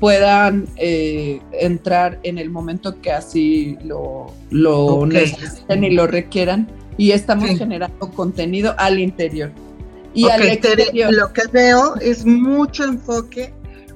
puedan 0.00 0.66
eh, 0.76 1.40
entrar 1.52 2.18
en 2.22 2.38
el 2.38 2.50
momento 2.50 3.00
que 3.00 3.12
así 3.12 3.78
lo, 3.84 4.32
lo 4.50 5.06
necesiten 5.06 5.84
y 5.84 5.90
lo 5.90 6.06
requieran. 6.06 6.68
Y 6.98 7.12
estamos 7.12 7.48
generando 7.56 8.10
contenido 8.10 8.74
al 8.78 8.98
interior. 8.98 9.50
Y 10.14 10.28
al 10.28 10.42
exterior. 10.42 11.12
Lo 11.12 11.32
que 11.32 11.42
veo 11.50 11.96
es 11.96 12.26
mucho 12.26 12.84
enfoque 12.84 13.54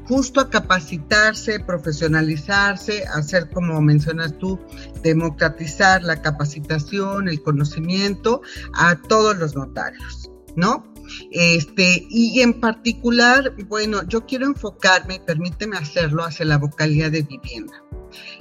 justo 0.08 0.40
a 0.40 0.50
capacitarse, 0.50 1.60
profesionalizarse, 1.60 3.04
hacer 3.06 3.50
como 3.50 3.80
mencionas 3.80 4.36
tú, 4.38 4.58
democratizar 5.02 6.02
la 6.02 6.20
capacitación, 6.22 7.28
el 7.28 7.42
conocimiento 7.42 8.42
a 8.74 8.96
todos 8.96 9.36
los 9.36 9.54
notarios, 9.54 10.30
¿no? 10.54 10.84
Este, 11.30 12.06
y 12.08 12.40
en 12.40 12.60
particular, 12.60 13.54
bueno, 13.68 14.02
yo 14.08 14.26
quiero 14.26 14.46
enfocarme, 14.46 15.20
permíteme 15.20 15.76
hacerlo, 15.76 16.24
hacia 16.24 16.46
la 16.46 16.58
vocalía 16.58 17.10
de 17.10 17.22
vivienda. 17.22 17.82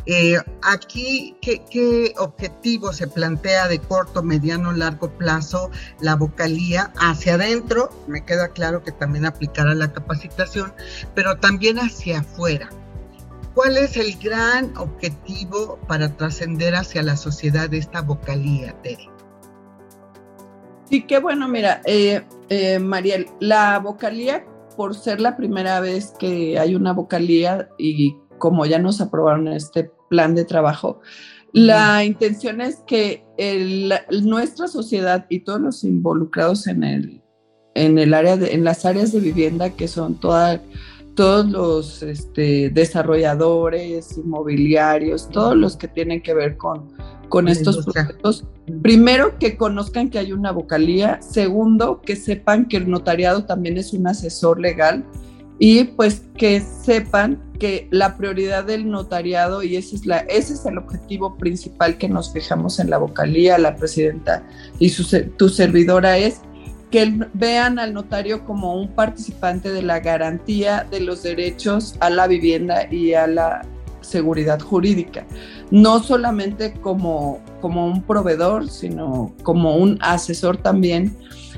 Eh, 0.05 0.37
aquí, 0.61 1.35
¿qué, 1.41 2.13
objetivo 2.17 2.93
se 2.93 3.07
plantea 3.07 3.67
de 3.67 3.79
corto, 3.79 4.21
mediano, 4.21 4.71
largo 4.71 5.09
plazo 5.17 5.71
la 5.99 6.15
vocalía 6.15 6.93
hacia 6.97 7.35
adentro? 7.35 7.89
Me 8.07 8.23
queda 8.23 8.49
claro 8.49 8.83
que 8.83 8.91
también 8.91 9.25
aplicará 9.25 9.73
la 9.73 9.91
capacitación, 9.91 10.73
pero 11.15 11.37
también 11.37 11.79
hacia 11.79 12.19
afuera. 12.19 12.69
¿Cuál 13.55 13.77
es 13.77 13.95
el 13.95 14.17
gran 14.19 14.75
objetivo 14.77 15.79
para 15.87 16.15
trascender 16.15 16.75
hacia 16.75 17.01
la 17.01 17.15
sociedad 17.15 17.69
de 17.69 17.77
esta 17.77 18.01
vocalía, 18.01 18.73
Tere? 18.81 19.09
Sí, 20.89 21.01
qué 21.03 21.19
bueno, 21.19 21.47
mira, 21.47 21.81
eh, 21.85 22.21
eh, 22.49 22.79
Mariel, 22.79 23.27
la 23.39 23.79
vocalía, 23.79 24.45
por 24.77 24.93
ser 24.93 25.19
la 25.19 25.35
primera 25.35 25.79
vez 25.79 26.13
que 26.19 26.59
hay 26.59 26.75
una 26.75 26.93
vocalía 26.93 27.69
y 27.77 28.15
como 28.37 28.65
ya 28.65 28.77
nos 28.77 29.01
aprobaron 29.01 29.47
este 29.47 29.89
plan 30.09 30.35
de 30.35 30.45
trabajo, 30.45 30.99
la 31.53 32.03
intención 32.03 32.59
es 32.59 32.83
que 32.85 33.23
nuestra 34.23 34.67
sociedad 34.67 35.25
y 35.29 35.39
todos 35.39 35.61
los 35.61 35.83
involucrados 35.85 36.67
en 36.67 36.83
el, 36.83 37.21
en 37.75 37.97
el 37.97 38.13
área 38.13 38.35
de, 38.35 38.53
en 38.53 38.65
las 38.65 38.85
áreas 38.85 39.13
de 39.13 39.21
vivienda 39.21 39.69
que 39.69 39.87
son 39.87 40.15
toda, 40.19 40.61
todos 41.15 41.45
los 41.47 42.03
este, 42.03 42.69
desarrolladores, 42.71 44.17
inmobiliarios, 44.17 45.29
todos 45.29 45.55
los 45.55 45.77
que 45.77 45.87
tienen 45.87 46.21
que 46.21 46.33
ver 46.33 46.57
con, 46.57 46.91
con 47.35 47.49
estos 47.49 47.83
proyectos. 47.83 48.45
Primero, 48.81 49.37
que 49.37 49.57
conozcan 49.57 50.09
que 50.09 50.19
hay 50.19 50.31
una 50.31 50.53
vocalía. 50.53 51.19
Segundo, 51.21 51.99
que 51.99 52.15
sepan 52.15 52.65
que 52.69 52.77
el 52.77 52.89
notariado 52.89 53.43
también 53.43 53.77
es 53.77 53.91
un 53.91 54.07
asesor 54.07 54.57
legal 54.57 55.03
y 55.59 55.83
pues 55.83 56.21
que 56.37 56.61
sepan 56.61 57.43
que 57.59 57.89
la 57.91 58.15
prioridad 58.15 58.63
del 58.63 58.89
notariado, 58.89 59.63
y 59.63 59.75
ese 59.75 59.97
es, 59.97 60.05
la, 60.05 60.19
ese 60.19 60.53
es 60.53 60.65
el 60.65 60.77
objetivo 60.77 61.35
principal 61.35 61.97
que 61.97 62.07
nos 62.07 62.31
fijamos 62.31 62.79
en 62.79 62.89
la 62.89 62.99
vocalía, 62.99 63.57
la 63.57 63.75
presidenta 63.75 64.47
y 64.79 64.87
su, 64.87 65.05
tu 65.31 65.49
servidora 65.49 66.17
es 66.17 66.39
que 66.89 67.19
vean 67.33 67.79
al 67.79 67.93
notario 67.93 68.45
como 68.45 68.79
un 68.79 68.87
participante 68.95 69.73
de 69.73 69.81
la 69.81 69.99
garantía 69.99 70.87
de 70.89 71.01
los 71.01 71.21
derechos 71.23 71.95
a 71.99 72.09
la 72.09 72.27
vivienda 72.27 72.87
y 72.89 73.13
a 73.13 73.27
la 73.27 73.61
seguridad 73.99 74.61
jurídica, 74.61 75.25
no 75.71 76.01
solamente 76.01 76.73
como, 76.73 77.39
como 77.61 77.87
un 77.87 78.03
proveedor, 78.03 78.69
sino 78.69 79.33
como 79.43 79.75
un 79.75 79.97
asesor 80.01 80.57
también 80.57 81.17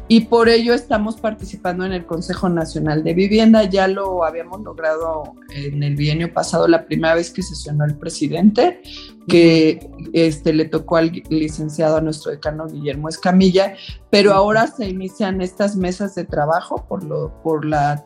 y 0.09 0.21
por 0.21 0.47
ello 0.47 0.73
estamos 0.73 1.17
participando 1.17 1.85
en 1.85 1.91
el 1.91 2.05
Consejo 2.05 2.47
Nacional 2.47 3.03
de 3.03 3.13
Vivienda. 3.13 3.65
Ya 3.65 3.89
lo 3.89 4.23
habíamos 4.23 4.61
logrado 4.61 5.33
en 5.49 5.83
el 5.83 5.95
bienio 5.95 6.31
pasado, 6.33 6.67
la 6.67 6.85
primera 6.85 7.13
vez 7.15 7.31
que 7.31 7.41
sesionó 7.41 7.83
el 7.83 7.97
presidente, 7.97 8.81
que 9.27 9.89
este, 10.13 10.53
le 10.53 10.65
tocó 10.65 10.95
al 10.95 11.11
licenciado, 11.29 11.97
a 11.97 12.01
nuestro 12.01 12.31
decano 12.31 12.67
Guillermo 12.67 13.09
Escamilla, 13.09 13.75
pero 14.09 14.33
ahora 14.33 14.67
se 14.67 14.87
inician 14.87 15.41
estas 15.41 15.75
mesas 15.75 16.15
de 16.15 16.23
trabajo 16.23 16.85
por, 16.87 17.03
lo, 17.03 17.41
por 17.43 17.65
la 17.65 18.05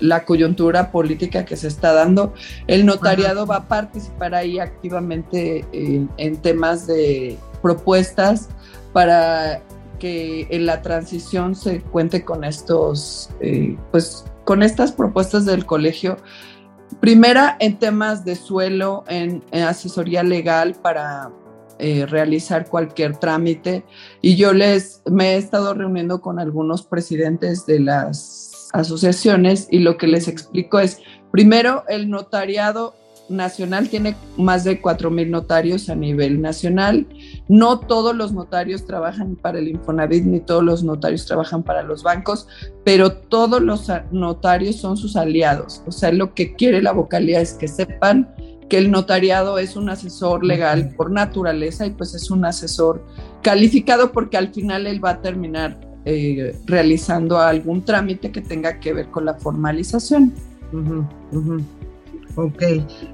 la 0.00 0.24
coyuntura 0.24 0.90
política 0.90 1.44
que 1.44 1.56
se 1.56 1.68
está 1.68 1.92
dando. 1.92 2.34
El 2.66 2.86
notariado 2.86 3.46
va 3.46 3.56
a 3.56 3.68
participar 3.68 4.34
ahí 4.34 4.58
activamente 4.58 5.64
en, 5.72 6.10
en 6.16 6.36
temas 6.36 6.86
de 6.86 7.38
propuestas 7.62 8.48
para 8.92 9.62
que 9.98 10.46
en 10.50 10.66
la 10.66 10.82
transición 10.82 11.54
se 11.54 11.80
cuente 11.80 12.24
con 12.24 12.44
estos, 12.44 13.30
eh, 13.40 13.76
pues, 13.90 14.24
con 14.44 14.62
estas 14.62 14.92
propuestas 14.92 15.46
del 15.46 15.64
colegio. 15.66 16.16
Primera, 17.00 17.56
en 17.60 17.78
temas 17.78 18.24
de 18.24 18.36
suelo, 18.36 19.04
en, 19.08 19.42
asesoría 19.52 20.22
legal 20.22 20.74
para 20.74 21.30
eh, 21.78 22.06
realizar 22.06 22.68
cualquier 22.68 23.16
trámite. 23.16 23.84
Y 24.20 24.36
yo 24.36 24.52
les 24.52 25.02
me 25.10 25.34
he 25.34 25.36
estado 25.36 25.74
reuniendo 25.74 26.20
con 26.20 26.38
algunos 26.38 26.82
presidentes 26.82 27.66
de 27.66 27.80
las 27.80 28.53
asociaciones 28.74 29.68
y 29.70 29.78
lo 29.78 29.96
que 29.96 30.08
les 30.08 30.28
explico 30.28 30.78
es, 30.80 31.00
primero, 31.30 31.84
el 31.88 32.10
notariado 32.10 32.94
nacional 33.28 33.88
tiene 33.88 34.16
más 34.36 34.64
de 34.64 34.82
4.000 34.82 35.30
notarios 35.30 35.88
a 35.88 35.94
nivel 35.94 36.42
nacional. 36.42 37.06
No 37.48 37.80
todos 37.80 38.14
los 38.14 38.32
notarios 38.32 38.84
trabajan 38.84 39.36
para 39.36 39.58
el 39.58 39.68
Infonavit 39.68 40.24
ni 40.24 40.40
todos 40.40 40.62
los 40.62 40.84
notarios 40.84 41.24
trabajan 41.24 41.62
para 41.62 41.82
los 41.82 42.02
bancos, 42.02 42.48
pero 42.84 43.12
todos 43.12 43.62
los 43.62 43.90
notarios 44.10 44.76
son 44.76 44.96
sus 44.96 45.16
aliados. 45.16 45.82
O 45.86 45.92
sea, 45.92 46.12
lo 46.12 46.34
que 46.34 46.54
quiere 46.54 46.82
la 46.82 46.92
vocalía 46.92 47.40
es 47.40 47.54
que 47.54 47.68
sepan 47.68 48.34
que 48.68 48.78
el 48.78 48.90
notariado 48.90 49.58
es 49.58 49.76
un 49.76 49.88
asesor 49.88 50.44
legal 50.44 50.94
por 50.96 51.10
naturaleza 51.10 51.86
y 51.86 51.90
pues 51.90 52.14
es 52.14 52.30
un 52.30 52.44
asesor 52.44 53.04
calificado 53.42 54.10
porque 54.12 54.36
al 54.36 54.52
final 54.52 54.86
él 54.86 55.04
va 55.04 55.10
a 55.10 55.22
terminar 55.22 55.93
eh, 56.04 56.56
realizando 56.66 57.38
algún 57.38 57.84
trámite 57.84 58.30
que 58.30 58.40
tenga 58.40 58.78
que 58.80 58.92
ver 58.92 59.08
con 59.08 59.24
la 59.24 59.34
formalización. 59.34 60.32
Ok, 62.36 62.62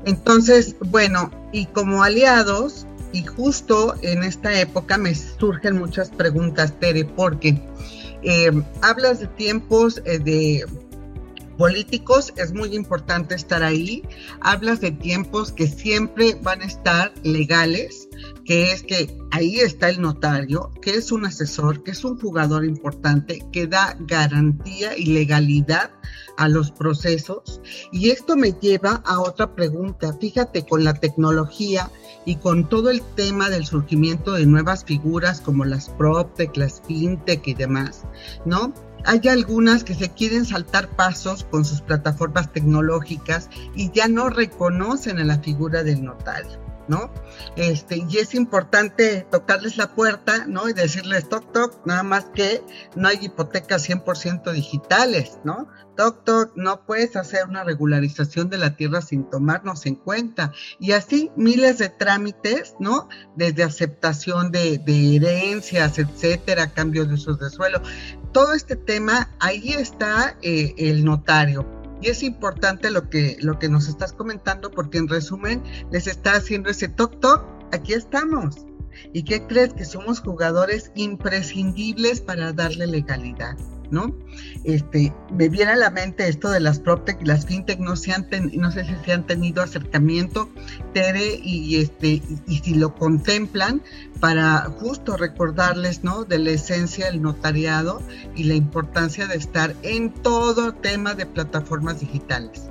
entonces, 0.07 0.77
bueno, 0.87 1.31
y 1.53 1.67
como 1.67 2.03
aliados, 2.03 2.87
y 3.13 3.23
justo 3.25 3.95
en 4.03 4.23
esta 4.23 4.59
época 4.59 4.97
me 4.97 5.15
surgen 5.15 5.79
muchas 5.79 6.11
preguntas, 6.11 6.73
Tere, 6.79 7.05
porque 7.05 7.61
eh, 8.23 8.51
hablas 8.83 9.21
de 9.21 9.27
tiempos 9.27 10.01
eh, 10.05 10.19
de 10.19 10.65
políticos 11.59 12.33
es 12.37 12.55
muy 12.55 12.75
importante 12.75 13.35
estar 13.35 13.63
ahí. 13.63 14.03
Hablas 14.41 14.81
de 14.81 14.93
tiempos 14.93 15.53
que 15.53 15.67
siempre 15.67 16.39
van 16.43 16.63
a 16.63 16.65
estar 16.65 17.13
legales, 17.23 18.09
que 18.51 18.73
es 18.73 18.83
que 18.83 19.17
ahí 19.31 19.61
está 19.61 19.91
el 19.91 20.01
notario, 20.01 20.73
que 20.83 20.91
es 20.91 21.13
un 21.13 21.25
asesor, 21.25 21.85
que 21.85 21.93
es 21.93 22.05
un 22.05 22.19
jugador 22.19 22.65
importante, 22.65 23.47
que 23.53 23.69
da 23.69 23.97
garantía 24.01 24.99
y 24.99 25.05
legalidad 25.05 25.93
a 26.37 26.49
los 26.49 26.73
procesos. 26.73 27.61
Y 27.93 28.11
esto 28.11 28.35
me 28.35 28.51
lleva 28.51 29.05
a 29.07 29.21
otra 29.21 29.55
pregunta. 29.55 30.17
Fíjate, 30.21 30.67
con 30.67 30.83
la 30.83 30.95
tecnología 30.95 31.93
y 32.27 32.39
con 32.39 32.69
todo 32.69 32.91
el 32.91 33.03
tema 33.15 33.51
del 33.51 33.67
surgimiento 33.67 34.33
de 34.33 34.47
nuevas 34.47 34.85
figuras 34.85 35.41
como 35.41 35.65
las 35.65 35.89
PropTech, 35.89 36.57
las 36.57 36.83
FinTech 36.89 37.47
y 37.47 37.55
demás, 37.55 38.03
¿no? 38.45 38.75
Hay 39.05 39.29
algunas 39.29 39.85
que 39.85 39.95
se 39.95 40.09
quieren 40.09 40.45
saltar 40.45 40.89
pasos 40.89 41.45
con 41.45 41.65
sus 41.65 41.83
plataformas 41.83 42.53
tecnológicas 42.53 43.49
y 43.77 43.93
ya 43.93 44.09
no 44.09 44.29
reconocen 44.29 45.21
a 45.21 45.25
la 45.25 45.39
figura 45.39 45.85
del 45.85 46.03
notario. 46.03 46.70
¿No? 46.91 47.11
Este, 47.57 48.05
y 48.11 48.19
es 48.19 48.35
importante 48.35 49.27
tocarles 49.31 49.77
la 49.77 49.95
puerta, 49.95 50.45
¿no? 50.47 50.69
Y 50.69 50.73
decirles, 50.73 51.29
toc, 51.29 51.53
toc, 51.53 51.87
nada 51.87 52.03
más 52.03 52.27
que 52.35 52.63
no 52.97 53.09
hay 53.09 53.19
hipotecas 53.23 53.89
100% 53.89 54.53
digitales, 54.53 55.39
¿no? 55.45 55.69
Toc, 55.97 56.25
toc, 56.25 56.53
no 56.57 56.85
puedes 56.85 57.15
hacer 57.15 57.47
una 57.47 57.63
regularización 57.63 58.51
de 58.51 58.59
la 58.59 58.75
tierra 58.75 59.03
sin 59.03 59.31
tomarnos 59.31 59.87
en 59.87 59.95
cuenta. 59.95 60.53
Y 60.81 60.93
así 60.93 61.31
miles 61.37 61.79
de 61.79 61.91
trámites, 61.91 62.75
¿no? 62.81 63.09
Desde 63.37 63.63
aceptación 63.63 64.51
de, 64.51 64.83
herencias, 64.87 65.99
etcétera, 65.99 66.73
cambio 66.73 67.07
de 67.07 67.15
usos 67.15 67.39
de 67.39 67.51
suelo. 67.51 67.81
Todo 68.33 68.53
este 68.53 68.75
tema, 68.75 69.31
ahí 69.39 69.75
está 69.75 70.37
eh, 70.43 70.75
el 70.77 71.05
notario 71.05 71.80
y 72.01 72.09
es 72.09 72.23
importante 72.23 72.91
lo 72.91 73.09
que, 73.09 73.37
lo 73.41 73.59
que 73.59 73.69
nos 73.69 73.89
estás 73.89 74.13
comentando 74.13 74.71
porque 74.71 74.99
en 74.99 75.09
resumen 75.09 75.63
les 75.91 76.07
está 76.07 76.35
haciendo 76.35 76.71
ese 76.71 76.89
toc 76.89 77.21
toc, 77.21 77.45
aquí 77.73 77.93
estamos. 77.93 78.67
¿Y 79.13 79.23
qué 79.23 79.47
crees? 79.47 79.73
Que 79.73 79.85
somos 79.85 80.21
jugadores 80.21 80.91
imprescindibles 80.95 82.21
para 82.21 82.53
darle 82.53 82.87
legalidad. 82.87 83.57
¿No? 83.91 84.15
Este, 84.65 85.13
me 85.33 85.49
viene 85.49 85.73
a 85.73 85.77
la 85.77 85.91
mente 85.91 86.29
esto 86.29 86.51
de 86.51 86.61
las 86.61 86.79
PropTech 86.81 87.23
y 87.23 87.25
las 87.25 87.47
FinTech, 87.47 87.79
no, 87.79 87.97
se 87.97 88.13
han 88.13 88.27
no 88.55 88.71
sé 88.71 88.85
si 88.85 88.95
se 89.05 89.13
han 89.13 89.27
tenido 89.27 89.63
acercamiento, 89.63 90.49
Tere, 90.93 91.41
y, 91.43 91.77
este, 91.77 92.23
y, 92.47 92.59
si 92.59 92.75
lo 92.75 92.95
contemplan 92.95 93.83
para 94.21 94.61
justo 94.79 95.17
recordarles, 95.17 96.05
¿no? 96.05 96.25
De 96.25 96.39
la 96.39 96.51
esencia 96.51 97.07
del 97.07 97.23
notariado 97.23 98.03
y 98.37 98.45
la 98.45 98.55
importancia 98.55 99.27
de 99.27 99.37
estar 99.37 99.75
en 99.83 100.11
todo 100.11 100.75
tema 100.75 101.15
de 101.15 101.27
plataformas 101.27 102.01
digitales. 102.01 102.71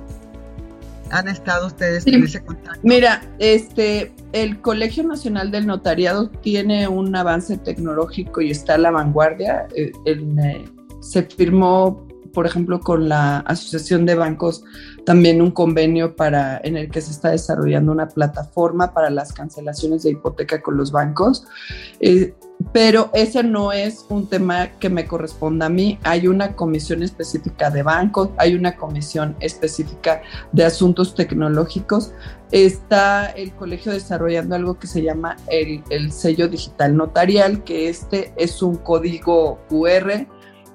¿Han 1.10 1.28
estado 1.28 1.66
ustedes 1.66 2.06
en 2.06 2.22
ese 2.22 2.40
contacto? 2.40 2.80
Mira, 2.84 3.22
este, 3.40 4.12
el 4.32 4.60
Colegio 4.60 5.02
Nacional 5.02 5.50
del 5.50 5.66
Notariado 5.66 6.28
tiene 6.28 6.86
un 6.86 7.14
avance 7.16 7.58
tecnológico 7.58 8.40
y 8.40 8.50
está 8.50 8.74
a 8.74 8.78
la 8.78 8.90
vanguardia. 8.92 9.66
Eh, 9.74 9.90
en, 10.04 10.38
eh, 10.38 10.64
se 11.00 11.22
firmó, 11.22 12.06
por 12.32 12.46
ejemplo, 12.46 12.80
con 12.80 13.08
la 13.08 13.38
Asociación 13.38 14.06
de 14.06 14.14
Bancos 14.14 14.62
también 15.04 15.42
un 15.42 15.50
convenio 15.50 16.14
para, 16.14 16.60
en 16.62 16.76
el 16.76 16.90
que 16.90 17.00
se 17.00 17.10
está 17.10 17.30
desarrollando 17.30 17.92
una 17.92 18.08
plataforma 18.08 18.92
para 18.92 19.10
las 19.10 19.32
cancelaciones 19.32 20.02
de 20.02 20.10
hipoteca 20.10 20.62
con 20.62 20.76
los 20.76 20.92
bancos. 20.92 21.46
Eh, 22.00 22.34
pero 22.72 23.10
ese 23.14 23.42
no 23.42 23.72
es 23.72 24.04
un 24.10 24.28
tema 24.28 24.68
que 24.78 24.90
me 24.90 25.06
corresponda 25.06 25.66
a 25.66 25.70
mí. 25.70 25.98
Hay 26.02 26.28
una 26.28 26.54
comisión 26.54 27.02
específica 27.02 27.70
de 27.70 27.82
bancos, 27.82 28.30
hay 28.36 28.54
una 28.54 28.76
comisión 28.76 29.34
específica 29.40 30.20
de 30.52 30.64
asuntos 30.64 31.14
tecnológicos. 31.14 32.12
Está 32.52 33.26
el 33.30 33.52
colegio 33.54 33.92
desarrollando 33.92 34.56
algo 34.56 34.78
que 34.78 34.86
se 34.86 35.02
llama 35.02 35.38
el, 35.48 35.82
el 35.88 36.12
sello 36.12 36.48
digital 36.48 36.96
notarial, 36.96 37.64
que 37.64 37.88
este 37.88 38.34
es 38.36 38.62
un 38.62 38.76
código 38.76 39.58
QR 39.68 40.26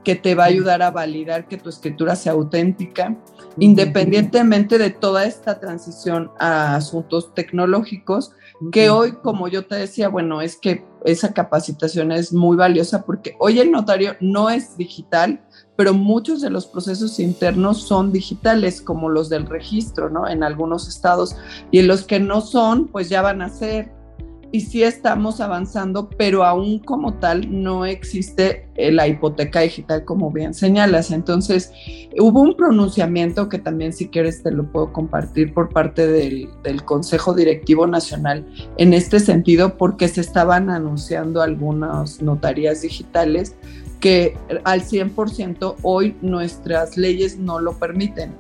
que 0.06 0.16
te 0.16 0.36
va 0.36 0.44
a 0.44 0.48
ayudar 0.48 0.82
a 0.82 0.92
validar 0.92 1.50
que 1.50 1.58
tu 1.58 1.68
escritura 1.68 2.16
sea 2.16 2.32
auténtica, 2.32 3.18
independientemente 3.58 4.78
de 4.78 4.92
toda 4.92 5.26
esta 5.26 5.60
transición 5.60 6.32
a 6.40 6.76
asuntos 6.76 7.34
tecnológicos, 7.34 8.32
que 8.72 8.90
hoy, 8.90 9.14
como 9.22 9.50
yo 9.50 9.66
te 9.66 9.76
decía, 9.76 10.08
bueno, 10.08 10.40
es 10.42 10.56
que 10.56 10.86
esa 11.04 11.34
capacitación 11.34 12.12
es 12.12 12.32
muy 12.32 12.56
valiosa 12.56 13.04
porque 13.04 13.36
hoy 13.40 13.60
el 13.60 13.72
notario 13.72 14.16
no 14.22 14.50
es 14.50 14.78
digital, 14.78 15.44
pero 15.76 15.94
muchos 15.94 16.40
de 16.42 16.50
los 16.50 16.66
procesos 16.68 17.20
internos 17.20 17.82
son 17.82 18.14
digitales, 18.14 18.82
como 18.82 19.10
los 19.10 19.28
del 19.28 19.46
registro, 19.46 20.10
¿no? 20.10 20.28
En 20.28 20.44
algunos 20.44 20.88
estados, 20.88 21.36
y 21.72 21.80
en 21.80 21.88
los 21.88 22.04
que 22.04 22.20
no 22.20 22.40
son, 22.40 22.88
pues 22.88 23.10
ya 23.10 23.22
van 23.22 23.42
a 23.42 23.50
ser 23.50 23.92
y 24.56 24.62
sí 24.62 24.84
estamos 24.84 25.42
avanzando, 25.42 26.10
pero 26.10 26.46
aún 26.46 26.80
como 26.80 27.16
tal 27.16 27.62
no 27.62 27.86
existe 27.86 28.70
eh, 28.76 28.90
la 28.90 29.06
hipoteca 29.06 29.60
digital 29.60 30.06
como 30.06 30.32
bien 30.32 30.54
señalas. 30.54 31.12
Entonces, 31.12 31.74
hubo 32.18 32.40
un 32.40 32.56
pronunciamiento 32.56 33.50
que 33.50 33.60
también 33.60 33.92
si 33.92 34.08
quieres 34.08 34.44
te 34.44 34.52
lo 34.52 34.72
puedo 34.72 34.94
compartir 34.94 35.54
por 35.54 35.68
parte 35.68 36.08
del, 36.08 36.48
del 36.64 36.86
Consejo 36.86 37.34
Directivo 37.34 37.86
Nacional 37.86 38.46
en 38.78 38.94
este 38.94 39.20
sentido, 39.20 39.76
porque 39.76 40.08
se 40.08 40.22
estaban 40.22 40.70
anunciando 40.70 41.42
algunas 41.42 42.22
notarías 42.22 42.82
digitales 42.82 43.58
que 44.00 44.38
al 44.64 44.84
100% 44.84 45.76
hoy 45.82 46.16
nuestras 46.22 46.96
leyes 46.96 47.38
no 47.38 47.60
lo 47.60 47.78
permiten. 47.78 48.34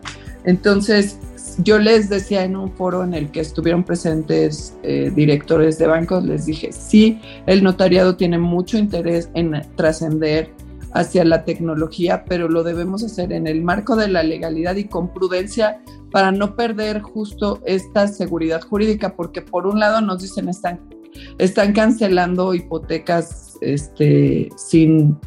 Entonces, 0.45 1.17
yo 1.59 1.79
les 1.79 2.09
decía 2.09 2.43
en 2.43 2.55
un 2.55 2.71
foro 2.71 3.03
en 3.03 3.13
el 3.13 3.31
que 3.31 3.39
estuvieron 3.39 3.83
presentes 3.83 4.75
eh, 4.83 5.11
directores 5.15 5.77
de 5.77 5.87
bancos, 5.87 6.23
les 6.23 6.45
dije, 6.45 6.71
sí, 6.71 7.19
el 7.45 7.63
notariado 7.63 8.15
tiene 8.15 8.37
mucho 8.37 8.77
interés 8.77 9.29
en 9.33 9.61
trascender 9.75 10.51
hacia 10.93 11.25
la 11.25 11.43
tecnología, 11.43 12.23
pero 12.25 12.47
lo 12.47 12.63
debemos 12.63 13.03
hacer 13.03 13.33
en 13.33 13.47
el 13.47 13.61
marco 13.61 13.95
de 13.95 14.07
la 14.07 14.23
legalidad 14.23 14.75
y 14.75 14.85
con 14.85 15.13
prudencia 15.13 15.81
para 16.11 16.31
no 16.31 16.55
perder 16.55 17.01
justo 17.01 17.61
esta 17.65 18.07
seguridad 18.07 18.61
jurídica, 18.61 19.15
porque 19.15 19.41
por 19.41 19.67
un 19.67 19.79
lado 19.79 19.99
nos 19.99 20.21
dicen 20.21 20.47
están, 20.47 20.79
están 21.37 21.73
cancelando 21.73 22.53
hipotecas 22.53 23.57
este, 23.61 24.49
sin 24.55 25.17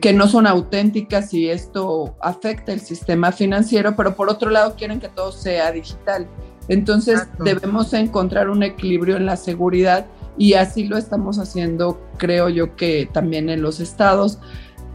que 0.00 0.12
no 0.12 0.28
son 0.28 0.46
auténticas 0.46 1.32
y 1.32 1.48
esto 1.48 2.16
afecta 2.20 2.72
el 2.72 2.80
sistema 2.80 3.32
financiero, 3.32 3.96
pero 3.96 4.14
por 4.14 4.28
otro 4.28 4.50
lado 4.50 4.74
quieren 4.76 5.00
que 5.00 5.08
todo 5.08 5.32
sea 5.32 5.72
digital. 5.72 6.28
Entonces 6.68 7.26
debemos 7.38 7.92
encontrar 7.94 8.48
un 8.50 8.62
equilibrio 8.62 9.16
en 9.16 9.26
la 9.26 9.36
seguridad 9.36 10.06
y 10.38 10.54
así 10.54 10.84
lo 10.84 10.96
estamos 10.96 11.38
haciendo, 11.38 12.00
creo 12.16 12.48
yo 12.48 12.76
que 12.76 13.08
también 13.12 13.48
en 13.48 13.62
los 13.62 13.80
estados, 13.80 14.38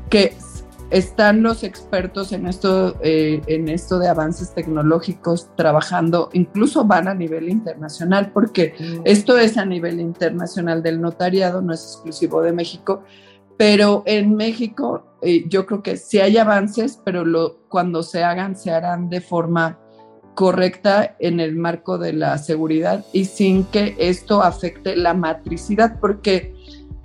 que 0.10 0.38
están 0.92 1.42
los 1.42 1.64
expertos 1.64 2.32
en 2.32 2.48
esto, 2.48 2.96
eh, 3.02 3.42
en 3.48 3.70
esto 3.70 4.00
de 4.00 4.08
avances 4.08 4.54
tecnológicos 4.54 5.50
trabajando, 5.56 6.30
incluso 6.34 6.86
van 6.86 7.08
a 7.08 7.14
nivel 7.14 7.50
internacional, 7.50 8.32
porque 8.32 8.76
esto 9.04 9.38
es 9.38 9.58
a 9.58 9.66
nivel 9.66 10.00
internacional 10.00 10.84
del 10.84 11.02
notariado, 11.02 11.62
no 11.62 11.74
es 11.74 11.84
exclusivo 11.84 12.42
de 12.42 12.54
México, 12.54 13.04
pero 13.58 14.04
en 14.06 14.36
México 14.36 15.18
eh, 15.22 15.46
yo 15.48 15.66
creo 15.66 15.82
que 15.82 15.98
sí 15.98 16.20
hay 16.20 16.38
avances, 16.38 17.00
pero 17.04 17.26
lo, 17.26 17.60
cuando 17.70 18.04
se 18.04 18.24
hagan, 18.24 18.56
se 18.56 18.72
harán 18.72 19.10
de 19.10 19.22
forma 19.22 19.80
correcta 20.36 21.16
en 21.20 21.40
el 21.40 21.56
marco 21.56 21.98
de 21.98 22.14
la 22.14 22.38
seguridad 22.38 23.06
y 23.14 23.26
sin 23.26 23.64
que 23.66 23.96
esto 23.98 24.44
afecte 24.44 24.96
la 24.96 25.14
matricidad, 25.14 25.98
porque 26.00 26.54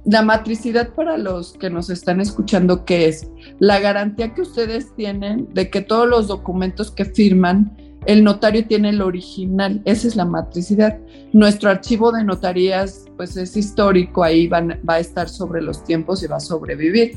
la 0.05 0.23
matricidad 0.23 0.93
para 0.95 1.17
los 1.17 1.53
que 1.53 1.71
nos 1.71 1.91
están 1.91 2.21
escuchando, 2.21 2.85
¿qué 2.85 3.07
es? 3.07 3.31
La 3.59 3.79
garantía 3.79 4.35
que 4.35 4.43
ustedes 4.43 4.95
tienen 4.97 5.49
de 5.55 5.71
que 5.71 5.81
todos 5.81 6.09
los 6.09 6.27
documentos 6.27 6.91
que 6.91 7.05
firman 7.05 7.77
el 8.07 8.25
notario 8.25 8.67
tiene 8.67 8.91
el 8.91 9.03
original, 9.03 9.83
esa 9.85 10.09
es 10.09 10.17
la 10.17 10.25
matricidad. 10.25 10.99
Nuestro 11.33 11.71
archivo 11.71 12.13
de 12.13 12.25
notarías 12.25 13.07
pues 13.17 13.37
es 13.37 13.57
histórico, 13.57 14.25
ahí 14.25 14.47
va 14.49 14.65
a 14.87 14.99
estar 15.01 15.29
sobre 15.29 15.63
los 15.63 15.85
tiempos 15.85 16.23
y 16.23 16.27
va 16.27 16.37
a 16.37 16.41
sobrevivir. 16.41 17.13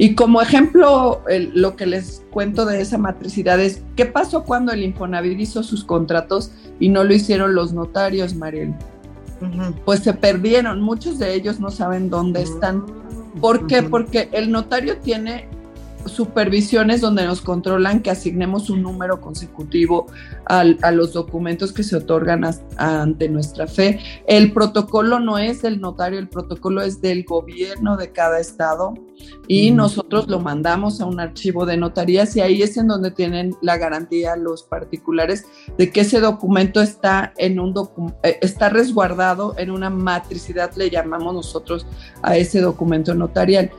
Y 0.00 0.14
como 0.14 0.40
ejemplo, 0.40 1.22
lo 1.54 1.74
que 1.74 1.84
les 1.84 2.24
cuento 2.30 2.64
de 2.64 2.80
esa 2.80 2.98
matricidad 2.98 3.58
es, 3.58 3.82
¿qué 3.96 4.06
pasó 4.06 4.44
cuando 4.44 4.70
el 4.70 4.84
Infonavit 4.84 5.40
hizo 5.40 5.64
sus 5.64 5.84
contratos 5.84 6.52
y 6.78 6.88
no 6.88 7.02
lo 7.02 7.12
hicieron 7.12 7.56
los 7.56 7.72
notarios, 7.72 8.36
Mariel? 8.36 8.74
Pues 9.84 10.00
se 10.00 10.14
perdieron, 10.14 10.80
muchos 10.80 11.18
de 11.18 11.34
ellos 11.34 11.58
no 11.58 11.70
saben 11.70 12.10
dónde 12.10 12.42
están. 12.42 12.86
¿Por 13.40 13.66
qué? 13.66 13.82
Porque 13.82 14.28
el 14.32 14.52
notario 14.52 14.98
tiene 14.98 15.48
supervisiones 16.06 17.00
donde 17.00 17.24
nos 17.24 17.40
controlan 17.40 18.00
que 18.00 18.10
asignemos 18.10 18.70
un 18.70 18.82
número 18.82 19.20
consecutivo 19.20 20.06
a 20.46 20.90
los 20.90 21.12
documentos 21.12 21.72
que 21.72 21.82
se 21.82 21.96
otorgan 21.96 22.44
ante 22.76 23.28
nuestra 23.28 23.66
fe. 23.66 24.00
El 24.26 24.52
protocolo 24.52 25.20
no 25.20 25.38
es 25.38 25.62
del 25.62 25.80
notario, 25.80 26.18
el 26.18 26.28
protocolo 26.28 26.82
es 26.82 27.00
del 27.00 27.24
gobierno 27.24 27.96
de 27.96 28.12
cada 28.12 28.40
estado 28.40 28.94
y 29.46 29.70
nosotros 29.70 30.28
lo 30.28 30.40
mandamos 30.40 31.00
a 31.00 31.06
un 31.06 31.20
archivo 31.20 31.66
de 31.66 31.76
notarías 31.76 32.36
y 32.36 32.40
ahí 32.40 32.62
es 32.62 32.76
en 32.76 32.88
donde 32.88 33.10
tienen 33.10 33.54
la 33.62 33.76
garantía 33.76 34.36
los 34.36 34.62
particulares 34.62 35.46
de 35.76 35.90
que 35.90 36.00
ese 36.00 36.20
documento 36.20 36.80
está 36.80 37.32
en 37.36 37.58
un 37.58 37.74
eh, 38.22 38.38
está 38.40 38.68
resguardado 38.68 39.54
en 39.58 39.70
una 39.70 39.90
matricidad, 39.90 40.72
le 40.76 40.90
llamamos 40.90 41.34
nosotros 41.34 41.86
a 42.22 42.36
ese 42.36 42.60
documento 42.60 43.14
notarial. 43.14 43.70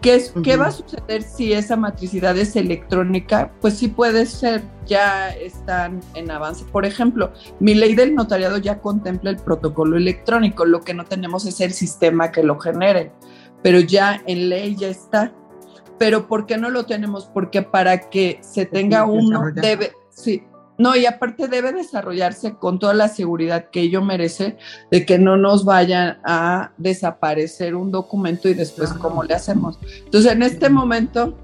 ¿Qué, 0.00 0.56
va 0.56 0.66
a 0.68 0.70
suceder 0.70 1.22
si 1.22 1.52
esa 1.52 1.76
matricidad 1.76 2.36
es 2.38 2.54
electrónica? 2.54 3.50
Pues 3.60 3.74
sí 3.74 3.88
puede 3.88 4.26
ser, 4.26 4.62
ya 4.86 5.30
están 5.30 6.00
en 6.14 6.30
avance. 6.30 6.64
Por 6.70 6.86
ejemplo, 6.86 7.32
mi 7.58 7.74
ley 7.74 7.94
del 7.94 8.14
notariado 8.14 8.58
ya 8.58 8.80
contempla 8.80 9.30
el 9.30 9.38
protocolo 9.38 9.96
electrónico, 9.96 10.64
lo 10.64 10.82
que 10.82 10.94
no 10.94 11.04
tenemos 11.04 11.46
es 11.46 11.60
el 11.60 11.72
sistema 11.72 12.30
que 12.30 12.44
lo 12.44 12.60
genere, 12.60 13.10
pero 13.62 13.80
ya 13.80 14.22
en 14.26 14.48
ley 14.48 14.76
ya 14.76 14.88
está. 14.88 15.32
Pero 15.98 16.28
¿por 16.28 16.46
qué 16.46 16.58
no 16.58 16.70
lo 16.70 16.86
tenemos? 16.86 17.26
Porque 17.26 17.62
para 17.62 18.08
que 18.08 18.38
se 18.40 18.66
tenga 18.66 19.04
uno 19.04 19.50
debe, 19.52 19.92
sí, 20.10 20.44
no, 20.78 20.94
y 20.94 21.06
aparte 21.06 21.48
debe 21.48 21.72
desarrollarse 21.72 22.54
con 22.54 22.78
toda 22.78 22.94
la 22.94 23.08
seguridad 23.08 23.70
que 23.70 23.80
ello 23.80 24.00
merece 24.00 24.56
de 24.92 25.04
que 25.04 25.18
no 25.18 25.36
nos 25.36 25.64
vayan 25.64 26.18
a 26.24 26.72
desaparecer 26.78 27.74
un 27.74 27.90
documento 27.90 28.48
y 28.48 28.54
después 28.54 28.92
cómo 28.92 29.24
le 29.24 29.34
hacemos. 29.34 29.78
Entonces, 30.04 30.30
en 30.30 30.42
este 30.42 30.70
momento 30.70 31.36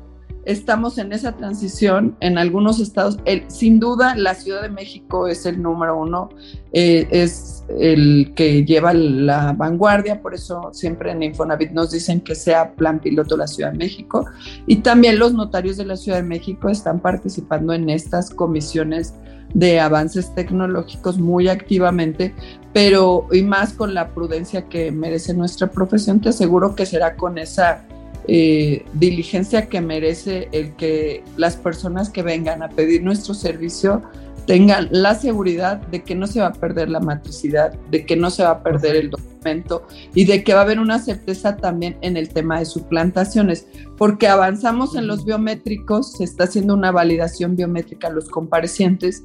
estamos 0.46 0.98
en 0.98 1.12
esa 1.12 1.36
transición 1.36 2.16
en 2.20 2.38
algunos 2.38 2.80
estados. 2.80 3.18
sin 3.48 3.80
duda, 3.80 4.14
la 4.16 4.34
Ciudad 4.34 4.62
de 4.62 4.68
México 4.68 5.26
es 5.26 5.46
el 5.46 5.62
número 5.62 5.98
uno, 5.98 6.30
eh, 6.72 7.06
es 7.10 7.64
el 7.78 8.32
que 8.34 8.64
lleva 8.64 8.92
la 8.92 9.52
vanguardia, 9.52 10.20
por 10.20 10.34
eso 10.34 10.70
siempre 10.72 11.12
en 11.12 11.22
Infonavit 11.22 11.70
nos 11.70 11.90
dicen 11.90 12.20
que 12.20 12.34
sea 12.34 12.74
plan 12.74 13.00
piloto 13.00 13.36
la 13.36 13.46
Ciudad 13.46 13.72
de 13.72 13.78
México. 13.78 14.26
Y 14.66 14.76
también 14.76 15.18
los 15.18 15.34
notarios 15.34 15.76
de 15.76 15.86
la 15.86 15.96
Ciudad 15.96 16.18
de 16.18 16.24
México 16.24 16.68
están 16.68 17.00
participando 17.00 17.72
en 17.72 17.90
estas 17.90 18.30
comisiones 18.30 19.14
de 19.54 19.78
avances 19.80 20.34
tecnológicos 20.34 21.18
muy 21.18 21.48
activamente, 21.48 22.34
pero 22.72 23.28
y 23.30 23.42
más 23.42 23.72
con 23.72 23.94
la 23.94 24.08
prudencia 24.08 24.68
que 24.68 24.90
merece 24.90 25.32
nuestra 25.32 25.70
profesión, 25.70 26.20
te 26.20 26.30
aseguro 26.30 26.74
que 26.74 26.86
será 26.86 27.16
con 27.16 27.38
esa 27.38 27.86
eh, 28.26 28.84
diligencia 28.94 29.68
que 29.68 29.80
merece 29.80 30.48
el 30.52 30.74
que 30.76 31.22
las 31.36 31.56
personas 31.56 32.10
que 32.10 32.22
vengan 32.22 32.62
a 32.62 32.68
pedir 32.68 33.02
nuestro 33.02 33.34
servicio 33.34 34.02
tengan 34.46 34.88
la 34.90 35.14
seguridad 35.14 35.78
de 35.88 36.02
que 36.02 36.14
no 36.14 36.26
se 36.26 36.40
va 36.40 36.48
a 36.48 36.52
perder 36.52 36.90
la 36.90 37.00
matricidad, 37.00 37.72
de 37.90 38.04
que 38.04 38.16
no 38.16 38.30
se 38.30 38.42
va 38.42 38.50
a 38.50 38.62
perder 38.62 38.96
el 38.96 39.10
documento 39.10 39.86
y 40.14 40.24
de 40.24 40.44
que 40.44 40.54
va 40.54 40.60
a 40.60 40.62
haber 40.64 40.78
una 40.78 40.98
certeza 40.98 41.56
también 41.56 41.96
en 42.02 42.16
el 42.16 42.28
tema 42.28 42.58
de 42.58 42.66
suplantaciones, 42.66 43.66
porque 43.96 44.28
avanzamos 44.28 44.96
en 44.96 45.06
los 45.06 45.24
biométricos, 45.24 46.12
se 46.12 46.24
está 46.24 46.44
haciendo 46.44 46.74
una 46.74 46.90
validación 46.90 47.56
biométrica 47.56 48.08
a 48.08 48.12
los 48.12 48.28
comparecientes 48.28 49.22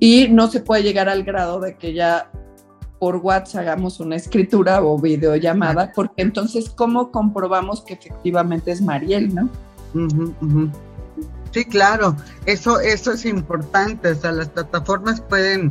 y 0.00 0.28
no 0.28 0.50
se 0.50 0.60
puede 0.60 0.82
llegar 0.82 1.08
al 1.08 1.24
grado 1.24 1.60
de 1.60 1.76
que 1.76 1.92
ya 1.92 2.30
por 3.04 3.16
WhatsApp 3.16 3.60
hagamos 3.60 4.00
una 4.00 4.16
escritura 4.16 4.82
o 4.82 4.98
videollamada, 4.98 5.92
porque 5.94 6.22
entonces, 6.22 6.70
¿cómo 6.70 7.10
comprobamos 7.10 7.82
que 7.82 7.92
efectivamente 7.92 8.70
es 8.72 8.80
Mariel, 8.80 9.34
no? 9.34 9.50
Sí, 11.50 11.66
claro, 11.66 12.16
eso, 12.46 12.80
eso 12.80 13.12
es 13.12 13.26
importante. 13.26 14.08
O 14.08 14.14
sea, 14.14 14.32
las 14.32 14.48
plataformas 14.48 15.20
pueden, 15.20 15.70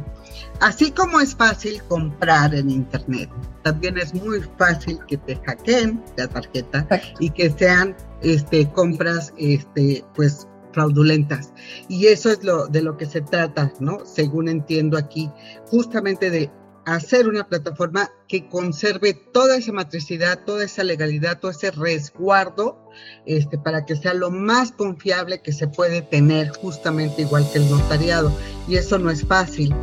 así 0.60 0.92
como 0.92 1.20
es 1.22 1.34
fácil 1.34 1.82
comprar 1.88 2.54
en 2.54 2.70
internet, 2.70 3.32
también 3.64 3.98
es 3.98 4.14
muy 4.14 4.40
fácil 4.60 5.00
que 5.08 5.18
te 5.18 5.36
hackeen 5.38 6.04
la 6.18 6.28
tarjeta 6.28 6.88
y 7.20 7.32
que 7.32 7.50
sean 7.50 7.96
este, 8.22 8.70
compras 8.74 9.34
este, 9.40 10.06
pues 10.14 10.48
fraudulentas. 10.72 11.52
Y 11.88 12.06
eso 12.06 12.30
es 12.30 12.44
lo 12.44 12.68
de 12.68 12.84
lo 12.84 12.96
que 12.96 13.08
se 13.08 13.22
trata, 13.22 13.74
¿no? 13.80 14.06
Según 14.06 14.50
entiendo 14.50 15.00
aquí, 15.00 15.32
justamente 15.66 16.30
de 16.30 16.52
hacer 16.86 17.28
una 17.28 17.48
plataforma 17.48 18.10
que 18.28 18.48
conserve 18.50 19.14
toda 19.14 19.58
esa 19.58 19.72
matricidad, 19.72 20.40
toda 20.46 20.66
esa 20.66 20.84
legalidad, 20.84 21.40
todo 21.40 21.52
ese 21.52 21.72
resguardo, 21.72 22.90
este, 23.26 23.58
para 23.58 23.86
que 23.86 23.96
sea 23.96 24.14
lo 24.14 24.32
más 24.32 24.72
confiable 24.72 25.42
que 25.42 25.52
se 25.52 25.68
puede 25.68 26.02
tener, 26.02 26.50
justamente 26.50 27.22
igual 27.22 27.50
que 27.52 27.60
el 27.60 27.70
notariado. 27.70 28.32
Y 28.68 28.76
eso 28.76 29.00
no 29.00 29.10
es 29.12 29.26
fácil. 29.26 29.74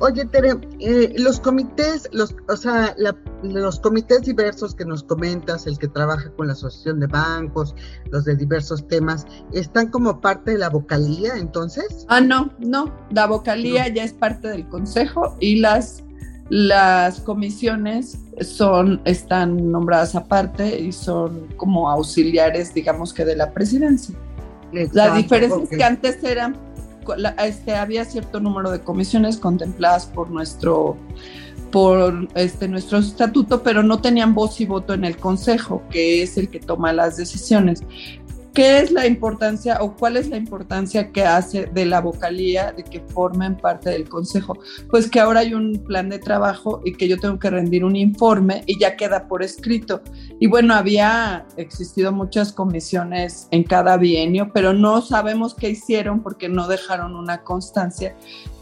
Oye, 0.00 0.24
Tere, 0.26 0.56
eh, 0.80 1.14
los 1.18 1.38
comités, 1.38 2.08
los, 2.12 2.34
o 2.48 2.56
sea, 2.56 2.96
los 3.42 3.80
comités 3.80 4.22
diversos 4.22 4.74
que 4.74 4.84
nos 4.84 5.04
comentas, 5.04 5.66
el 5.66 5.78
que 5.78 5.88
trabaja 5.88 6.30
con 6.32 6.48
la 6.48 6.54
Asociación 6.54 7.00
de 7.00 7.06
Bancos, 7.06 7.74
los 8.10 8.24
de 8.24 8.34
diversos 8.34 8.86
temas, 8.88 9.24
¿están 9.52 9.90
como 9.90 10.20
parte 10.20 10.52
de 10.52 10.58
la 10.58 10.68
vocalía 10.68 11.36
entonces? 11.36 12.06
Ah, 12.08 12.20
no, 12.20 12.52
no, 12.58 12.92
la 13.10 13.26
vocalía 13.26 13.88
ya 13.88 14.02
es 14.02 14.12
parte 14.12 14.48
del 14.48 14.68
consejo 14.68 15.36
y 15.40 15.60
las 15.60 16.04
las 16.50 17.20
comisiones 17.20 18.18
son, 18.40 19.00
están 19.04 19.70
nombradas 19.70 20.14
aparte 20.14 20.80
y 20.80 20.92
son 20.92 21.48
como 21.56 21.90
auxiliares, 21.90 22.74
digamos 22.74 23.12
que 23.12 23.24
de 23.24 23.36
la 23.36 23.52
presidencia. 23.52 24.14
la 24.72 25.14
diferencia 25.14 25.62
es 25.62 25.68
que 25.70 25.84
antes 25.84 26.22
eran, 26.22 26.56
este, 27.42 27.74
había 27.74 28.04
cierto 28.04 28.40
número 28.40 28.70
de 28.70 28.80
comisiones 28.80 29.38
contempladas 29.38 30.06
por 30.06 30.30
nuestro 30.30 30.96
por 31.70 32.28
este 32.36 32.68
nuestro 32.68 32.98
estatuto, 32.98 33.64
pero 33.64 33.82
no 33.82 34.00
tenían 34.00 34.32
voz 34.32 34.60
y 34.60 34.64
voto 34.64 34.94
en 34.94 35.04
el 35.04 35.16
consejo, 35.16 35.82
que 35.90 36.22
es 36.22 36.38
el 36.38 36.48
que 36.48 36.60
toma 36.60 36.92
las 36.92 37.16
decisiones. 37.16 37.82
¿Qué 38.54 38.78
es 38.78 38.92
la 38.92 39.04
importancia 39.04 39.78
o 39.80 39.96
cuál 39.96 40.16
es 40.16 40.28
la 40.28 40.36
importancia 40.36 41.10
que 41.10 41.24
hace 41.24 41.66
de 41.66 41.86
la 41.86 42.00
vocalía 42.00 42.70
de 42.70 42.84
que 42.84 43.00
formen 43.00 43.56
parte 43.56 43.90
del 43.90 44.08
consejo? 44.08 44.56
Pues 44.88 45.10
que 45.10 45.18
ahora 45.18 45.40
hay 45.40 45.54
un 45.54 45.82
plan 45.84 46.08
de 46.08 46.20
trabajo 46.20 46.80
y 46.84 46.92
que 46.92 47.08
yo 47.08 47.18
tengo 47.18 47.36
que 47.40 47.50
rendir 47.50 47.84
un 47.84 47.96
informe 47.96 48.62
y 48.66 48.78
ya 48.78 48.94
queda 48.94 49.26
por 49.26 49.42
escrito. 49.42 50.02
Y 50.38 50.46
bueno, 50.46 50.72
había 50.74 51.46
existido 51.56 52.12
muchas 52.12 52.52
comisiones 52.52 53.48
en 53.50 53.64
cada 53.64 53.96
bienio, 53.96 54.52
pero 54.54 54.72
no 54.72 55.02
sabemos 55.02 55.56
qué 55.56 55.70
hicieron 55.70 56.22
porque 56.22 56.48
no 56.48 56.68
dejaron 56.68 57.16
una 57.16 57.42
constancia 57.42 58.14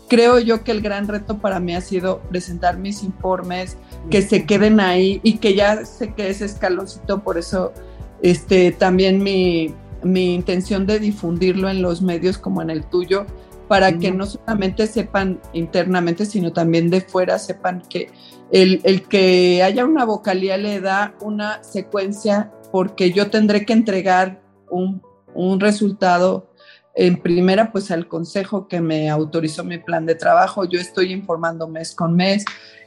creo 0.08 0.38
yo 0.38 0.62
que 0.62 0.72
el 0.72 0.82
gran 0.82 1.08
reto 1.08 1.38
para 1.38 1.58
mí 1.58 1.74
ha 1.74 1.80
sido 1.80 2.20
presentar 2.28 2.76
mis 2.76 3.02
informes, 3.02 3.78
que 4.10 4.20
se 4.20 4.44
queden 4.44 4.78
ahí 4.78 5.22
y 5.22 5.38
que 5.38 5.54
ya 5.54 5.86
sé 5.86 6.12
que 6.12 6.28
es 6.28 6.42
escaloncito, 6.42 7.22
por 7.22 7.38
eso 7.38 7.72
este, 8.20 8.72
también 8.72 9.22
mi, 9.22 9.74
mi 10.02 10.34
intención 10.34 10.86
de 10.86 10.98
difundirlo 10.98 11.68
en 11.68 11.82
los 11.82 12.02
medios 12.02 12.38
como 12.38 12.62
en 12.62 12.70
el 12.70 12.84
tuyo, 12.84 13.26
para 13.68 13.98
que 13.98 14.12
no 14.12 14.26
solamente 14.26 14.86
sepan 14.86 15.40
internamente, 15.52 16.26
sino 16.26 16.52
también 16.52 16.90
de 16.90 17.00
fuera 17.00 17.38
sepan 17.38 17.82
que 17.88 18.10
el, 18.50 19.08
que 19.08 19.62
haya 19.62 19.86
una 19.86 20.04
vocalía 20.04 20.58
le 20.58 20.80
da 20.80 21.14
una 21.22 21.62
secuencia 21.62 22.52
porque 22.70 23.12
yo 23.12 23.30
tendré 23.30 23.64
que 23.64 23.72
entregar 23.72 24.42
un, 24.70 25.00
un 25.34 25.58
resultado 25.58 26.50
en 26.94 27.22
primera, 27.22 27.72
pues 27.72 27.90
al 27.90 28.08
consejo 28.08 28.68
que 28.68 28.82
me 28.82 29.08
autorizó 29.08 29.64
mi 29.64 29.78
plan 29.78 30.04
de 30.04 30.16
trabajo, 30.16 30.64
yo 30.64 30.78
estoy 30.78 31.12
informando 31.12 31.66
mes 31.66 31.94
con 31.94 32.14
mes 32.14 32.44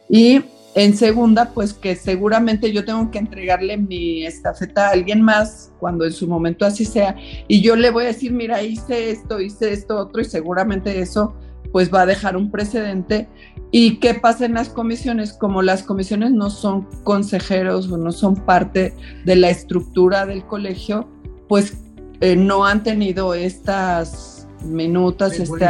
y 0.08 0.44
en 0.76 0.98
segunda, 0.98 1.52
pues 1.54 1.74
que 1.74 1.96
seguramente 1.96 2.74
yo 2.74 2.84
tengo 2.84 3.10
que 3.10 3.18
entregarle 3.18 3.78
mi 3.78 4.26
estafeta 4.26 4.90
a 4.90 4.92
alguien 4.92 5.22
más 5.22 5.72
cuando 5.80 6.04
en 6.04 6.12
su 6.12 6.28
momento 6.28 6.66
así 6.66 6.84
sea. 6.84 7.16
Y 7.48 7.62
yo 7.62 7.78
le 7.78 7.92
voy 7.92 8.04
a 8.04 8.08
decir, 8.08 8.34
mira, 8.34 8.62
hice 8.62 9.10
esto, 9.10 9.40
hice 9.40 9.72
esto, 9.72 9.98
otro, 9.98 10.22
y 10.22 10.26
seguramente 10.26 11.00
eso 11.00 11.34
pues 11.72 11.94
va 11.94 12.02
a 12.02 12.06
dejar 12.06 12.36
un 12.36 12.52
precedente. 12.52 13.30
¿Y 13.72 14.00
qué 14.00 14.16
pasa 14.16 14.46
en 14.46 14.54
las 14.54 14.68
comisiones? 14.68 15.32
Como 15.34 15.62
las 15.62 15.82
comisiones 15.82 16.32
no 16.32 16.50
son 16.50 16.88
consejeros 17.04 17.90
o 17.90 17.98
no 17.98 18.12
son 18.12 18.36
parte 18.36 18.94
de 19.24 19.36
la 19.38 19.50
estructura 19.50 20.26
del 20.26 20.46
colegio, 20.46 21.10
pues 21.48 21.78
eh, 22.20 22.36
no 22.36 22.66
han 22.66 22.84
tenido 22.84 23.34
estas 23.34 24.48
minutas, 24.64 25.40
este, 25.40 25.68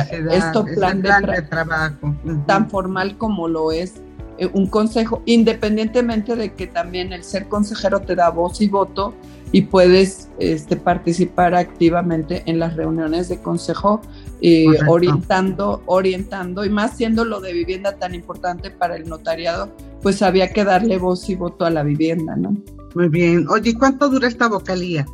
plan, 0.76 1.02
de, 1.02 1.42
trabajo 1.50 2.16
tan 2.48 2.70
formal 2.70 3.18
como 3.18 3.48
lo 3.48 3.72
es 3.72 4.02
eh, 4.38 4.50
un 4.54 4.68
consejo, 4.68 5.22
independientemente 5.26 6.36
de 6.36 6.54
que 6.54 6.68
también 6.68 7.14
el 7.14 7.24
ser 7.24 7.48
consejero 7.48 8.02
te 8.02 8.16
da 8.16 8.30
voz 8.30 8.62
y 8.62 8.68
voto 8.68 9.14
y 9.52 9.62
puedes 9.62 10.30
este, 10.40 10.76
participar 10.76 11.56
activamente 11.56 12.44
en 12.46 12.60
las 12.60 12.76
reuniones 12.76 13.30
de 13.30 13.42
consejo, 13.42 14.02
eh, 14.42 14.66
orientando, 14.88 15.82
orientando, 15.86 16.66
y 16.66 16.70
más 16.70 16.98
siendo 16.98 17.24
lo 17.24 17.40
de 17.40 17.54
vivienda 17.54 17.96
tan 17.96 18.14
importante 18.14 18.70
para 18.72 18.98
el 18.98 19.08
notariado, 19.08 19.70
pues 20.02 20.22
había 20.22 20.52
que 20.52 20.66
darle 20.66 20.98
voz 20.98 21.30
y 21.30 21.36
voto 21.36 21.66
a 21.66 21.70
la 21.70 21.84
vivienda, 21.84 22.36
¿no? 22.36 22.56
Muy 22.96 23.10
bien. 23.10 23.48
Oye, 23.50 23.74
¿cuánto 23.78 24.10
dura 24.10 24.28
esta 24.28 24.48
vocalía? 24.48 25.06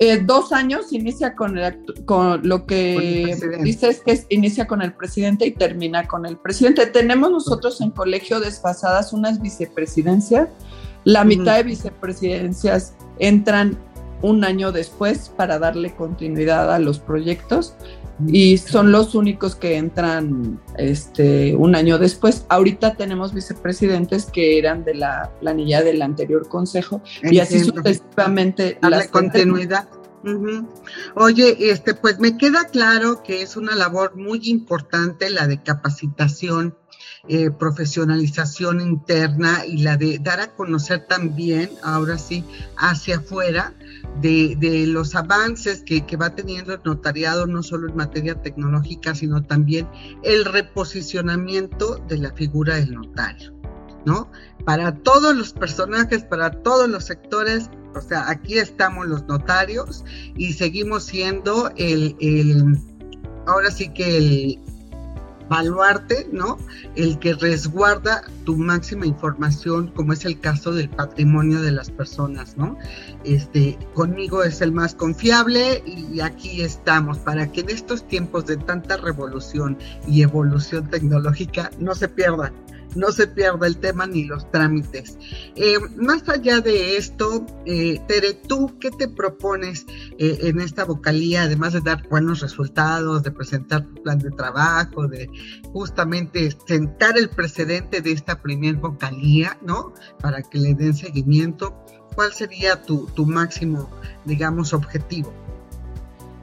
Eh, 0.00 0.22
dos 0.24 0.52
años 0.52 0.92
inicia 0.92 1.34
con, 1.34 1.58
con 2.04 2.48
lo 2.48 2.66
que 2.66 3.36
dices 3.62 4.00
que 4.04 4.24
inicia 4.28 4.68
con 4.68 4.80
el 4.80 4.92
presidente 4.92 5.44
y 5.46 5.50
termina 5.50 6.06
con 6.06 6.24
el 6.24 6.36
presidente. 6.36 6.86
Tenemos 6.86 7.32
nosotros 7.32 7.80
en 7.80 7.90
colegio 7.90 8.38
desfasadas 8.38 9.12
unas 9.12 9.40
vicepresidencias. 9.40 10.48
La 11.02 11.24
mitad 11.24 11.56
de 11.56 11.64
vicepresidencias 11.64 12.94
entran 13.18 13.76
un 14.22 14.44
año 14.44 14.70
después 14.70 15.32
para 15.36 15.58
darle 15.58 15.94
continuidad 15.94 16.72
a 16.72 16.78
los 16.78 17.00
proyectos 17.00 17.74
y 18.26 18.58
son 18.58 18.90
los 18.90 19.14
únicos 19.14 19.54
que 19.54 19.76
entran 19.76 20.60
este, 20.76 21.54
un 21.54 21.74
año 21.74 21.98
después. 21.98 22.44
Ahorita 22.48 22.94
tenemos 22.96 23.32
vicepresidentes 23.32 24.26
que 24.26 24.58
eran 24.58 24.84
de 24.84 24.94
la 24.94 25.30
planilla 25.40 25.82
del 25.82 26.02
anterior 26.02 26.48
consejo 26.48 27.00
y 27.22 27.38
así 27.38 27.60
sucesivamente. 27.60 28.78
La 28.82 29.06
continuidad. 29.08 29.88
Oye, 31.14 31.70
este, 31.70 31.94
pues 31.94 32.18
me 32.18 32.36
queda 32.36 32.64
claro 32.66 33.22
que 33.22 33.42
es 33.42 33.56
una 33.56 33.76
labor 33.76 34.16
muy 34.16 34.40
importante 34.48 35.30
la 35.30 35.46
de 35.46 35.62
capacitación, 35.62 36.76
eh, 37.28 37.50
profesionalización 37.50 38.80
interna 38.80 39.64
y 39.64 39.78
la 39.78 39.96
de 39.96 40.18
dar 40.18 40.40
a 40.40 40.54
conocer 40.54 41.06
también, 41.06 41.70
ahora 41.82 42.18
sí, 42.18 42.44
hacia 42.76 43.18
afuera, 43.18 43.74
de, 44.20 44.84
los 44.88 45.14
avances 45.14 45.82
que, 45.82 46.16
va 46.16 46.34
teniendo 46.34 46.74
el 46.74 46.80
notariado, 46.84 47.46
no 47.46 47.62
solo 47.62 47.88
en 47.88 47.96
materia 47.96 48.40
tecnológica, 48.40 49.14
sino 49.14 49.42
también 49.44 49.88
el 50.22 50.44
reposicionamiento 50.44 51.98
de 52.08 52.18
la 52.18 52.32
figura 52.32 52.76
del 52.76 52.94
notario, 52.94 53.54
¿no? 54.04 54.30
Para 54.64 54.94
todos 54.94 55.36
los 55.36 55.52
personajes, 55.52 56.24
para 56.24 56.50
todos 56.50 56.88
los 56.88 57.04
sectores, 57.04 57.70
o 57.94 58.00
sea, 58.00 58.28
aquí 58.28 58.58
estamos 58.58 59.06
los 59.06 59.26
notarios 59.26 60.04
y 60.36 60.52
seguimos 60.52 61.04
siendo 61.04 61.70
el, 61.76 62.16
el 62.20 62.78
ahora 63.46 63.70
sí 63.70 63.88
que 63.88 64.16
el, 64.18 64.60
baluarte, 65.48 66.28
¿no? 66.32 66.58
El 66.94 67.18
que 67.18 67.34
resguarda 67.34 68.22
tu 68.44 68.56
máxima 68.56 69.06
información, 69.06 69.88
como 69.88 70.12
es 70.12 70.24
el 70.24 70.40
caso 70.40 70.72
del 70.72 70.88
patrimonio 70.88 71.60
de 71.60 71.72
las 71.72 71.90
personas, 71.90 72.56
¿no? 72.56 72.76
Este, 73.24 73.78
conmigo 73.94 74.42
es 74.42 74.60
el 74.60 74.72
más 74.72 74.94
confiable 74.94 75.82
y 75.86 76.20
aquí 76.20 76.62
estamos 76.62 77.18
para 77.18 77.50
que 77.50 77.60
en 77.60 77.70
estos 77.70 78.06
tiempos 78.06 78.46
de 78.46 78.56
tanta 78.56 78.96
revolución 78.96 79.78
y 80.06 80.22
evolución 80.22 80.88
tecnológica 80.88 81.70
no 81.78 81.94
se 81.94 82.08
pierdan 82.08 82.52
no 82.98 83.12
se 83.12 83.28
pierda 83.28 83.66
el 83.66 83.78
tema 83.78 84.06
ni 84.06 84.24
los 84.24 84.50
trámites. 84.50 85.16
Eh, 85.54 85.78
más 85.96 86.28
allá 86.28 86.60
de 86.60 86.96
esto, 86.96 87.46
eh, 87.64 88.00
Tere, 88.08 88.34
¿tú 88.34 88.76
qué 88.80 88.90
te 88.90 89.08
propones 89.08 89.86
eh, 90.18 90.38
en 90.42 90.60
esta 90.60 90.84
vocalía, 90.84 91.44
además 91.44 91.72
de 91.72 91.80
dar 91.80 92.06
buenos 92.08 92.40
resultados, 92.40 93.22
de 93.22 93.30
presentar 93.30 93.86
tu 93.86 94.02
plan 94.02 94.18
de 94.18 94.30
trabajo, 94.30 95.06
de 95.06 95.30
justamente 95.72 96.50
sentar 96.66 97.16
el 97.16 97.30
precedente 97.30 98.00
de 98.00 98.12
esta 98.12 98.42
primer 98.42 98.76
vocalía, 98.76 99.56
¿no? 99.62 99.94
Para 100.20 100.42
que 100.42 100.58
le 100.58 100.74
den 100.74 100.94
seguimiento. 100.94 101.74
¿Cuál 102.14 102.32
sería 102.32 102.82
tu, 102.82 103.06
tu 103.14 103.26
máximo, 103.26 103.88
digamos, 104.24 104.72
objetivo? 104.72 105.32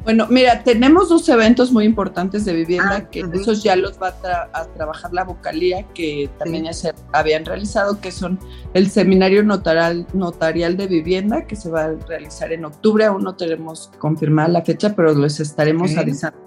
Bueno, 0.06 0.28
mira, 0.30 0.64
tenemos 0.64 1.10
dos 1.10 1.28
eventos 1.30 1.72
muy 1.72 1.84
importantes 1.84 2.45
de 2.45 2.53
vivienda, 2.53 2.97
ah, 2.97 3.10
que 3.10 3.26
esos 3.34 3.64
ya 3.64 3.76
los 3.76 3.99
va 3.99 4.16
a, 4.53 4.66
trabajar 4.68 5.12
la 5.12 5.24
vocalía, 5.24 5.84
que 5.95 6.30
también 6.38 6.66
ya 6.66 6.74
se 6.74 6.93
habían 7.12 7.43
realizado, 7.43 7.99
que 7.99 8.12
son 8.12 8.39
el 8.76 8.91
seminario 8.91 9.41
notarial, 9.41 10.06
notarial 10.14 10.78
de 10.78 10.86
vivienda, 10.86 11.47
que 11.47 11.56
se 11.56 11.72
va 11.72 11.86
a 11.86 11.93
realizar 12.08 12.53
en 12.53 12.66
octubre, 12.66 13.06
aún 13.06 13.24
no 13.24 13.36
tenemos 13.36 13.91
confirmada 13.97 14.47
la 14.47 14.62
fecha, 14.62 14.95
pero 14.95 15.16
les 15.16 15.39
estaremos 15.39 15.97
avisando. 15.97 16.38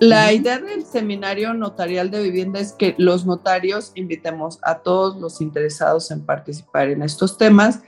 La 0.00 0.32
idea 0.32 0.58
del 0.58 0.86
seminario 0.86 1.52
notarial 1.52 2.10
de 2.10 2.22
vivienda 2.22 2.60
es 2.60 2.72
que 2.72 2.94
los 2.96 3.26
notarios 3.26 3.92
invitemos 3.94 4.58
a 4.62 4.78
todos 4.78 5.20
los 5.20 5.42
interesados 5.42 6.10
en 6.10 6.24
participar 6.24 6.88
en 6.88 7.02
estos 7.02 7.36
temas 7.36 7.80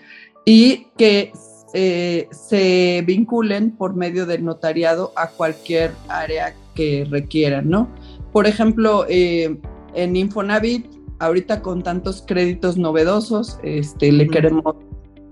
y 0.44 0.88
que 0.98 1.32
eh, 1.74 2.28
se 2.30 3.02
vinculen 3.06 3.72
por 3.72 3.94
medio 3.94 4.24
del 4.26 4.44
notariado 4.44 5.12
a 5.16 5.28
cualquier 5.28 5.92
área 6.08 6.54
que 6.74 7.06
requieran, 7.10 7.68
¿no? 7.68 7.88
Por 8.32 8.46
ejemplo, 8.46 9.04
eh, 9.08 9.58
en 9.94 10.16
Infonavit, 10.16 10.86
ahorita 11.18 11.60
con 11.60 11.82
tantos 11.82 12.24
créditos 12.26 12.76
novedosos, 12.78 13.58
este, 13.62 14.12
le 14.12 14.28
queremos 14.28 14.76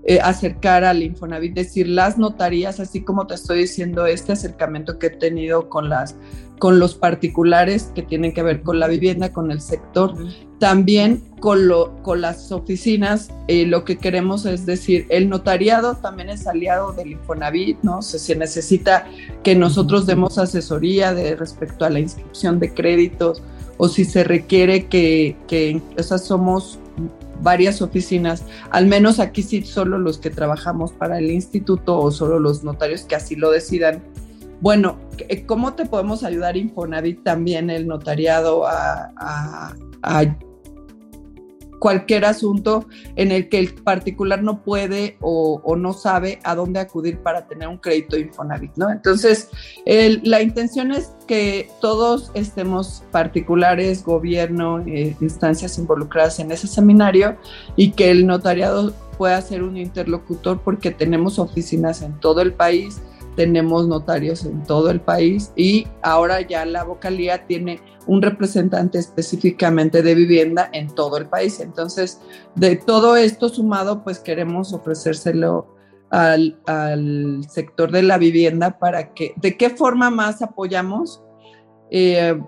eh, 0.03 0.19
acercar 0.21 0.83
al 0.83 1.03
Infonavit, 1.03 1.53
decir 1.53 1.87
las 1.87 2.17
notarías, 2.17 2.79
así 2.79 3.01
como 3.01 3.27
te 3.27 3.35
estoy 3.35 3.59
diciendo, 3.59 4.05
este 4.05 4.33
acercamiento 4.33 4.99
que 4.99 5.07
he 5.07 5.09
tenido 5.09 5.69
con 5.69 5.89
las 5.89 6.15
con 6.59 6.79
los 6.79 6.95
particulares 6.95 7.91
que 7.93 8.01
tienen 8.01 8.33
que 8.33 8.43
ver 8.43 8.61
con 8.63 8.79
la 8.79 8.87
vivienda, 8.87 9.31
con 9.31 9.51
el 9.51 9.61
sector, 9.61 10.15
también 10.59 11.21
con, 11.39 11.67
lo, 11.67 12.01
con 12.01 12.21
las 12.21 12.51
oficinas, 12.51 13.29
eh, 13.47 13.65
lo 13.65 13.85
que 13.85 13.97
queremos 13.97 14.45
es 14.45 14.65
decir, 14.65 15.05
el 15.09 15.29
notariado 15.29 15.95
también 15.97 16.29
es 16.29 16.47
aliado 16.47 16.93
del 16.93 17.11
Infonavit, 17.11 17.77
¿no? 17.83 17.99
O 17.99 18.01
sea, 18.01 18.19
se 18.19 18.35
necesita 18.35 19.07
que 19.43 19.55
nosotros 19.55 20.07
demos 20.07 20.37
asesoría 20.37 21.13
de 21.13 21.35
respecto 21.35 21.85
a 21.85 21.89
la 21.89 21.99
inscripción 21.99 22.59
de 22.59 22.73
créditos 22.73 23.43
o 23.77 23.87
si 23.87 24.05
se 24.05 24.23
requiere 24.23 24.87
que, 24.87 25.35
que 25.47 25.81
esas 25.95 26.25
somos 26.25 26.79
varias 27.41 27.81
oficinas, 27.81 28.43
al 28.71 28.87
menos 28.87 29.19
aquí 29.19 29.43
sí 29.43 29.61
solo 29.61 29.99
los 29.99 30.17
que 30.17 30.29
trabajamos 30.29 30.91
para 30.91 31.19
el 31.19 31.29
instituto 31.29 31.99
o 31.99 32.11
solo 32.11 32.39
los 32.39 32.63
notarios 32.63 33.01
que 33.01 33.15
así 33.15 33.35
lo 33.35 33.51
decidan, 33.51 34.01
bueno, 34.61 34.97
eh, 35.17 35.45
¿cómo 35.45 35.73
te 35.73 35.85
podemos 35.85 36.23
ayudar 36.23 36.57
Infonavit 36.57 37.23
también 37.23 37.69
el 37.69 37.87
notariado 37.87 38.65
a, 38.65 39.75
cualquier 41.79 42.25
asunto 42.25 42.87
en 43.15 43.31
el 43.31 43.49
que 43.49 43.59
el 43.59 43.73
particular 43.75 44.41
no 44.41 44.63
puede 44.63 45.17
o, 45.21 45.75
no 45.77 45.93
sabe 45.93 46.39
a 46.43 46.55
dónde 46.55 46.79
acudir 46.79 47.19
para 47.19 47.45
tener 47.45 47.67
un 47.67 47.77
crédito 47.77 48.17
Infonavit, 48.17 48.71
¿no? 48.77 48.89
Entonces, 48.89 49.49
la 49.85 50.41
intención 50.41 50.91
es 50.91 51.11
que 51.27 51.69
todos 51.79 52.31
estemos 52.33 53.03
particulares, 53.11 54.03
gobierno, 54.03 54.79
eh, 54.87 55.15
instancias 55.21 55.77
involucradas 55.77 56.39
en 56.39 56.51
ese 56.51 56.67
seminario 56.67 57.37
y 57.75 57.91
que 57.91 58.09
el 58.09 58.25
notariado 58.25 58.93
pueda 59.17 59.39
ser 59.41 59.63
un 59.63 59.77
interlocutor 59.77 60.61
porque 60.61 60.91
tenemos 60.91 61.37
oficinas 61.37 62.01
en 62.01 62.19
todo 62.19 62.41
el 62.41 62.53
país 62.53 63.01
tenemos 63.37 63.87
notarios 63.87 64.43
en 64.45 64.63
todo 64.63 64.89
el 64.89 64.99
país 64.99 65.53
y 65.55 65.87
ahora 66.01 66.41
ya 66.41 66.65
la 66.65 66.83
vocalía 66.83 67.45
tiene 67.45 67.79
un 68.07 68.21
representante 68.21 68.97
específicamente 68.97 70.01
de 70.01 70.15
vivienda 70.15 70.69
en 70.73 70.87
todo 70.87 71.17
el 71.17 71.27
país. 71.27 71.59
Entonces, 71.59 72.19
de 72.55 72.75
todo 72.75 73.15
esto 73.15 73.47
sumado, 73.47 74.03
pues 74.03 74.19
queremos 74.19 74.73
ofrecérselo 74.73 75.75
al, 76.09 76.57
sector 77.47 77.91
de 77.91 78.01
la 78.01 78.17
vivienda 78.17 78.79
para 78.79 79.13
que, 79.13 79.33
¿de 79.37 79.55
qué 79.55 79.69
forma 79.69 80.09
más 80.09 80.41
apoyamos? 80.41 81.21
Eh, 81.91 82.41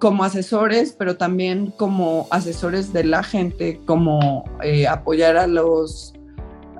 como 0.00 0.24
asesores, 0.24 0.96
pero 0.98 1.18
también 1.18 1.72
como 1.76 2.26
asesores 2.30 2.92
de 2.92 3.04
la 3.04 3.22
gente, 3.22 3.80
como 3.86 4.42
eh, 4.64 4.88
apoyar 4.88 5.36
a 5.36 5.46
los, 5.46 6.14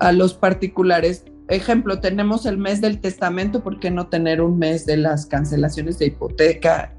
a 0.00 0.10
los 0.10 0.34
particulares 0.34 1.26
ejemplo, 1.52 2.00
tenemos 2.00 2.46
el 2.46 2.58
mes 2.58 2.80
del 2.80 3.00
testamento, 3.00 3.62
¿por 3.62 3.80
qué 3.80 3.90
no 3.90 4.08
tener 4.08 4.40
un 4.40 4.58
mes 4.58 4.86
de 4.86 4.96
las 4.96 5.26
cancelaciones 5.26 5.98
de 5.98 6.06
hipoteca? 6.06 6.94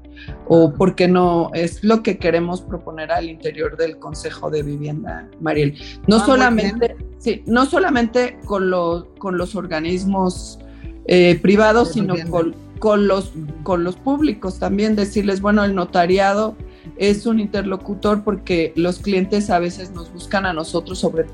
¿O 0.46 0.72
por 0.72 0.94
qué 0.94 1.08
no? 1.08 1.50
Es 1.54 1.82
lo 1.82 2.02
que 2.02 2.18
queremos 2.18 2.62
proponer 2.62 3.10
al 3.10 3.28
interior 3.28 3.76
del 3.76 3.98
Consejo 3.98 4.50
de 4.50 4.62
Vivienda, 4.62 5.28
Mariel. 5.40 5.76
No 6.06 6.16
ah, 6.16 6.26
solamente, 6.26 6.96
sí, 7.18 7.42
no 7.46 7.66
solamente 7.66 8.38
con, 8.44 8.70
los 8.70 9.06
con 9.18 9.36
los 9.36 9.54
organismos 9.54 10.58
eh, 11.06 11.38
privados, 11.40 11.92
sino 11.92 12.14
con, 12.30 12.54
con, 12.78 13.08
los, 13.08 13.32
con 13.62 13.84
los 13.84 13.96
públicos 13.96 14.58
también, 14.58 14.96
decirles, 14.96 15.40
bueno, 15.40 15.64
el 15.64 15.74
notariado 15.74 16.56
es 16.96 17.26
un 17.26 17.40
interlocutor 17.40 18.22
porque 18.24 18.72
los 18.76 18.98
clientes 18.98 19.50
a 19.50 19.58
veces 19.58 19.90
nos 19.90 20.12
buscan 20.12 20.46
a 20.46 20.52
nosotros, 20.52 20.98
sobre 20.98 21.26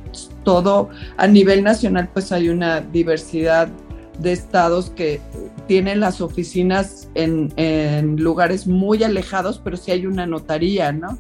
todo 0.45 0.89
a 1.17 1.27
nivel 1.27 1.63
nacional, 1.63 2.09
pues 2.13 2.33
hay 2.33 2.49
una 2.49 2.81
diversidad 2.81 3.69
de 4.19 4.33
estados 4.33 4.91
que 4.91 5.21
tienen 5.67 6.01
las 6.01 6.21
oficinas 6.21 7.09
en, 7.15 8.17
lugares 8.17 8.67
muy 8.67 9.03
alejados, 9.03 9.61
pero 9.63 9.77
sí 9.77 9.91
hay 9.93 10.07
una 10.07 10.27
notaría, 10.27 10.93
¿no? 10.93 11.19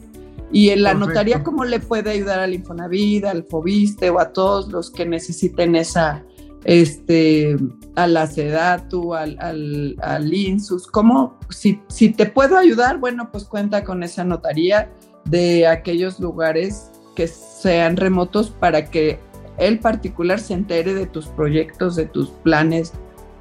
Y 0.52 0.70
en 0.70 0.82
la 0.82 0.94
notaría, 0.94 1.44
¿cómo 1.44 1.64
le 1.64 1.78
puede 1.78 2.10
ayudar 2.10 2.40
al 2.40 2.54
Infonavit, 2.54 3.24
al 3.24 3.44
Fobiste 3.44 4.10
o 4.10 4.18
a 4.18 4.32
todos 4.32 4.68
los 4.68 4.90
que 4.90 5.06
necesiten 5.06 5.76
esa, 5.76 6.24
este, 6.64 7.56
a 7.96 8.06
la 8.06 8.26
SEDATU, 8.26 9.14
al, 9.14 9.36
al, 9.40 9.96
al 10.02 10.32
INSUS, 10.32 10.86
¿cómo, 10.86 11.38
si, 11.48 11.80
si 11.88 12.10
te 12.10 12.26
puedo 12.26 12.56
ayudar, 12.56 12.98
bueno, 12.98 13.30
pues 13.30 13.44
cuenta 13.44 13.84
con 13.84 14.02
esa 14.02 14.24
notaría 14.24 14.90
de 15.24 15.66
aquellos 15.66 16.20
lugares 16.20 16.90
que 17.14 17.26
sean 17.28 17.96
remotos 17.96 18.50
para 18.50 18.90
que 18.90 19.18
el 19.58 19.78
particular 19.78 20.40
se 20.40 20.54
entere 20.54 20.94
de 20.94 21.06
tus 21.06 21.26
proyectos, 21.26 21.96
de 21.96 22.06
tus 22.06 22.30
planes, 22.30 22.92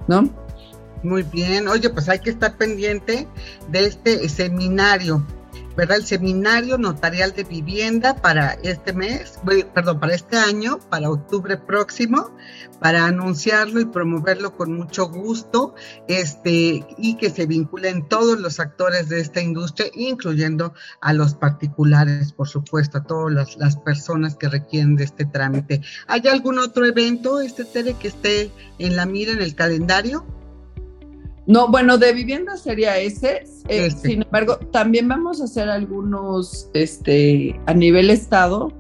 ¿no? 0.07 0.30
Muy 1.01 1.24
bien, 1.24 1.67
oye, 1.70 1.89
pues 1.89 2.09
hay 2.09 2.20
que 2.20 2.30
estar 2.30 2.57
pendiente 2.57 3.26
de 3.72 3.86
este 3.86 4.28
seminario 4.28 5.26
¿verdad? 5.80 5.95
El 5.95 6.05
seminario 6.05 6.77
notarial 6.77 7.32
de 7.34 7.45
vivienda 7.45 8.13
para 8.13 8.51
este 8.63 8.91
mes, 8.91 9.39
perdón, 9.73 10.01
para 10.01 10.13
este 10.13 10.36
año, 10.36 10.77
para 10.89 11.09
octubre 11.09 11.55
próximo, 11.55 12.36
para 12.82 13.05
anunciarlo 13.05 13.80
y 13.80 13.86
promoverlo 13.86 14.57
con 14.57 14.73
mucho 14.73 15.07
gusto, 15.07 15.75
este, 16.09 16.86
y 16.97 17.15
que 17.15 17.30
se 17.30 17.45
vinculen 17.45 18.09
todos 18.09 18.41
los 18.41 18.59
actores 18.59 19.07
de 19.07 19.21
esta 19.21 19.39
industria, 19.39 19.89
incluyendo 19.95 20.73
a 20.99 21.13
los 21.13 21.36
particulares, 21.36 22.34
por 22.34 22.49
supuesto, 22.49 22.97
a 22.97 23.03
todas 23.05 23.34
las, 23.34 23.55
las 23.55 23.77
personas 23.77 24.36
que 24.36 24.49
requieren 24.49 24.97
de 24.97 25.05
este 25.05 25.23
trámite. 25.23 25.80
¿Hay 26.07 26.27
algún 26.27 26.59
otro 26.59 26.86
evento, 26.86 27.39
este 27.39 27.63
Tere, 27.63 27.93
que 27.93 28.09
esté 28.09 28.51
en 28.80 28.97
la 28.97 29.05
mira 29.05 29.32
en 29.32 29.41
el 29.41 29.55
calendario? 29.55 30.25
No, 31.50 31.68
bueno, 31.68 31.97
de 31.97 32.14
vivienda 32.14 32.58
sería 32.58 33.00
ese. 33.00 33.43
Eh, 33.70 33.89
sin 33.89 34.22
embargo, 34.22 34.58
también 34.72 35.08
vamos 35.08 35.41
a 35.41 35.45
hacer 35.45 35.68
algunos 35.68 36.70
este, 36.76 37.60
a 37.66 37.74
nivel 37.74 38.12
estado, 38.12 38.72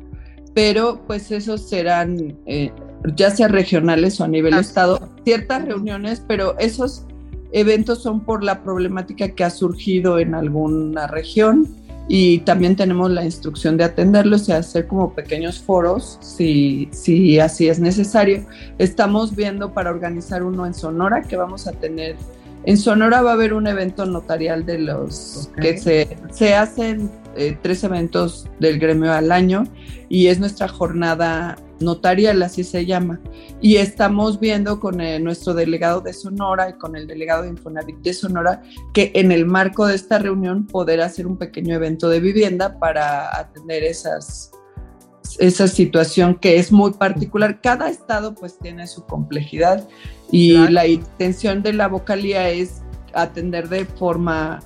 pero 0.53 1.01
pues 1.07 1.31
esos 1.31 1.67
serán 1.67 2.37
eh, 2.45 2.71
ya 3.15 3.31
sea 3.31 3.47
regionales 3.47 4.21
o 4.21 4.23
a 4.23 4.27
nivel 4.27 4.53
ah. 4.53 4.59
estado, 4.59 4.99
ciertas 5.23 5.65
reuniones, 5.65 6.21
pero 6.27 6.59
esos 6.59 7.05
eventos 7.53 8.03
son 8.03 8.23
por 8.23 8.43
la 8.43 8.61
problemática 8.61 9.29
que 9.29 9.43
ha 9.43 9.49
surgido 9.49 10.19
en 10.19 10.35
alguna 10.35 11.07
región 11.07 11.67
y 12.07 12.39
también 12.41 12.75
tenemos 12.75 13.09
la 13.09 13.25
instrucción 13.25 13.77
de 13.77 13.85
atenderlos 13.85 14.47
y 14.47 14.51
hacer 14.51 14.85
como 14.85 15.15
pequeños 15.15 15.59
foros 15.59 16.19
si, 16.21 16.87
si 16.91 17.39
así 17.39 17.67
es 17.67 17.79
necesario. 17.79 18.45
Estamos 18.77 19.35
viendo 19.35 19.73
para 19.73 19.89
organizar 19.89 20.43
uno 20.43 20.67
en 20.67 20.75
Sonora 20.75 21.23
que 21.23 21.35
vamos 21.35 21.65
a 21.65 21.71
tener 21.71 22.15
en 22.65 22.77
Sonora 22.77 23.21
va 23.21 23.31
a 23.31 23.33
haber 23.33 23.53
un 23.53 23.67
evento 23.67 24.05
notarial 24.05 24.65
de 24.65 24.79
los 24.79 25.49
que 25.61 25.77
se, 25.77 26.55
hacen 26.55 27.09
eh, 27.35 27.57
tres 27.61 27.83
eventos 27.83 28.47
del 28.59 28.79
gremio 28.79 29.13
al 29.13 29.31
año 29.31 29.63
y 30.09 30.27
es 30.27 30.39
nuestra 30.39 30.67
jornada 30.67 31.57
notarial, 31.79 32.41
así 32.43 32.63
se 32.63 32.85
llama. 32.85 33.19
Y 33.61 33.77
estamos 33.77 34.39
viendo 34.39 34.79
con 34.79 34.99
eh, 34.99 35.19
nuestro 35.19 35.53
delegado 35.53 36.01
de 36.01 36.13
Sonora 36.13 36.69
y 36.69 36.73
con 36.73 36.95
el 36.95 37.07
delegado 37.07 37.43
de 37.43 37.49
Infonavit 37.49 37.97
de 37.99 38.13
Sonora 38.13 38.61
que 38.93 39.11
en 39.15 39.31
el 39.31 39.45
marco 39.45 39.87
de 39.87 39.95
esta 39.95 40.19
reunión 40.19 40.67
poder 40.67 41.01
hacer 41.01 41.27
un 41.27 41.37
pequeño 41.37 41.75
evento 41.75 42.09
de 42.09 42.19
vivienda 42.19 42.77
para 42.77 43.37
atender 43.37 43.83
esas, 43.83 44.51
esa 45.39 45.67
situación 45.67 46.35
que 46.35 46.57
es 46.57 46.71
muy 46.71 46.91
particular. 46.91 47.61
Cada 47.61 47.89
estado 47.89 48.35
pues 48.35 48.57
tiene 48.57 48.85
su 48.87 49.05
complejidad 49.05 49.87
y 50.31 50.53
la 50.69 50.87
intención 50.87 51.63
de 51.63 51.73
la 51.73 51.87
vocalía 51.87 52.49
es 52.49 52.81
atender 53.13 53.69
de 53.69 53.85
forma 53.85 54.59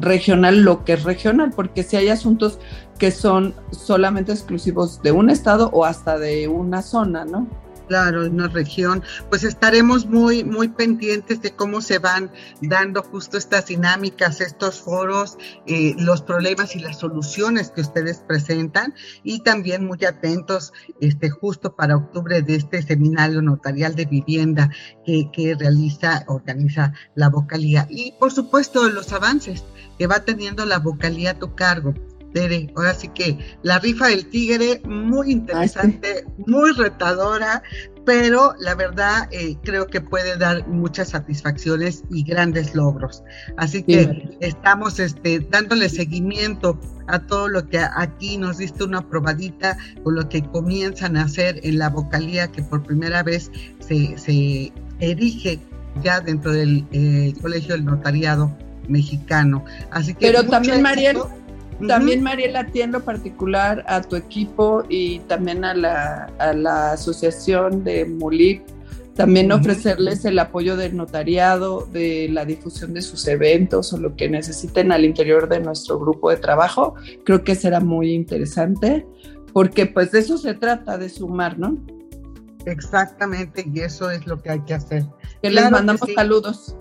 regional 0.00 0.62
lo 0.62 0.84
que 0.84 0.94
es 0.94 1.04
regional, 1.04 1.52
porque 1.54 1.82
si 1.82 1.96
hay 1.96 2.08
asuntos 2.08 2.58
que 2.98 3.10
son 3.10 3.54
solamente 3.70 4.32
exclusivos 4.32 5.02
de 5.02 5.12
un 5.12 5.30
estado 5.30 5.70
o 5.72 5.84
hasta 5.84 6.18
de 6.18 6.48
una 6.48 6.82
zona, 6.82 7.24
¿no? 7.24 7.46
Claro, 7.90 8.24
en 8.24 8.34
una 8.34 8.46
región, 8.46 9.02
pues 9.30 9.42
estaremos 9.42 10.06
muy, 10.06 10.44
muy 10.44 10.68
pendientes 10.68 11.42
de 11.42 11.56
cómo 11.56 11.80
se 11.80 11.98
van 11.98 12.30
dando 12.62 13.02
justo 13.02 13.36
estas 13.36 13.66
dinámicas, 13.66 14.40
estos 14.40 14.80
foros, 14.80 15.36
eh, 15.66 15.96
los 15.98 16.22
problemas 16.22 16.76
y 16.76 16.78
las 16.78 17.00
soluciones 17.00 17.72
que 17.72 17.80
ustedes 17.80 18.18
presentan 18.18 18.94
y 19.24 19.42
también 19.42 19.84
muy 19.84 20.04
atentos 20.04 20.72
este, 21.00 21.30
justo 21.30 21.74
para 21.74 21.96
octubre 21.96 22.42
de 22.42 22.54
este 22.54 22.80
seminario 22.80 23.42
notarial 23.42 23.96
de 23.96 24.04
vivienda 24.04 24.70
que, 25.04 25.28
que 25.32 25.56
realiza, 25.56 26.22
organiza 26.28 26.92
la 27.16 27.28
vocalía 27.28 27.88
y 27.90 28.12
por 28.20 28.30
supuesto 28.30 28.88
los 28.88 29.12
avances 29.12 29.64
que 29.98 30.06
va 30.06 30.20
teniendo 30.20 30.64
la 30.64 30.78
vocalía 30.78 31.32
a 31.32 31.38
tu 31.40 31.56
cargo. 31.56 31.92
Tere, 32.32 32.72
ahora 32.76 32.94
sí 32.94 33.08
que 33.08 33.38
la 33.62 33.78
rifa 33.78 34.08
del 34.08 34.26
tigre, 34.26 34.80
muy 34.84 35.32
interesante, 35.32 36.24
muy 36.46 36.72
retadora, 36.72 37.62
pero 38.04 38.54
la 38.58 38.74
verdad 38.74 39.28
eh, 39.30 39.56
creo 39.62 39.86
que 39.86 40.00
puede 40.00 40.36
dar 40.36 40.66
muchas 40.66 41.10
satisfacciones 41.10 42.02
y 42.10 42.22
grandes 42.22 42.74
logros. 42.74 43.22
Así 43.56 43.82
que 43.82 44.36
estamos 44.40 44.98
este, 44.98 45.40
dándole 45.40 45.88
seguimiento 45.88 46.78
a 47.08 47.18
todo 47.18 47.48
lo 47.48 47.68
que 47.68 47.78
aquí 47.78 48.38
nos 48.38 48.58
diste 48.58 48.84
una 48.84 49.06
probadita 49.06 49.76
con 50.02 50.14
lo 50.14 50.28
que 50.28 50.42
comienzan 50.42 51.16
a 51.16 51.24
hacer 51.24 51.60
en 51.62 51.78
la 51.78 51.88
vocalía 51.88 52.48
que 52.48 52.62
por 52.62 52.82
primera 52.82 53.22
vez 53.22 53.50
se, 53.80 54.16
se 54.16 54.72
erige 55.00 55.60
ya 56.02 56.20
dentro 56.20 56.52
del 56.52 56.86
eh, 56.92 57.34
Colegio 57.40 57.74
del 57.74 57.84
Notariado 57.84 58.56
Mexicano. 58.88 59.64
Así 59.90 60.14
que 60.14 60.26
pero 60.26 60.44
también, 60.44 60.82
Mariel, 60.82 61.18
también, 61.86 62.22
Mariela, 62.22 62.60
atiendo 62.60 63.00
particular 63.00 63.84
a 63.86 64.02
tu 64.02 64.16
equipo 64.16 64.84
y 64.88 65.20
también 65.20 65.64
a 65.64 65.74
la, 65.74 66.32
a 66.38 66.52
la 66.52 66.92
asociación 66.92 67.84
de 67.84 68.04
MULIP. 68.04 68.62
También 69.14 69.52
ofrecerles 69.52 70.24
el 70.24 70.38
apoyo 70.38 70.76
del 70.76 70.96
notariado, 70.96 71.86
de 71.92 72.28
la 72.30 72.44
difusión 72.44 72.94
de 72.94 73.02
sus 73.02 73.26
eventos 73.26 73.92
o 73.92 73.98
lo 73.98 74.16
que 74.16 74.30
necesiten 74.30 74.92
al 74.92 75.04
interior 75.04 75.48
de 75.48 75.60
nuestro 75.60 75.98
grupo 75.98 76.30
de 76.30 76.36
trabajo. 76.36 76.94
Creo 77.24 77.44
que 77.44 77.54
será 77.54 77.80
muy 77.80 78.12
interesante 78.12 79.06
porque 79.52 79.86
pues 79.86 80.12
de 80.12 80.20
eso 80.20 80.38
se 80.38 80.54
trata, 80.54 80.96
de 80.96 81.08
sumar, 81.08 81.58
¿no? 81.58 81.76
Exactamente, 82.66 83.64
y 83.72 83.80
eso 83.80 84.10
es 84.10 84.26
lo 84.26 84.40
que 84.40 84.50
hay 84.50 84.60
que 84.60 84.74
hacer. 84.74 85.04
Que 85.42 85.50
les 85.50 85.70
mandamos 85.70 86.08
saludos. 86.14 86.76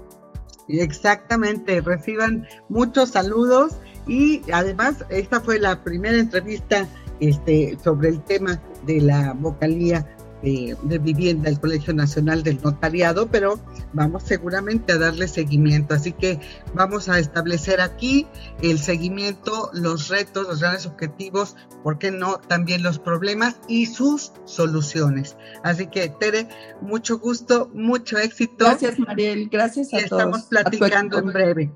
Exactamente, 0.67 1.81
reciban 1.81 2.47
muchos 2.69 3.09
saludos 3.09 3.73
y 4.09 4.41
además, 4.51 5.05
esta 5.09 5.39
fue 5.39 5.59
la 5.59 5.83
primera 5.83 6.17
entrevista 6.17 6.87
este, 7.19 7.77
sobre 7.83 8.09
el 8.09 8.23
tema 8.23 8.59
de 8.87 9.01
la 9.01 9.33
vocalía 9.33 10.03
de, 10.41 10.75
vivienda 10.99 11.49
del 11.49 11.59
Colegio 11.59 11.93
Nacional 11.93 12.41
del 12.41 12.59
Notariado, 12.63 13.27
pero 13.27 13.59
vamos 13.93 14.23
seguramente 14.23 14.93
a 14.93 14.97
darle 14.97 15.27
seguimiento. 15.27 15.93
Así 15.93 16.11
que 16.11 16.39
vamos 16.73 17.07
a 17.07 17.19
establecer 17.19 17.81
aquí 17.81 18.25
el 18.63 18.79
seguimiento, 18.79 19.69
los 19.73 20.07
retos, 20.07 20.47
los 20.47 20.61
grandes 20.61 20.87
objetivos, 20.87 21.55
¿por 21.83 21.99
qué 21.99 22.09
no? 22.09 22.39
También 22.39 22.81
los 22.81 22.97
problemas 22.97 23.57
y 23.67 23.85
sus 23.85 24.31
soluciones. 24.45 25.37
Así 25.63 25.85
que, 25.85 26.09
Tere, 26.09 26.47
mucho 26.81 27.19
gusto, 27.19 27.69
mucho 27.75 28.17
éxito. 28.17 28.65
Gracias, 28.65 28.97
Mariel. 28.97 29.49
Gracias 29.51 29.93
a 29.93 29.99
y 29.99 30.03
Estamos 30.03 30.43
platicando 30.43 31.19
en 31.19 31.27
breve. 31.27 31.71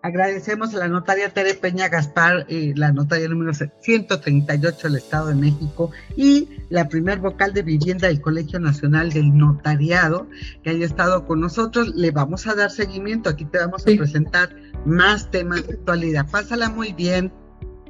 Agradecemos 0.00 0.74
a 0.74 0.78
la 0.78 0.88
notaria 0.88 1.28
Tere 1.30 1.54
Peña 1.54 1.88
Gaspar, 1.88 2.46
eh, 2.48 2.72
la 2.76 2.92
notaria 2.92 3.28
número 3.28 3.52
138 3.52 4.88
del 4.88 4.96
Estado 4.96 5.26
de 5.28 5.34
México 5.34 5.90
y 6.16 6.48
la 6.68 6.88
primer 6.88 7.18
vocal 7.18 7.52
de 7.52 7.62
vivienda 7.62 8.06
del 8.06 8.20
Colegio 8.20 8.60
Nacional 8.60 9.10
del 9.10 9.36
Notariado, 9.36 10.28
que 10.62 10.70
haya 10.70 10.86
estado 10.86 11.26
con 11.26 11.40
nosotros. 11.40 11.94
Le 11.96 12.12
vamos 12.12 12.46
a 12.46 12.54
dar 12.54 12.70
seguimiento, 12.70 13.28
aquí 13.28 13.44
te 13.44 13.58
vamos 13.58 13.82
a 13.82 13.86
presentar 13.86 14.50
más 14.84 15.30
temas 15.32 15.66
de 15.66 15.74
actualidad. 15.74 16.26
Pásala 16.30 16.68
muy 16.68 16.92
bien 16.92 17.32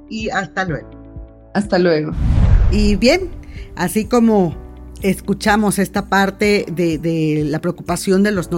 y 0.08 0.30
hasta 0.30 0.64
luego. 0.64 0.88
Hasta 1.54 1.78
luego. 1.78 2.12
Y 2.70 2.96
bien, 2.96 3.28
así 3.76 4.06
como 4.06 4.56
escuchamos 5.02 5.78
esta 5.78 6.06
parte 6.08 6.66
de, 6.70 7.44
la 7.46 7.60
preocupación 7.60 8.22
de 8.22 8.32
los 8.32 8.50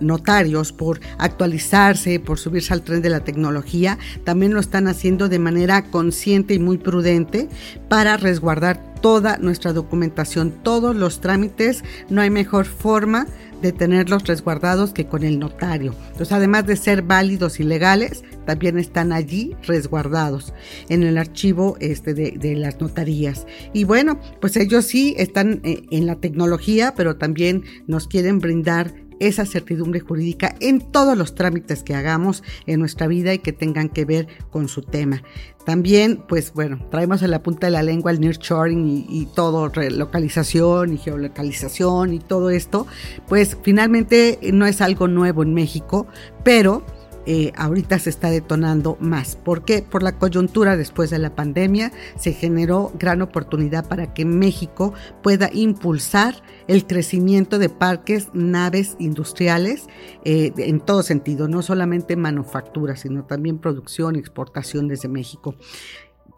notarios 0.00 0.72
por 0.72 1.00
actualizarse, 1.18 2.20
por 2.20 2.38
subirse 2.38 2.72
al 2.72 2.82
tren 2.82 3.02
de 3.02 3.10
la 3.10 3.20
tecnología, 3.20 3.98
también 4.24 4.54
lo 4.54 4.60
están 4.60 4.88
haciendo 4.88 5.28
de 5.28 5.38
manera 5.38 5.82
consciente 5.90 6.54
y 6.54 6.58
muy 6.58 6.78
prudente 6.78 7.48
para 7.88 8.16
resguardar 8.16 8.88
toda 9.00 9.38
nuestra 9.38 9.72
documentación, 9.72 10.50
todos 10.62 10.94
los 10.96 11.20
trámites. 11.20 11.84
No 12.08 12.20
hay 12.20 12.30
mejor 12.30 12.66
forma 12.66 13.26
de 13.62 13.72
tenerlos 13.72 14.24
resguardados 14.24 14.92
que 14.92 15.06
con 15.06 15.22
el 15.24 15.38
notario. 15.38 15.94
Entonces, 16.06 16.32
además 16.32 16.66
de 16.66 16.76
ser 16.76 17.02
válidos 17.02 17.60
y 17.60 17.64
legales, 17.64 18.24
también 18.46 18.78
están 18.78 19.12
allí 19.12 19.54
resguardados 19.66 20.54
en 20.88 21.02
el 21.02 21.18
archivo 21.18 21.76
este 21.80 22.14
de, 22.14 22.56
las 22.56 22.80
notarías. 22.80 23.46
Y 23.72 23.84
bueno, 23.84 24.20
pues 24.40 24.56
ellos 24.56 24.86
sí 24.86 25.14
están 25.18 25.60
eh, 25.64 25.82
en 25.90 26.06
la 26.06 26.16
tecnología, 26.16 26.94
pero 26.96 27.16
también 27.16 27.64
nos 27.86 28.08
quieren 28.08 28.38
brindar 28.38 28.94
esa 29.20 29.44
certidumbre 29.44 30.00
jurídica 30.00 30.54
en 30.60 30.80
todos 30.80 31.16
los 31.16 31.34
trámites 31.34 31.82
que 31.82 31.94
hagamos 31.94 32.42
en 32.66 32.80
nuestra 32.80 33.06
vida 33.06 33.34
y 33.34 33.38
que 33.38 33.52
tengan 33.52 33.88
que 33.88 34.04
ver 34.04 34.28
con 34.50 34.68
su 34.68 34.82
tema. 34.82 35.22
También, 35.68 36.24
pues 36.26 36.54
bueno, 36.54 36.78
traemos 36.90 37.20
en 37.20 37.30
la 37.30 37.42
punta 37.42 37.66
de 37.66 37.72
la 37.72 37.82
lengua 37.82 38.10
el 38.10 38.22
nearshoring 38.22 38.88
y, 38.88 39.06
y 39.06 39.26
todo, 39.26 39.68
relocalización 39.68 40.94
y 40.94 40.96
geolocalización 40.96 42.14
y 42.14 42.20
todo 42.20 42.48
esto, 42.48 42.86
pues 43.26 43.54
finalmente 43.62 44.38
no 44.54 44.64
es 44.64 44.80
algo 44.80 45.08
nuevo 45.08 45.42
en 45.42 45.52
México, 45.52 46.06
pero 46.42 46.84
eh, 47.30 47.52
ahorita 47.56 47.98
se 47.98 48.08
está 48.08 48.30
detonando 48.30 48.96
más. 49.00 49.36
¿Por 49.36 49.62
qué? 49.62 49.82
Por 49.82 50.02
la 50.02 50.16
coyuntura 50.16 50.78
después 50.78 51.10
de 51.10 51.18
la 51.18 51.34
pandemia 51.34 51.92
se 52.16 52.32
generó 52.32 52.90
gran 52.98 53.20
oportunidad 53.20 53.86
para 53.86 54.14
que 54.14 54.24
México 54.24 54.94
pueda 55.22 55.50
impulsar 55.52 56.42
el 56.68 56.86
crecimiento 56.86 57.58
de 57.58 57.68
parques, 57.68 58.28
naves 58.32 58.96
industriales 58.98 59.88
eh, 60.24 60.54
en 60.56 60.80
todo 60.80 61.02
sentido, 61.02 61.48
no 61.48 61.60
solamente 61.60 62.16
manufactura, 62.16 62.96
sino 62.96 63.26
también 63.26 63.58
producción 63.58 64.16
y 64.16 64.20
exportación 64.20 64.88
desde 64.88 65.08
México. 65.08 65.54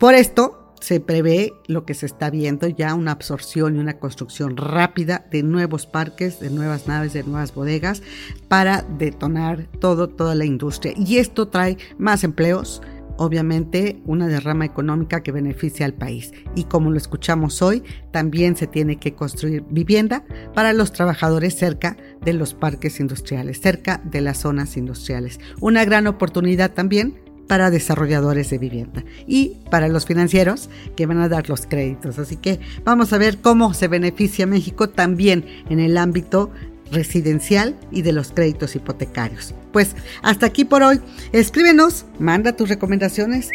Por 0.00 0.14
esto, 0.14 0.69
se 0.80 1.00
prevé 1.00 1.52
lo 1.66 1.84
que 1.84 1.94
se 1.94 2.06
está 2.06 2.30
viendo 2.30 2.66
ya, 2.66 2.94
una 2.94 3.12
absorción 3.12 3.76
y 3.76 3.78
una 3.78 3.98
construcción 3.98 4.56
rápida 4.56 5.26
de 5.30 5.42
nuevos 5.42 5.86
parques, 5.86 6.40
de 6.40 6.50
nuevas 6.50 6.88
naves, 6.88 7.12
de 7.12 7.22
nuevas 7.22 7.54
bodegas 7.54 8.02
para 8.48 8.82
detonar 8.82 9.68
todo, 9.78 10.08
toda 10.08 10.34
la 10.34 10.44
industria. 10.44 10.94
Y 10.96 11.18
esto 11.18 11.48
trae 11.48 11.76
más 11.98 12.24
empleos, 12.24 12.82
obviamente 13.16 14.00
una 14.06 14.28
derrama 14.28 14.64
económica 14.64 15.22
que 15.22 15.30
beneficia 15.30 15.84
al 15.84 15.92
país. 15.92 16.32
Y 16.54 16.64
como 16.64 16.90
lo 16.90 16.96
escuchamos 16.96 17.60
hoy, 17.60 17.82
también 18.10 18.56
se 18.56 18.66
tiene 18.66 18.96
que 18.96 19.14
construir 19.14 19.62
vivienda 19.68 20.24
para 20.54 20.72
los 20.72 20.92
trabajadores 20.92 21.54
cerca 21.54 21.98
de 22.22 22.32
los 22.32 22.54
parques 22.54 22.98
industriales, 22.98 23.60
cerca 23.60 24.00
de 24.04 24.22
las 24.22 24.38
zonas 24.38 24.78
industriales. 24.78 25.38
Una 25.60 25.84
gran 25.84 26.06
oportunidad 26.06 26.72
también 26.72 27.29
para 27.50 27.72
desarrolladores 27.72 28.48
de 28.48 28.58
vivienda 28.58 29.04
y 29.26 29.56
para 29.72 29.88
los 29.88 30.06
financieros 30.06 30.70
que 30.94 31.06
van 31.06 31.20
a 31.20 31.28
dar 31.28 31.48
los 31.48 31.66
créditos. 31.66 32.20
Así 32.20 32.36
que 32.36 32.60
vamos 32.84 33.12
a 33.12 33.18
ver 33.18 33.38
cómo 33.38 33.74
se 33.74 33.88
beneficia 33.88 34.46
México 34.46 34.88
también 34.88 35.44
en 35.68 35.80
el 35.80 35.96
ámbito 35.96 36.52
residencial 36.92 37.76
y 37.90 38.02
de 38.02 38.12
los 38.12 38.30
créditos 38.30 38.76
hipotecarios. 38.76 39.52
Pues 39.72 39.96
hasta 40.22 40.46
aquí 40.46 40.64
por 40.64 40.84
hoy. 40.84 41.00
Escríbenos, 41.32 42.06
manda 42.20 42.52
tus 42.52 42.68
recomendaciones. 42.68 43.48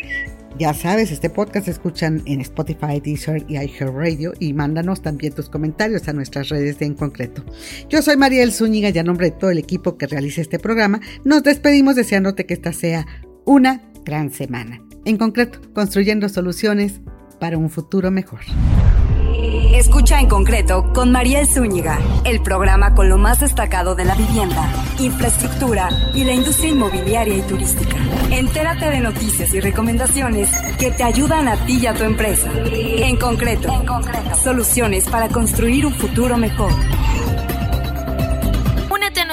Ya 0.60 0.74
sabes, 0.74 1.12
este 1.12 1.30
podcast 1.30 1.64
se 1.64 1.72
escuchan 1.72 2.22
en 2.26 2.42
Spotify, 2.42 3.00
Deezer 3.02 3.46
y 3.48 3.56
iHeartRadio 3.56 4.34
y 4.42 4.52
mándanos 4.52 5.02
también 5.02 5.32
tus 5.32 5.50
comentarios 5.50 6.10
a 6.10 6.14
nuestras 6.14 6.50
redes 6.50 6.80
de 6.80 6.86
En 6.88 6.96
Concreto. 6.96 7.46
Yo 7.88 8.02
soy 8.02 8.18
Mariel 8.18 8.52
Zúñiga 8.52 8.90
y 8.90 8.98
a 8.98 9.04
nombre 9.04 9.32
de 9.32 9.38
todo 9.38 9.52
el 9.52 9.58
equipo 9.58 9.98
que 9.98 10.08
realiza 10.08 10.42
este 10.42 10.60
programa, 10.60 11.00
nos 11.24 11.44
despedimos 11.44 11.96
deseándote 11.96 12.46
que 12.46 12.56
esta 12.56 12.74
sea 12.74 13.06
una 13.46 13.82
gran 14.04 14.32
semana. 14.32 14.82
En 15.06 15.18
concreto, 15.18 15.60
construyendo 15.74 16.30
soluciones 16.30 17.02
para 17.40 17.58
un 17.58 17.70
futuro 17.70 18.12
mejor. 18.12 18.42
Escucha 19.74 20.22
en 20.22 20.28
concreto 20.28 20.92
con 20.94 21.12
María 21.12 21.46
Zúñiga, 21.46 22.00
el 22.24 22.42
programa 22.42 22.96
con 22.96 23.10
lo 23.10 23.18
más 23.18 23.42
destacado 23.42 23.94
de 23.94 24.06
la 24.06 24.16
vivienda, 24.16 24.72
infraestructura 25.00 25.90
y 26.14 26.24
la 26.24 26.32
industria 26.32 26.72
inmobiliaria 26.72 27.38
y 27.38 27.42
turística. 27.42 27.98
Entérate 28.32 28.90
de 28.90 29.00
noticias 29.02 29.54
y 29.54 29.60
recomendaciones 29.60 30.50
que 30.80 30.92
te 30.92 31.04
ayudan 31.04 31.48
a 31.50 31.58
ti 31.66 31.80
y 31.82 31.88
a 31.88 31.94
tu 31.94 32.04
empresa. 32.04 32.50
En 32.72 33.18
concreto, 33.18 33.72
en 33.72 33.86
concreto. 33.86 34.36
soluciones 34.42 35.10
para 35.10 35.28
construir 35.28 35.86
un 35.86 35.94
futuro 35.94 36.38
mejor. 36.38 36.72